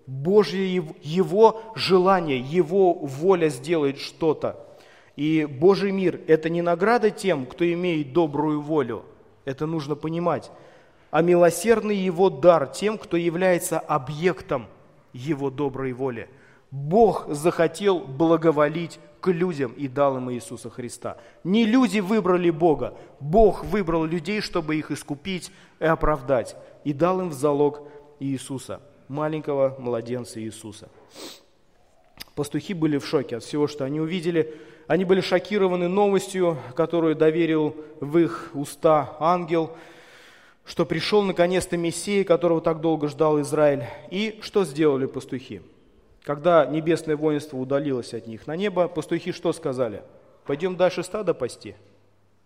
Божье 0.07 0.83
Его 1.01 1.61
желание, 1.75 2.37
Его 2.37 2.93
воля 2.93 3.47
сделает 3.47 3.97
что-то. 3.97 4.67
И 5.15 5.45
Божий 5.45 5.93
мир– 5.93 6.19
это 6.27 6.49
не 6.49 6.61
награда 6.61 7.11
тем, 7.11 7.45
кто 7.45 7.65
имеет 7.71 8.11
добрую 8.11 8.59
волю. 8.59 9.05
Это 9.45 9.65
нужно 9.67 9.95
понимать. 9.95 10.51
А 11.11 11.21
милосердный 11.21 11.95
Его 11.95 12.29
дар 12.29 12.67
тем, 12.67 12.97
кто 12.97 13.15
является 13.15 13.79
объектом 13.79 14.67
Его 15.13 15.49
доброй 15.49 15.93
воли– 15.93 16.27
Бог 16.75 17.27
захотел 17.29 17.99
благоволить 17.99 18.99
к 19.21 19.29
людям 19.29 19.71
и 19.71 19.87
дал 19.87 20.17
им 20.17 20.29
Иисуса 20.29 20.69
Христа. 20.69 21.15
Не 21.45 21.65
люди 21.65 21.99
выбрали 21.99 22.49
Бога, 22.49 22.95
Бог 23.21 23.63
выбрал 23.63 24.03
людей, 24.03 24.41
чтобы 24.41 24.75
их 24.75 24.91
искупить 24.91 25.53
и 25.79 25.85
оправдать, 25.85 26.57
и 26.83 26.91
дал 26.91 27.21
им 27.21 27.29
в 27.29 27.33
залог 27.33 27.81
Иисуса, 28.19 28.81
маленького 29.07 29.77
младенца 29.79 30.41
Иисуса. 30.41 30.89
Пастухи 32.35 32.73
были 32.73 32.97
в 32.97 33.05
шоке 33.07 33.37
от 33.37 33.43
всего, 33.43 33.67
что 33.67 33.85
они 33.85 34.01
увидели. 34.01 34.53
Они 34.87 35.05
были 35.05 35.21
шокированы 35.21 35.87
новостью, 35.87 36.57
которую 36.75 37.15
доверил 37.15 37.73
в 38.01 38.17
их 38.17 38.51
уста 38.53 39.15
ангел, 39.21 39.71
что 40.65 40.85
пришел 40.85 41.21
наконец-то 41.23 41.77
Мессия, 41.77 42.25
которого 42.25 42.59
так 42.59 42.81
долго 42.81 43.07
ждал 43.07 43.39
Израиль. 43.39 43.85
И 44.11 44.39
что 44.41 44.65
сделали 44.65 45.05
пастухи? 45.05 45.61
Когда 46.25 46.65
небесное 46.65 47.15
воинство 47.15 47.57
удалилось 47.57 48.15
от 48.15 48.25
них 48.25 48.47
на 48.47 48.55
небо, 48.55 48.87
пастухи 48.87 49.31
что 49.31 49.53
сказали? 49.53 50.01
Пойдем 50.45 50.75
дальше 50.75 51.03
стада 51.03 51.35
пасти? 51.35 51.75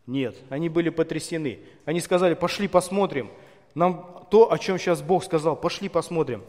Нет, 0.05 0.35
они 0.49 0.67
были 0.67 0.89
потрясены. 0.89 1.59
Они 1.85 2.01
сказали, 2.01 2.33
пошли 2.33 2.67
посмотрим. 2.67 3.31
Нам 3.75 4.25
то, 4.29 4.51
о 4.51 4.57
чем 4.57 4.77
сейчас 4.77 5.01
Бог 5.01 5.23
сказал, 5.23 5.55
пошли 5.55 5.87
посмотрим. 5.87 6.43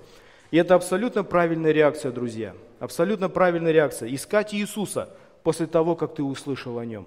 И 0.50 0.56
это 0.56 0.74
абсолютно 0.74 1.22
правильная 1.22 1.70
реакция, 1.70 2.10
друзья. 2.10 2.54
Абсолютно 2.80 3.28
правильная 3.28 3.70
реакция. 3.70 4.12
Искать 4.12 4.52
Иисуса 4.52 5.08
после 5.44 5.68
того, 5.68 5.94
как 5.94 6.16
ты 6.16 6.24
услышал 6.24 6.78
о 6.78 6.84
Нем. 6.84 7.06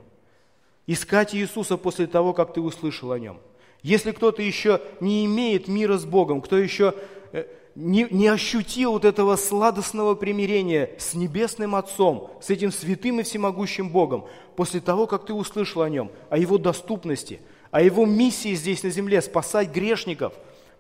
Искать 0.88 1.36
Иисуса 1.36 1.76
после 1.76 2.08
того, 2.08 2.34
как 2.34 2.54
ты 2.54 2.62
услышал 2.62 3.12
о 3.12 3.20
Нем. 3.20 3.40
Если 3.82 4.12
кто-то 4.12 4.42
еще 4.42 4.80
не 5.02 5.26
имеет 5.26 5.68
мира 5.68 5.98
с 5.98 6.06
Богом, 6.06 6.42
кто 6.42 6.58
еще 6.58 6.94
э, 7.34 7.46
не, 7.76 8.08
не 8.12 8.28
ощутил 8.28 8.92
вот 8.92 9.06
этого 9.06 9.36
сладостного 9.36 10.16
примирения 10.16 10.92
с 10.98 11.14
Небесным 11.14 11.76
Отцом, 11.76 12.32
с 12.42 12.50
этим 12.50 12.72
святым 12.72 13.20
и 13.20 13.24
всемогущим 13.24 13.90
Богом, 13.90 14.26
после 14.56 14.80
того, 14.80 15.08
как 15.08 15.26
ты 15.26 15.34
услышал 15.34 15.82
о 15.82 15.90
Нем, 15.90 16.12
о 16.30 16.38
Его 16.38 16.58
доступности, 16.58 17.42
о 17.72 17.82
Его 17.82 18.06
миссии 18.06 18.54
здесь 18.54 18.84
на 18.84 18.90
земле, 18.90 19.22
спасать 19.22 19.74
грешников, 19.74 20.34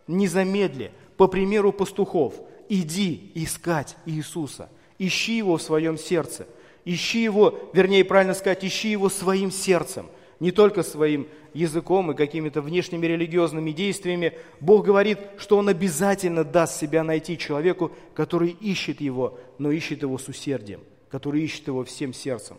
не 0.07 0.27
замедли, 0.27 0.91
по 1.17 1.27
примеру 1.27 1.71
пастухов, 1.71 2.35
иди 2.69 3.31
искать 3.35 3.95
Иисуса, 4.05 4.69
ищи 4.99 5.37
Его 5.37 5.57
в 5.57 5.61
своем 5.61 5.97
сердце, 5.97 6.47
ищи 6.85 7.23
Его, 7.23 7.59
вернее, 7.73 8.05
правильно 8.05 8.33
сказать, 8.33 8.63
ищи 8.63 8.89
Его 8.89 9.09
своим 9.09 9.51
сердцем, 9.51 10.07
не 10.43 10.51
только 10.51 10.83
своим 10.83 11.29
языком 11.53 12.11
и 12.11 12.15
какими-то 12.15 12.61
внешними 12.61 13.05
религиозными 13.05 13.71
действиями, 13.71 14.33
Бог 14.59 14.85
говорит, 14.85 15.17
что 15.37 15.55
Он 15.55 15.69
обязательно 15.69 16.43
даст 16.43 16.81
себя 16.81 17.01
найти 17.05 17.37
человеку, 17.37 17.93
который 18.13 18.49
ищет 18.49 18.99
Его, 18.99 19.39
но 19.57 19.71
ищет 19.71 20.01
Его 20.01 20.17
с 20.17 20.27
усердием, 20.27 20.81
который 21.09 21.41
ищет 21.41 21.67
Его 21.67 21.85
всем 21.85 22.11
сердцем. 22.11 22.57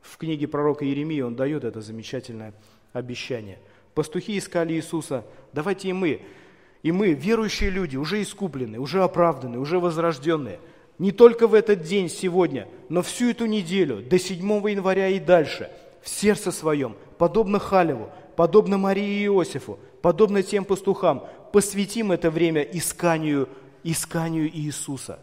В 0.00 0.16
книге 0.16 0.46
пророка 0.46 0.84
Иеремии 0.84 1.22
Он 1.22 1.34
дает 1.34 1.64
это 1.64 1.80
замечательное 1.80 2.54
обещание. 2.92 3.58
Пастухи 3.96 4.38
искали 4.38 4.74
Иисуса, 4.74 5.24
давайте 5.52 5.88
и 5.88 5.92
мы, 5.92 6.22
и 6.84 6.92
мы, 6.92 7.14
верующие 7.14 7.70
люди, 7.70 7.96
уже 7.96 8.22
искупленные, 8.22 8.78
уже 8.78 9.02
оправданные, 9.02 9.58
уже 9.58 9.80
возрожденные, 9.80 10.60
не 11.00 11.10
только 11.10 11.48
в 11.48 11.54
этот 11.54 11.82
день 11.82 12.08
сегодня, 12.08 12.68
но 12.88 13.02
всю 13.02 13.30
эту 13.30 13.46
неделю, 13.46 14.04
до 14.08 14.20
7 14.20 14.38
января 14.70 15.08
и 15.08 15.18
дальше, 15.18 15.68
в 16.04 16.08
сердце 16.08 16.52
своем, 16.52 16.96
подобно 17.24 17.58
Халеву, 17.58 18.10
подобно 18.36 18.76
Марии 18.76 19.22
и 19.22 19.24
Иосифу, 19.24 19.78
подобно 20.02 20.42
тем 20.42 20.66
пастухам, 20.66 21.24
посвятим 21.52 22.12
это 22.12 22.30
время 22.30 22.60
исканию, 22.60 23.48
исканию 23.82 24.54
Иисуса. 24.54 25.18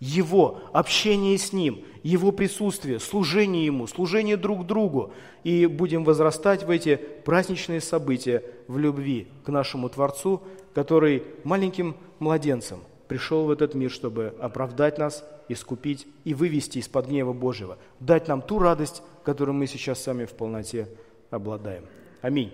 Его 0.00 0.62
общение 0.72 1.36
с 1.36 1.52
Ним, 1.52 1.84
Его 2.02 2.32
присутствие, 2.32 2.98
служение 2.98 3.66
Ему, 3.66 3.86
служение 3.86 4.38
друг 4.38 4.64
другу. 4.64 5.12
И 5.42 5.66
будем 5.66 6.02
возрастать 6.04 6.62
в 6.62 6.70
эти 6.70 6.96
праздничные 6.96 7.82
события 7.82 8.42
в 8.66 8.78
любви 8.78 9.28
к 9.44 9.50
нашему 9.50 9.90
Творцу, 9.90 10.40
который 10.72 11.24
маленьким 11.44 11.94
младенцем 12.20 12.78
пришел 13.06 13.44
в 13.44 13.50
этот 13.50 13.74
мир, 13.74 13.90
чтобы 13.90 14.34
оправдать 14.40 14.96
нас, 14.96 15.22
искупить 15.50 16.06
и 16.24 16.32
вывести 16.32 16.78
из-под 16.78 17.08
гнева 17.08 17.34
Божьего, 17.34 17.76
дать 18.00 18.28
нам 18.28 18.40
ту 18.40 18.58
радость, 18.58 19.02
которую 19.24 19.56
мы 19.56 19.66
сейчас 19.66 20.02
сами 20.02 20.24
в 20.24 20.32
полноте 20.32 20.88
обладаем. 21.34 21.84
Аминь. 22.22 22.52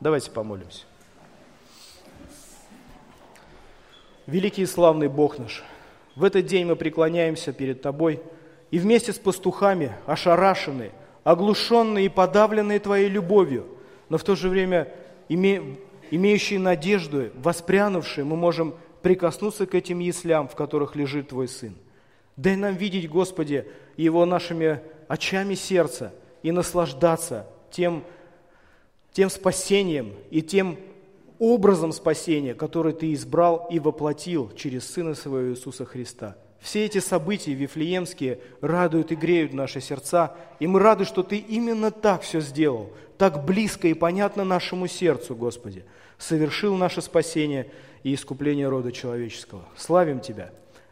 Давайте 0.00 0.30
помолимся. 0.30 0.84
Великий 4.26 4.62
и 4.62 4.66
славный 4.66 5.08
Бог 5.08 5.38
наш, 5.38 5.64
в 6.14 6.24
этот 6.24 6.46
день 6.46 6.66
мы 6.66 6.76
преклоняемся 6.76 7.52
перед 7.52 7.82
Тобой 7.82 8.22
и 8.70 8.78
вместе 8.78 9.12
с 9.12 9.18
пастухами, 9.18 9.92
ошарашенные, 10.06 10.92
оглушенные 11.24 12.06
и 12.06 12.08
подавленные 12.08 12.78
Твоей 12.78 13.08
любовью, 13.08 13.66
но 14.08 14.18
в 14.18 14.24
то 14.24 14.36
же 14.36 14.48
время 14.48 14.88
име, 15.28 15.78
имеющие 16.10 16.58
надежду, 16.58 17.30
воспрянувшие, 17.34 18.24
мы 18.24 18.36
можем 18.36 18.74
прикоснуться 19.02 19.66
к 19.66 19.74
этим 19.74 19.98
яслям, 19.98 20.48
в 20.48 20.54
которых 20.54 20.94
лежит 20.94 21.28
Твой 21.28 21.48
Сын. 21.48 21.74
Дай 22.36 22.56
нам 22.56 22.76
видеть, 22.76 23.08
Господи, 23.08 23.66
Его 23.96 24.24
нашими 24.26 24.80
очами 25.08 25.54
сердца 25.54 26.12
и 26.42 26.52
наслаждаться 26.52 27.46
тем, 27.70 28.04
тем 29.12 29.30
спасением 29.30 30.14
и 30.30 30.42
тем 30.42 30.78
образом 31.38 31.92
спасения, 31.92 32.54
который 32.54 32.92
Ты 32.92 33.12
избрал 33.14 33.66
и 33.70 33.78
воплотил 33.78 34.52
через 34.54 34.88
Сына 34.90 35.14
Своего 35.14 35.52
Иисуса 35.52 35.84
Христа. 35.84 36.36
Все 36.60 36.84
эти 36.84 36.98
события 36.98 37.54
вифлеемские 37.54 38.38
радуют 38.60 39.12
и 39.12 39.14
греют 39.14 39.54
наши 39.54 39.80
сердца, 39.80 40.36
и 40.58 40.66
мы 40.66 40.78
рады, 40.78 41.06
что 41.06 41.22
Ты 41.22 41.38
именно 41.38 41.90
так 41.90 42.22
все 42.22 42.40
сделал, 42.40 42.90
так 43.16 43.44
близко 43.44 43.88
и 43.88 43.94
понятно 43.94 44.44
нашему 44.44 44.86
сердцу, 44.86 45.34
Господи, 45.34 45.84
совершил 46.18 46.76
наше 46.76 47.00
спасение 47.00 47.70
и 48.02 48.14
искупление 48.14 48.68
рода 48.68 48.92
человеческого. 48.92 49.64
Славим 49.76 50.20
Тебя! 50.20 50.50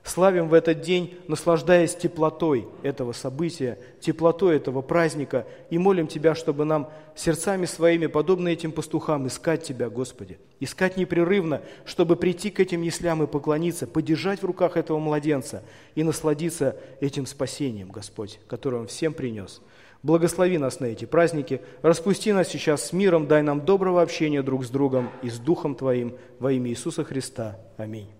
Славим 0.08 0.48
в 0.48 0.54
этот 0.54 0.80
день, 0.80 1.18
наслаждаясь 1.28 1.94
теплотой 1.94 2.66
этого 2.82 3.12
события, 3.12 3.78
теплотой 4.00 4.56
этого 4.56 4.80
праздника, 4.80 5.46
и 5.68 5.76
молим 5.76 6.06
Тебя, 6.06 6.34
чтобы 6.34 6.64
нам 6.64 6.88
сердцами 7.14 7.66
своими, 7.66 8.06
подобно 8.06 8.48
этим 8.48 8.72
пастухам, 8.72 9.26
искать 9.26 9.64
Тебя, 9.64 9.90
Господи. 9.90 10.38
Искать 10.60 10.96
непрерывно, 10.96 11.60
чтобы 11.84 12.16
прийти 12.16 12.48
к 12.50 12.58
этим 12.58 12.80
яслям 12.80 13.22
и 13.22 13.26
поклониться, 13.26 13.86
подержать 13.86 14.40
в 14.40 14.46
руках 14.46 14.78
этого 14.78 14.98
младенца 14.98 15.62
и 15.94 16.02
насладиться 16.02 16.76
этим 17.00 17.26
спасением, 17.26 17.90
Господь, 17.90 18.40
которое 18.48 18.78
Он 18.78 18.86
всем 18.86 19.12
принес. 19.12 19.60
Благослови 20.02 20.56
нас 20.56 20.80
на 20.80 20.86
эти 20.86 21.04
праздники, 21.04 21.60
распусти 21.82 22.32
нас 22.32 22.48
сейчас 22.48 22.88
с 22.88 22.92
миром, 22.94 23.26
дай 23.26 23.42
нам 23.42 23.60
доброго 23.60 24.00
общения 24.00 24.42
друг 24.42 24.64
с 24.64 24.70
другом 24.70 25.10
и 25.22 25.28
с 25.28 25.38
Духом 25.38 25.74
Твоим 25.74 26.16
во 26.38 26.50
имя 26.50 26.70
Иисуса 26.70 27.04
Христа. 27.04 27.58
Аминь. 27.76 28.17